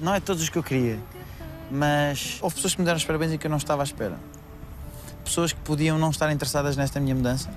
não 0.00 0.14
é 0.14 0.20
todos 0.20 0.42
os 0.42 0.48
que 0.48 0.58
eu 0.58 0.62
queria, 0.62 0.98
mas 1.70 2.38
houve 2.40 2.56
pessoas 2.56 2.74
que 2.74 2.80
me 2.80 2.84
deram 2.84 2.96
os 2.96 3.04
parabéns 3.04 3.32
e 3.32 3.38
que 3.38 3.46
eu 3.46 3.50
não 3.50 3.58
estava 3.58 3.82
à 3.82 3.84
espera. 3.84 4.18
Pessoas 5.24 5.52
que 5.52 5.60
podiam 5.60 5.98
não 5.98 6.10
estar 6.10 6.30
interessadas 6.32 6.76
nesta 6.76 7.00
minha 7.00 7.14
mudança, 7.14 7.50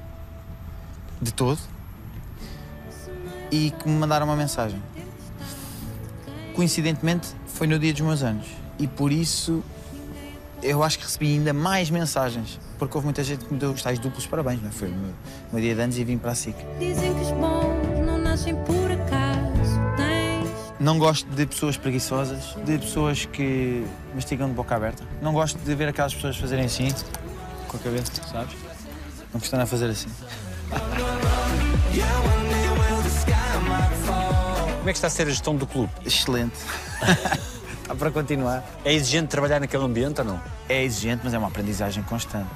de 1.21 1.33
todo, 1.33 1.59
e 3.51 3.71
que 3.71 3.87
me 3.87 3.97
mandaram 3.97 4.25
uma 4.25 4.35
mensagem. 4.35 4.81
Coincidentemente, 6.55 7.29
foi 7.47 7.67
no 7.67 7.79
dia 7.79 7.93
dos 7.93 8.01
meus 8.01 8.23
anos 8.23 8.47
e 8.77 8.87
por 8.87 9.11
isso 9.11 9.63
eu 10.62 10.84
acho 10.84 10.98
que 10.98 11.06
recebi 11.06 11.34
ainda 11.34 11.54
mais 11.54 11.89
mensagens, 11.89 12.60
porque 12.78 12.95
houve 12.95 13.06
muita 13.06 13.24
gente 13.24 13.45
que 13.45 13.54
me 13.54 13.60
deu 13.60 13.72
os 13.72 13.82
tais 13.82 14.00
duplos 14.00 14.26
parabéns, 14.26 14.62
não 14.62 14.69
é? 14.69 14.72
Foi 14.72 14.88
o 14.89 14.91
meu, 14.91 15.10
o 15.10 15.54
meu 15.54 15.62
dia 15.62 15.76
de 15.76 15.82
anos 15.82 15.98
e 15.98 16.04
vim 16.04 16.17
para 16.17 16.32
a 16.32 16.36
SIC. 16.36 16.56
Dizem 16.80 17.13
que 17.13 17.22
os 17.22 17.32
bons 17.32 18.06
não 18.06 18.17
nascem 18.17 18.56
por 18.56 18.91
acaso. 18.91 19.80
Tens 19.95 20.74
Não 20.80 20.98
gosto 21.00 21.30
de 21.30 21.45
pessoas 21.45 21.78
preguiçosas, 21.78 22.56
de 22.65 22.78
pessoas 22.78 23.26
que 23.26 23.86
mastigam 24.13 24.50
de 24.50 24.54
boca 24.54 24.76
aberta. 24.76 25.04
Não 25.22 25.34
gosto 25.34 25.58
de 25.58 25.76
ver 25.76 25.88
aquelas 25.89 26.13
pessoas 26.13 26.38
fazerem 26.38 26.65
assim, 26.65 26.93
com 27.67 27.78
a 27.78 27.80
cabeça, 27.80 28.12
sabes? 28.32 28.56
Não 29.34 29.39
costumam 29.39 29.63
a 29.63 29.67
fazer 29.67 29.89
assim. 29.89 30.10
Como 34.80 34.89
é 34.89 34.91
que 34.93 34.98
está 34.98 35.08
a 35.08 35.10
ser 35.10 35.28
a 35.28 35.30
gestão 35.30 35.56
do 35.56 35.67
clube? 35.67 35.91
Excelente. 36.06 36.58
Está 37.89 37.97
para 37.97 38.12
continuar. 38.12 38.63
É 38.86 38.93
exigente 38.93 39.30
trabalhar 39.30 39.60
naquele 39.60 39.84
ambiente 39.84 40.19
ou 40.21 40.25
não? 40.28 40.39
É 40.69 40.84
exigente, 40.84 41.21
mas 41.23 41.34
é 41.34 41.39
uma 41.39 41.47
aprendizagem 41.47 42.04
constante. 42.04 42.47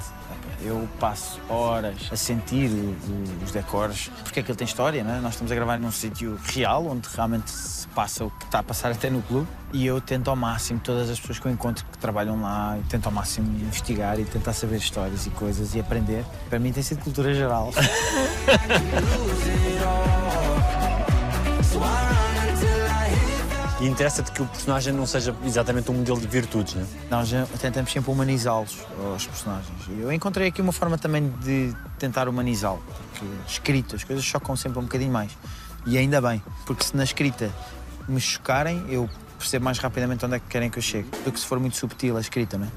Eu 0.62 0.88
passo 1.00 1.40
horas 1.48 1.96
a 2.12 2.16
sentir 2.16 2.70
o- 2.70 2.94
o- 3.10 3.44
os 3.44 3.50
decores, 3.50 4.12
porque 4.22 4.38
aquilo 4.38 4.56
tem 4.56 4.64
história, 4.64 5.02
né? 5.02 5.18
Nós 5.20 5.32
estamos 5.32 5.50
a 5.50 5.54
gravar 5.56 5.76
num 5.76 5.90
sítio 5.90 6.38
real, 6.44 6.86
onde 6.86 7.08
realmente 7.12 7.50
se 7.50 7.88
passa 7.88 8.24
o 8.24 8.30
que 8.30 8.44
está 8.44 8.60
a 8.60 8.62
passar 8.62 8.92
até 8.92 9.10
no 9.10 9.20
clube. 9.22 9.48
E 9.72 9.84
eu 9.84 10.00
tento 10.00 10.30
ao 10.30 10.36
máximo, 10.36 10.78
todas 10.78 11.10
as 11.10 11.18
pessoas 11.18 11.40
que 11.40 11.46
eu 11.46 11.50
encontro 11.52 11.84
que 11.90 11.98
trabalham 11.98 12.40
lá, 12.40 12.78
tento 12.88 13.06
ao 13.06 13.12
máximo 13.12 13.48
investigar 13.60 14.20
e 14.20 14.24
tentar 14.24 14.52
saber 14.52 14.76
histórias 14.76 15.26
e 15.26 15.30
coisas 15.30 15.74
e 15.74 15.80
aprender. 15.80 16.24
Para 16.48 16.60
mim 16.60 16.72
tem 16.72 16.82
sido 16.84 17.02
cultura 17.02 17.34
geral. 17.34 17.72
E 23.84 23.86
interessa-te 23.86 24.32
que 24.32 24.40
o 24.40 24.46
personagem 24.46 24.94
não 24.94 25.04
seja 25.04 25.36
exatamente 25.44 25.90
um 25.90 25.94
modelo 25.94 26.18
de 26.18 26.26
virtudes, 26.26 26.74
não 26.74 26.84
é? 26.84 26.86
Nós 27.10 27.30
tentamos 27.60 27.92
sempre 27.92 28.10
humanizá-los, 28.10 28.78
os 29.14 29.26
personagens. 29.26 29.78
Eu 29.98 30.10
encontrei 30.10 30.48
aqui 30.48 30.62
uma 30.62 30.72
forma 30.72 30.96
também 30.96 31.28
de 31.42 31.70
tentar 31.98 32.26
humanizá-lo, 32.26 32.82
porque 32.88 33.26
escrito, 33.46 33.94
as 33.94 34.02
coisas 34.02 34.24
chocam 34.24 34.56
sempre 34.56 34.78
um 34.78 34.84
bocadinho 34.84 35.12
mais. 35.12 35.36
E 35.84 35.98
ainda 35.98 36.18
bem, 36.22 36.42
porque 36.64 36.82
se 36.82 36.96
na 36.96 37.04
escrita 37.04 37.52
me 38.08 38.18
chocarem, 38.18 38.82
eu 38.88 39.06
percebo 39.38 39.66
mais 39.66 39.78
rapidamente 39.78 40.24
onde 40.24 40.36
é 40.36 40.38
que 40.38 40.46
querem 40.46 40.70
que 40.70 40.78
eu 40.78 40.82
chegue, 40.82 41.10
do 41.22 41.30
que 41.30 41.38
se 41.38 41.44
for 41.44 41.60
muito 41.60 41.76
subtil 41.76 42.16
a 42.16 42.22
escrita, 42.22 42.56
não 42.56 42.66
é? 42.66 42.70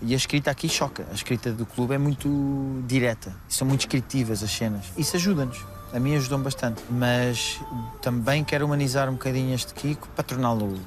E 0.00 0.14
a 0.14 0.16
escrita 0.16 0.50
aqui 0.50 0.70
choca. 0.70 1.06
A 1.10 1.14
escrita 1.14 1.52
do 1.52 1.66
clube 1.66 1.92
é 1.92 1.98
muito 1.98 2.82
direta. 2.86 3.30
São 3.46 3.68
muito 3.68 3.80
descritivas 3.80 4.42
as 4.42 4.50
cenas. 4.50 4.86
Isso 4.96 5.16
ajuda-nos. 5.16 5.58
A 5.92 5.98
mim 5.98 6.16
ajudou-me 6.16 6.44
bastante. 6.44 6.82
Mas 6.90 7.60
também 8.00 8.44
quero 8.44 8.64
humanizar 8.66 9.08
um 9.08 9.12
bocadinho 9.12 9.54
este 9.54 9.74
Kiko 9.74 10.08
para 10.08 10.24
torná-lo 10.24 10.78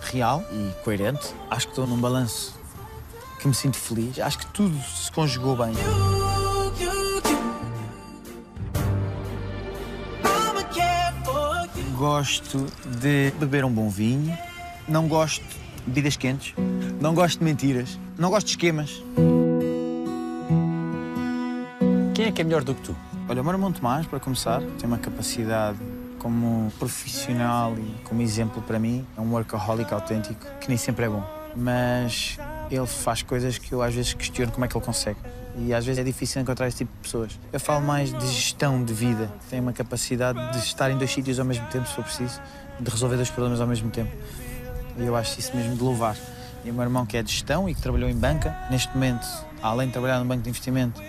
real 0.00 0.42
e 0.52 0.82
coerente. 0.84 1.34
Acho 1.50 1.66
que 1.66 1.72
estou 1.72 1.86
num 1.86 2.00
balanço 2.00 2.58
que 3.40 3.48
me 3.48 3.54
sinto 3.54 3.76
feliz. 3.76 4.18
Acho 4.18 4.38
que 4.38 4.46
tudo 4.46 4.76
se 4.82 5.10
conjugou 5.12 5.56
bem. 5.56 5.72
Gosto 11.96 12.66
de 13.00 13.32
beber 13.38 13.64
um 13.64 13.72
bom 13.72 13.88
vinho. 13.90 14.36
Não 14.86 15.08
gosto 15.08 15.42
de 15.42 15.84
bebidas 15.86 16.16
quentes. 16.16 16.54
Não 17.00 17.14
gosto 17.14 17.38
de 17.38 17.44
mentiras. 17.44 17.98
Não 18.16 18.30
gosto 18.30 18.46
de 18.46 18.52
esquemas. 18.52 19.02
É 22.28 22.30
que 22.30 22.42
é 22.42 22.44
melhor 22.44 22.62
do 22.62 22.74
que 22.74 22.82
tu? 22.82 22.96
Olha, 23.26 23.42
o 23.42 23.50
irmão 23.50 23.72
Tomás, 23.72 24.06
para 24.06 24.20
começar, 24.20 24.60
tem 24.78 24.86
uma 24.86 24.98
capacidade 24.98 25.78
como 26.18 26.70
profissional 26.78 27.74
e 27.78 28.04
como 28.04 28.20
exemplo 28.20 28.60
para 28.60 28.78
mim. 28.78 29.06
É 29.16 29.20
um 29.22 29.32
workaholic 29.32 29.90
autêntico, 29.94 30.44
que 30.60 30.68
nem 30.68 30.76
sempre 30.76 31.06
é 31.06 31.08
bom. 31.08 31.24
Mas 31.56 32.36
ele 32.70 32.86
faz 32.86 33.22
coisas 33.22 33.56
que 33.56 33.72
eu 33.72 33.80
às 33.80 33.94
vezes 33.94 34.12
questiono 34.12 34.52
como 34.52 34.62
é 34.66 34.68
que 34.68 34.76
ele 34.76 34.84
consegue. 34.84 35.18
E 35.56 35.72
às 35.72 35.86
vezes 35.86 35.98
é 35.98 36.04
difícil 36.04 36.42
encontrar 36.42 36.68
esse 36.68 36.76
tipo 36.76 36.92
de 36.96 36.98
pessoas. 36.98 37.40
Eu 37.50 37.58
falo 37.58 37.80
mais 37.80 38.12
de 38.12 38.26
gestão 38.26 38.84
de 38.84 38.92
vida. 38.92 39.32
Tem 39.48 39.58
uma 39.58 39.72
capacidade 39.72 40.52
de 40.52 40.58
estar 40.58 40.90
em 40.90 40.98
dois 40.98 41.10
sítios 41.10 41.38
ao 41.38 41.46
mesmo 41.46 41.66
tempo, 41.68 41.88
se 41.88 41.94
for 41.94 42.04
preciso, 42.04 42.42
de 42.78 42.90
resolver 42.90 43.16
dois 43.16 43.30
problemas 43.30 43.58
ao 43.58 43.66
mesmo 43.66 43.88
tempo. 43.88 44.14
E 44.98 45.02
eu 45.02 45.16
acho 45.16 45.40
isso 45.40 45.56
mesmo 45.56 45.74
de 45.76 45.82
louvar. 45.82 46.14
E 46.62 46.70
o 46.70 46.74
meu 46.74 46.82
irmão, 46.82 47.06
que 47.06 47.16
é 47.16 47.22
de 47.22 47.32
gestão 47.32 47.66
e 47.70 47.74
que 47.74 47.80
trabalhou 47.80 48.10
em 48.10 48.14
banca, 48.14 48.54
neste 48.70 48.92
momento, 48.92 49.26
além 49.62 49.86
de 49.86 49.94
trabalhar 49.94 50.18
no 50.18 50.26
banco 50.26 50.42
de 50.42 50.50
investimento, 50.50 51.00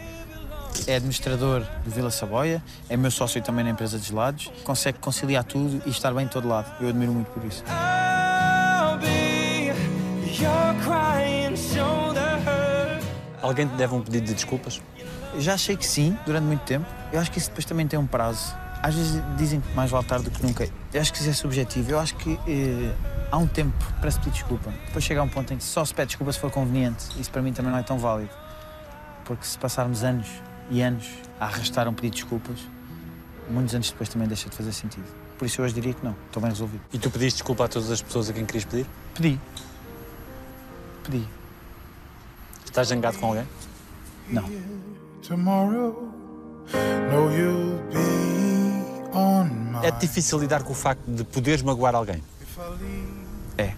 é 0.87 0.95
administrador 0.95 1.63
do 1.83 1.91
Vila 1.91 2.11
Saboia, 2.11 2.63
é 2.89 2.97
meu 2.97 3.11
sócio 3.11 3.41
também 3.41 3.63
na 3.63 3.71
empresa 3.71 3.97
de 3.97 4.07
gelados, 4.07 4.51
consegue 4.63 4.99
conciliar 4.99 5.43
tudo 5.43 5.81
e 5.85 5.89
estar 5.89 6.13
bem 6.13 6.25
em 6.25 6.27
todo 6.27 6.47
lado. 6.47 6.71
Eu 6.81 6.89
admiro 6.89 7.13
muito 7.13 7.31
por 7.31 7.43
isso. 7.43 7.63
Alguém 13.41 13.67
te 13.67 13.75
deve 13.75 13.95
um 13.95 14.01
pedido 14.01 14.27
de 14.27 14.33
desculpas? 14.33 14.81
Já 15.37 15.53
achei 15.53 15.75
que 15.77 15.85
sim, 15.85 16.17
durante 16.25 16.43
muito 16.43 16.61
tempo. 16.61 16.85
Eu 17.11 17.19
acho 17.19 17.31
que 17.31 17.37
isso 17.37 17.49
depois 17.49 17.65
também 17.65 17.87
tem 17.87 17.97
um 17.97 18.07
prazo. 18.07 18.55
Às 18.81 18.95
vezes 18.95 19.21
dizem 19.37 19.59
que 19.59 19.73
mais 19.73 19.91
vale 19.91 20.05
tarde 20.05 20.25
do 20.25 20.31
que 20.31 20.45
nunca. 20.45 20.67
Eu 20.93 21.01
acho 21.01 21.11
que 21.11 21.19
isso 21.19 21.29
é 21.29 21.33
subjetivo. 21.33 21.91
Eu 21.91 21.99
acho 21.99 22.15
que 22.15 22.39
eh, 22.47 22.93
há 23.31 23.37
um 23.37 23.47
tempo 23.47 23.73
para 23.99 24.09
se 24.09 24.19
pedir 24.19 24.31
desculpa. 24.31 24.71
Depois 24.85 25.03
chega 25.03 25.19
a 25.19 25.23
um 25.23 25.29
ponto 25.29 25.53
em 25.53 25.57
que 25.57 25.63
só 25.63 25.83
se 25.83 25.93
pede 25.93 26.07
desculpa 26.07 26.31
se 26.31 26.39
for 26.39 26.51
conveniente. 26.51 27.05
Isso 27.19 27.29
para 27.31 27.41
mim 27.41 27.53
também 27.53 27.71
não 27.71 27.79
é 27.79 27.83
tão 27.83 27.97
válido. 27.97 28.31
Porque 29.25 29.45
se 29.45 29.57
passarmos 29.57 30.03
anos 30.03 30.27
e 30.69 30.81
anos 30.81 31.07
a 31.39 31.45
arrastar 31.45 31.87
um 31.87 31.93
pedido 31.93 32.15
de 32.15 32.21
desculpas, 32.21 32.59
muitos 33.49 33.73
anos 33.73 33.89
depois 33.89 34.09
também 34.09 34.27
deixa 34.27 34.49
de 34.49 34.55
fazer 34.55 34.71
sentido. 34.71 35.07
Por 35.37 35.45
isso 35.45 35.61
eu 35.61 35.65
hoje 35.65 35.73
diria 35.73 35.93
que 35.93 36.03
não. 36.03 36.15
Estou 36.27 36.41
bem 36.41 36.51
resolvido. 36.51 36.81
E 36.93 36.99
tu 36.99 37.09
pediste 37.09 37.37
desculpa 37.37 37.65
a 37.65 37.67
todas 37.67 37.89
as 37.89 38.01
pessoas 38.01 38.29
a 38.29 38.33
quem 38.33 38.45
querias 38.45 38.65
pedir? 38.65 38.85
Pedi. 39.15 39.39
Pedi. 41.03 41.27
Estás 42.65 42.89
zangado 42.89 43.17
com 43.17 43.27
alguém? 43.27 43.47
Não. 44.29 44.43
tomorrow. 45.29 46.11
No, 47.11 47.31
you'll 47.31 47.81
be 47.89 49.15
on 49.15 49.45
my 49.71 49.87
É 49.87 49.91
difícil 49.91 50.39
lidar 50.39 50.63
com 50.63 50.73
o 50.73 50.75
facto 50.75 51.03
de 51.07 51.23
poderes 51.23 51.61
magoar 51.61 51.95
alguém. 51.95 52.21
É. 53.57 53.73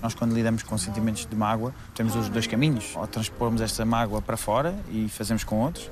Nós, 0.00 0.14
quando 0.14 0.34
lidamos 0.34 0.62
com 0.62 0.76
sentimentos 0.78 1.26
de 1.26 1.36
mágoa, 1.36 1.74
temos 1.94 2.14
os 2.16 2.28
dois 2.28 2.46
caminhos. 2.46 2.94
Ou 2.96 3.06
transpormos 3.06 3.60
esta 3.60 3.84
mágoa 3.84 4.20
para 4.20 4.36
fora 4.36 4.74
e 4.90 5.08
fazemos 5.08 5.44
com 5.44 5.60
outros, 5.60 5.90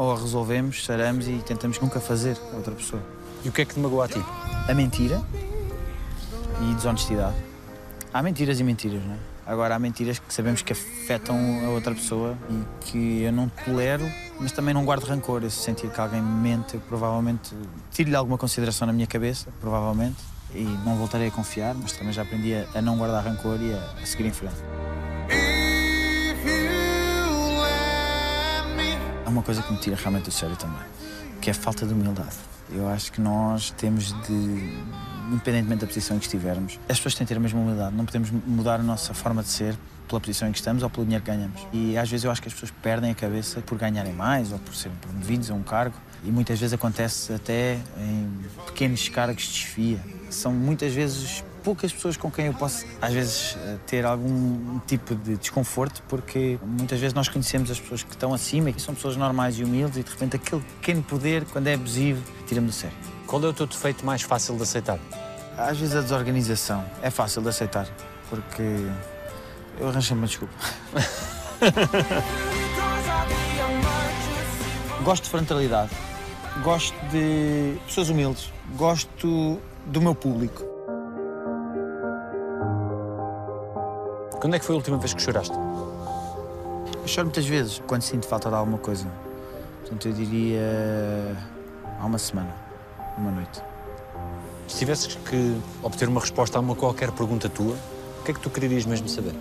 ou 0.00 0.12
a 0.12 0.18
resolvemos, 0.18 0.82
saramos 0.82 1.28
e 1.28 1.42
tentamos 1.46 1.78
nunca 1.78 2.00
fazer 2.00 2.34
a 2.54 2.56
outra 2.56 2.74
pessoa. 2.74 3.02
E 3.44 3.50
o 3.50 3.52
que 3.52 3.60
é 3.60 3.64
que 3.66 3.74
te 3.74 3.80
magoa 3.80 4.06
a 4.06 4.08
ti? 4.08 4.24
A 4.66 4.72
mentira 4.72 5.20
e 6.62 6.74
desonestidade. 6.74 7.36
Há 8.10 8.22
mentiras 8.22 8.58
e 8.58 8.64
mentiras, 8.64 9.04
não 9.04 9.12
é? 9.12 9.18
Agora, 9.44 9.74
há 9.74 9.78
mentiras 9.78 10.18
que 10.18 10.32
sabemos 10.32 10.62
que 10.62 10.72
afetam 10.72 11.36
a 11.66 11.68
outra 11.68 11.94
pessoa 11.94 12.34
e 12.48 12.86
que 12.86 13.22
eu 13.24 13.32
não 13.32 13.50
tolero, 13.50 14.10
mas 14.38 14.52
também 14.52 14.72
não 14.72 14.86
guardo 14.86 15.04
rancor. 15.04 15.42
Eu 15.42 15.50
se 15.50 15.62
sentir 15.62 15.90
que 15.90 16.00
alguém 16.00 16.22
me 16.22 16.48
mente, 16.48 16.76
eu 16.76 16.80
provavelmente 16.80 17.54
tiro-lhe 17.90 18.16
alguma 18.16 18.38
consideração 18.38 18.86
na 18.86 18.94
minha 18.94 19.06
cabeça, 19.06 19.50
provavelmente, 19.60 20.22
e 20.54 20.64
não 20.82 20.96
voltarei 20.96 21.28
a 21.28 21.30
confiar, 21.30 21.74
mas 21.74 21.92
também 21.92 22.14
já 22.14 22.22
aprendi 22.22 22.54
a, 22.54 22.80
não 22.80 22.96
guardar 22.96 23.22
rancor 23.22 23.58
e 23.60 23.74
a 23.74 24.06
seguir 24.06 24.24
em 24.24 24.32
frente. 24.32 24.56
Há 29.30 29.32
uma 29.32 29.44
coisa 29.44 29.62
que 29.62 29.72
me 29.72 29.78
tira 29.78 29.94
realmente 29.94 30.24
do 30.24 30.32
sério 30.32 30.56
também, 30.56 30.80
que 31.40 31.48
é 31.48 31.52
a 31.52 31.54
falta 31.54 31.86
de 31.86 31.94
humildade. 31.94 32.34
Eu 32.68 32.88
acho 32.88 33.12
que 33.12 33.20
nós 33.20 33.70
temos 33.78 34.12
de, 34.26 34.82
independentemente 35.30 35.82
da 35.82 35.86
posição 35.86 36.16
em 36.16 36.18
que 36.18 36.26
estivermos, 36.26 36.80
as 36.88 36.96
pessoas 36.96 37.14
têm 37.14 37.24
de 37.24 37.28
ter 37.28 37.36
a 37.36 37.40
mesma 37.40 37.60
humildade. 37.60 37.94
Não 37.94 38.04
podemos 38.04 38.28
mudar 38.28 38.80
a 38.80 38.82
nossa 38.82 39.14
forma 39.14 39.44
de 39.44 39.48
ser 39.48 39.78
pela 40.08 40.20
posição 40.20 40.48
em 40.48 40.52
que 40.52 40.58
estamos 40.58 40.82
ou 40.82 40.90
pelo 40.90 41.04
dinheiro 41.04 41.24
que 41.24 41.30
ganhamos. 41.30 41.64
E 41.72 41.96
às 41.96 42.10
vezes 42.10 42.24
eu 42.24 42.30
acho 42.32 42.42
que 42.42 42.48
as 42.48 42.54
pessoas 42.54 42.72
perdem 42.82 43.12
a 43.12 43.14
cabeça 43.14 43.60
por 43.60 43.78
ganharem 43.78 44.12
mais 44.12 44.50
ou 44.50 44.58
por 44.58 44.74
serem 44.74 44.96
promovidos 45.00 45.48
a 45.48 45.54
um 45.54 45.62
cargo. 45.62 45.94
E 46.24 46.32
muitas 46.32 46.58
vezes 46.58 46.74
acontece 46.74 47.32
até 47.32 47.78
em 47.98 48.28
pequenos 48.66 49.08
cargos 49.10 49.44
de 49.44 49.52
desfia. 49.52 50.00
São 50.28 50.52
muitas 50.52 50.92
vezes 50.92 51.44
poucas 51.62 51.92
pessoas 51.92 52.16
com 52.16 52.30
quem 52.30 52.46
eu 52.46 52.54
posso, 52.54 52.84
às 53.00 53.12
vezes, 53.12 53.56
eh, 53.60 53.76
ter 53.86 54.04
algum 54.04 54.78
tipo 54.86 55.14
de 55.14 55.36
desconforto, 55.36 56.02
porque 56.08 56.58
muitas 56.62 56.98
vezes 56.98 57.14
nós 57.14 57.28
conhecemos 57.28 57.70
as 57.70 57.78
pessoas 57.78 58.02
que 58.02 58.10
estão 58.10 58.34
acima 58.34 58.70
e 58.70 58.72
que 58.72 58.80
são 58.80 58.94
pessoas 58.94 59.16
normais 59.16 59.58
e 59.58 59.64
humildes 59.64 59.98
e 59.98 60.02
de 60.02 60.10
repente 60.10 60.36
aquele 60.36 60.62
pequeno 60.80 61.02
poder, 61.02 61.44
quando 61.46 61.66
é 61.66 61.74
abusivo, 61.74 62.22
tira-me 62.46 62.66
do 62.66 62.72
sério. 62.72 62.96
Qual 63.26 63.42
é 63.44 63.46
o 63.46 63.52
teu 63.52 63.66
defeito 63.66 64.04
mais 64.04 64.22
fácil 64.22 64.56
de 64.56 64.62
aceitar? 64.62 64.98
Às 65.56 65.78
vezes 65.78 65.94
a 65.94 66.00
desorganização 66.00 66.84
é 67.02 67.10
fácil 67.10 67.42
de 67.42 67.48
aceitar, 67.48 67.86
porque 68.28 68.62
eu 69.78 69.88
arranjo 69.88 70.14
uma 70.14 70.26
desculpa. 70.26 70.54
Gosto 75.02 75.24
de 75.24 75.30
frontalidade, 75.30 75.90
gosto 76.62 76.94
de 77.10 77.78
pessoas 77.86 78.10
humildes, 78.10 78.52
gosto 78.76 79.58
do 79.86 80.00
meu 80.00 80.14
público. 80.14 80.62
Quando 84.40 84.54
é 84.54 84.58
que 84.58 84.64
foi 84.64 84.74
a 84.74 84.78
última 84.78 84.96
vez 84.96 85.12
que 85.12 85.20
choraste? 85.20 85.54
Eu 85.54 87.06
choro 87.06 87.26
muitas 87.26 87.46
vezes 87.46 87.82
quando 87.86 88.00
sinto 88.00 88.26
falta 88.26 88.48
de 88.48 88.54
alguma 88.54 88.78
coisa. 88.78 89.06
Portanto, 89.80 90.08
eu 90.08 90.14
diria 90.14 90.62
há 92.00 92.06
uma 92.06 92.16
semana, 92.16 92.54
uma 93.18 93.30
noite. 93.30 93.60
Se 94.66 94.78
tivesses 94.78 95.14
que 95.14 95.60
obter 95.82 96.08
uma 96.08 96.22
resposta 96.22 96.56
a 96.56 96.60
uma 96.62 96.74
qualquer 96.74 97.10
pergunta 97.10 97.50
tua, 97.50 97.76
o 98.20 98.24
que 98.24 98.30
é 98.30 98.34
que 98.34 98.40
tu 98.40 98.48
querias 98.48 98.86
mesmo 98.86 99.10
saber? 99.10 99.34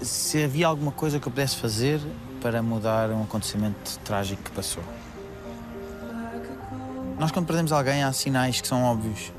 Se 0.00 0.44
havia 0.44 0.68
alguma 0.68 0.92
coisa 0.92 1.18
que 1.18 1.26
eu 1.26 1.32
pudesse 1.32 1.56
fazer 1.56 2.00
para 2.40 2.62
mudar 2.62 3.10
um 3.10 3.24
acontecimento 3.24 3.98
trágico 4.04 4.44
que 4.44 4.52
passou. 4.52 4.84
Nós, 7.18 7.32
quando 7.32 7.46
perdemos 7.46 7.72
alguém, 7.72 8.04
há 8.04 8.12
sinais 8.12 8.60
que 8.60 8.68
são 8.68 8.84
óbvios 8.84 9.32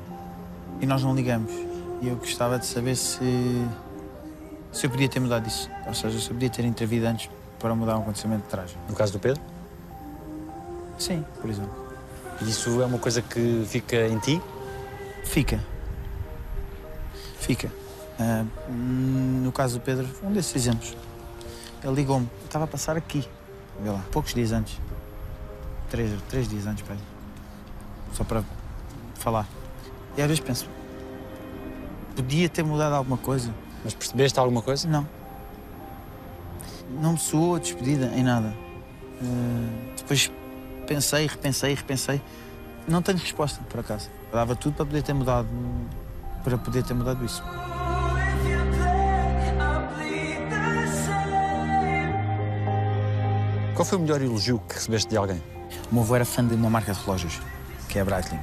e 0.82 0.86
nós 0.86 1.02
não 1.02 1.14
ligamos. 1.14 1.52
E 2.00 2.08
eu 2.08 2.16
gostava 2.16 2.58
de 2.58 2.66
saber 2.66 2.96
se, 2.96 3.64
se 4.72 4.86
eu 4.86 4.90
podia 4.90 5.08
ter 5.08 5.20
mudado 5.20 5.46
isso. 5.46 5.70
Ou 5.86 5.94
seja, 5.94 6.18
se 6.18 6.28
eu 6.28 6.34
podia 6.34 6.50
ter 6.50 6.64
intervido 6.64 7.06
antes 7.06 7.30
para 7.60 7.72
mudar 7.74 7.96
um 7.96 8.02
acontecimento 8.02 8.42
trágico. 8.48 8.80
No 8.88 8.96
caso 8.96 9.12
do 9.12 9.20
Pedro? 9.20 9.40
Sim, 10.98 11.24
por 11.40 11.48
exemplo. 11.48 11.70
Isso 12.42 12.82
é 12.82 12.86
uma 12.86 12.98
coisa 12.98 13.22
que 13.22 13.64
fica 13.68 14.08
em 14.08 14.18
ti? 14.18 14.42
Fica. 15.24 15.60
Fica. 17.38 17.70
Ah, 18.18 18.44
no 18.68 19.52
caso 19.52 19.78
do 19.78 19.82
Pedro, 19.82 20.08
um 20.24 20.32
desses 20.32 20.54
exemplos. 20.56 20.96
Ele 21.84 21.94
ligou-me, 21.94 22.28
estava 22.44 22.64
a 22.64 22.68
passar 22.68 22.96
aqui, 22.96 23.28
vê 23.80 23.90
lá, 23.90 24.04
poucos 24.10 24.34
dias 24.34 24.52
antes. 24.52 24.80
Três, 25.90 26.10
três 26.28 26.48
dias 26.48 26.66
antes, 26.66 26.82
para 26.84 26.96
Só 28.12 28.24
para 28.24 28.44
falar. 29.14 29.46
E 30.16 30.20
às 30.20 30.28
vezes 30.28 30.40
penso, 30.40 30.68
podia 32.14 32.48
ter 32.48 32.62
mudado 32.62 32.94
alguma 32.94 33.16
coisa. 33.16 33.52
Mas 33.84 33.94
percebeste 33.94 34.38
alguma 34.38 34.62
coisa? 34.62 34.88
Não. 34.88 35.06
Não 37.00 37.12
me 37.12 37.18
soou 37.18 37.56
a 37.56 37.58
despedida 37.58 38.06
em 38.14 38.22
nada. 38.22 38.54
Ah, 39.22 39.92
depois 39.96 40.30
pensei, 40.86 41.26
repensei, 41.26 41.74
repensei. 41.74 42.22
Não 42.86 43.00
tenho 43.00 43.18
resposta, 43.18 43.62
por 43.68 43.80
acaso. 43.80 44.10
Dava 44.32 44.54
tudo 44.56 44.74
para 44.74 44.86
poder 44.86 45.02
ter 45.02 45.14
mudado, 45.14 45.48
para 46.42 46.58
poder 46.58 46.82
ter 46.82 46.94
mudado 46.94 47.24
isso. 47.24 47.42
Qual 53.74 53.86
foi 53.86 53.98
o 53.98 54.00
melhor 54.02 54.20
elogio 54.20 54.60
que 54.68 54.74
recebeste 54.74 55.08
de 55.08 55.16
alguém? 55.16 55.42
O 55.90 55.94
meu 55.94 56.02
avô 56.02 56.14
era 56.14 56.24
fã 56.24 56.46
de 56.46 56.54
uma 56.54 56.68
marca 56.68 56.92
de 56.92 57.00
relógios, 57.00 57.40
que 57.88 57.98
é 57.98 58.02
a 58.02 58.04
Breitling, 58.04 58.40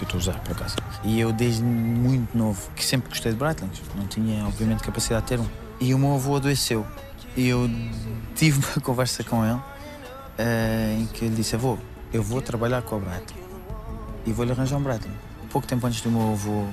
que 0.00 0.14
eu 0.14 0.18
estou 0.18 0.32
a 0.32 0.34
usar, 0.34 0.40
por 0.42 0.52
acaso. 0.52 0.76
E 1.04 1.20
eu, 1.20 1.32
desde 1.32 1.62
muito 1.62 2.36
novo, 2.36 2.70
que 2.74 2.84
sempre 2.84 3.08
gostei 3.10 3.32
de 3.32 3.38
Breitlings, 3.38 3.82
não 3.94 4.06
tinha, 4.06 4.46
obviamente, 4.46 4.82
capacidade 4.82 5.22
de 5.22 5.28
ter 5.28 5.40
um. 5.40 5.46
E 5.80 5.94
o 5.94 5.98
meu 5.98 6.14
avô 6.14 6.36
adoeceu. 6.36 6.86
E 7.36 7.48
eu 7.48 7.70
tive 8.34 8.58
uma 8.58 8.80
conversa 8.82 9.22
com 9.22 9.44
ele 9.44 9.60
eh, 10.38 10.96
em 11.00 11.06
que 11.06 11.24
ele 11.24 11.36
disse: 11.36 11.54
Avô, 11.54 11.78
eu 12.12 12.22
vou 12.22 12.40
trabalhar 12.40 12.82
com 12.82 12.96
a 12.96 12.98
Breitling 12.98 13.40
e 14.26 14.32
vou-lhe 14.32 14.52
arranjar 14.52 14.76
um 14.76 14.82
Breitling. 14.82 15.14
Pouco 15.50 15.66
tempo 15.66 15.86
antes 15.86 16.00
do 16.00 16.10
meu 16.10 16.32
avô 16.32 16.64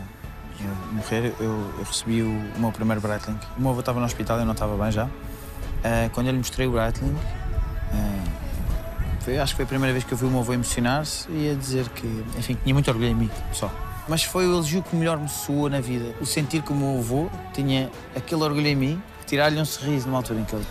eh, 0.60 0.94
morrer, 0.94 1.34
eu, 1.40 1.74
eu 1.78 1.84
recebi 1.84 2.22
o, 2.22 2.30
o 2.30 2.60
meu 2.60 2.72
primeiro 2.72 3.02
Breitling. 3.02 3.38
O 3.58 3.62
meu 3.62 3.72
avô 3.72 3.82
estava 3.82 4.00
no 4.00 4.06
hospital, 4.06 4.40
eu 4.40 4.46
não 4.46 4.54
estava 4.54 4.82
bem 4.82 4.92
já. 4.92 5.08
Eh, 5.84 6.10
quando 6.14 6.28
eu 6.28 6.32
lhe 6.32 6.40
mostrei 6.40 6.68
o 6.68 6.72
Breitling, 6.72 7.16
eh, 7.94 8.27
foi, 9.28 9.38
acho 9.40 9.52
que 9.52 9.58
foi 9.58 9.66
a 9.66 9.68
primeira 9.68 9.92
vez 9.92 10.06
que 10.06 10.14
eu 10.14 10.18
vi 10.18 10.24
o 10.26 10.30
meu 10.30 10.40
avô 10.40 10.54
emocionar-se 10.54 11.30
e 11.30 11.52
a 11.52 11.54
dizer 11.54 11.90
que, 11.90 12.08
enfim, 12.38 12.58
tinha 12.64 12.74
muito 12.74 12.88
orgulho 12.90 13.10
em 13.10 13.14
mim, 13.16 13.30
só. 13.52 13.70
Mas 14.08 14.24
foi 14.24 14.48
o 14.48 14.52
elogio 14.54 14.82
que 14.82 14.96
melhor 14.96 15.18
me 15.20 15.28
soou 15.28 15.70
na 15.70 15.82
vida. 15.82 16.16
O 16.22 16.26
sentir 16.26 16.62
que 16.62 16.72
o 16.72 16.76
meu 16.76 16.98
avô 17.00 17.30
tinha 17.54 17.92
aquele 18.16 18.42
orgulho 18.42 18.68
em 18.68 18.76
mim, 18.76 19.02
tirar-lhe 19.26 19.60
um 19.60 19.66
sorriso 19.66 20.08
numa 20.08 20.20
altura 20.20 20.40
em 20.40 20.46
que 20.46 20.56
ele 20.56 20.66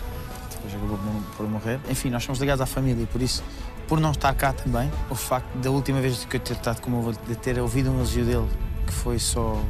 depois 0.49 0.73
acabou 0.73 0.97
por- 1.37 1.47
morrer. 1.47 1.79
Enfim, 1.87 2.09
nós 2.09 2.23
somos 2.23 2.39
ligados 2.39 2.59
à 2.59 2.65
família 2.65 3.03
e 3.03 3.05
por 3.05 3.21
isso, 3.21 3.43
por 3.87 3.99
não 3.99 4.09
estar 4.09 4.33
cá 4.33 4.51
também, 4.53 4.91
o 5.07 5.13
facto 5.13 5.55
da 5.59 5.69
última 5.69 6.01
vez 6.01 6.25
que 6.25 6.37
eu 6.37 6.39
ter 6.39 6.53
estado 6.53 6.81
com 6.81 6.87
o 6.89 6.93
meu 6.93 6.99
avô, 7.01 7.11
de 7.27 7.35
ter 7.35 7.59
ouvido 7.59 7.91
um 7.91 7.97
elogio 7.97 8.25
dele, 8.25 8.47
que 8.87 8.91
foi 8.93 9.19
só 9.19 9.61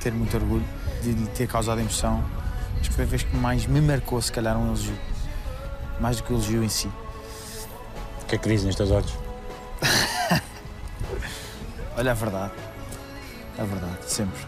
ter 0.00 0.12
muito 0.14 0.34
orgulho, 0.34 0.64
de 1.02 1.12
lhe 1.12 1.26
ter 1.26 1.46
causado 1.46 1.78
emoção, 1.78 2.24
acho 2.80 2.88
que 2.88 2.96
foi 2.96 3.04
a 3.04 3.06
vez 3.06 3.22
que 3.22 3.36
mais 3.36 3.66
me 3.66 3.82
marcou, 3.82 4.22
se 4.22 4.32
calhar, 4.32 4.56
um 4.56 4.68
elogio. 4.68 4.96
Mais 6.00 6.16
do 6.16 6.22
que 6.22 6.32
o 6.32 6.36
elogio 6.36 6.64
em 6.64 6.70
si. 6.70 6.88
O 8.26 8.28
que 8.28 8.34
é 8.34 8.38
que 8.38 8.48
dizem 8.48 8.70
os 8.70 8.74
teus 8.74 8.90
olhos? 8.90 9.16
Olha, 11.96 12.10
a 12.10 12.14
verdade. 12.14 12.52
A 13.56 13.62
verdade, 13.62 13.98
sempre. 14.04 14.44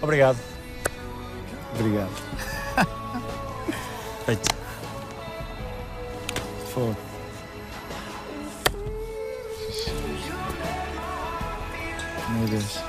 Obrigado. 0.00 0.36
Obrigado. 1.78 2.10
Feito. 4.26 4.54
Fogo. 6.74 6.96
Meu 12.30 12.48
Deus. 12.48 12.81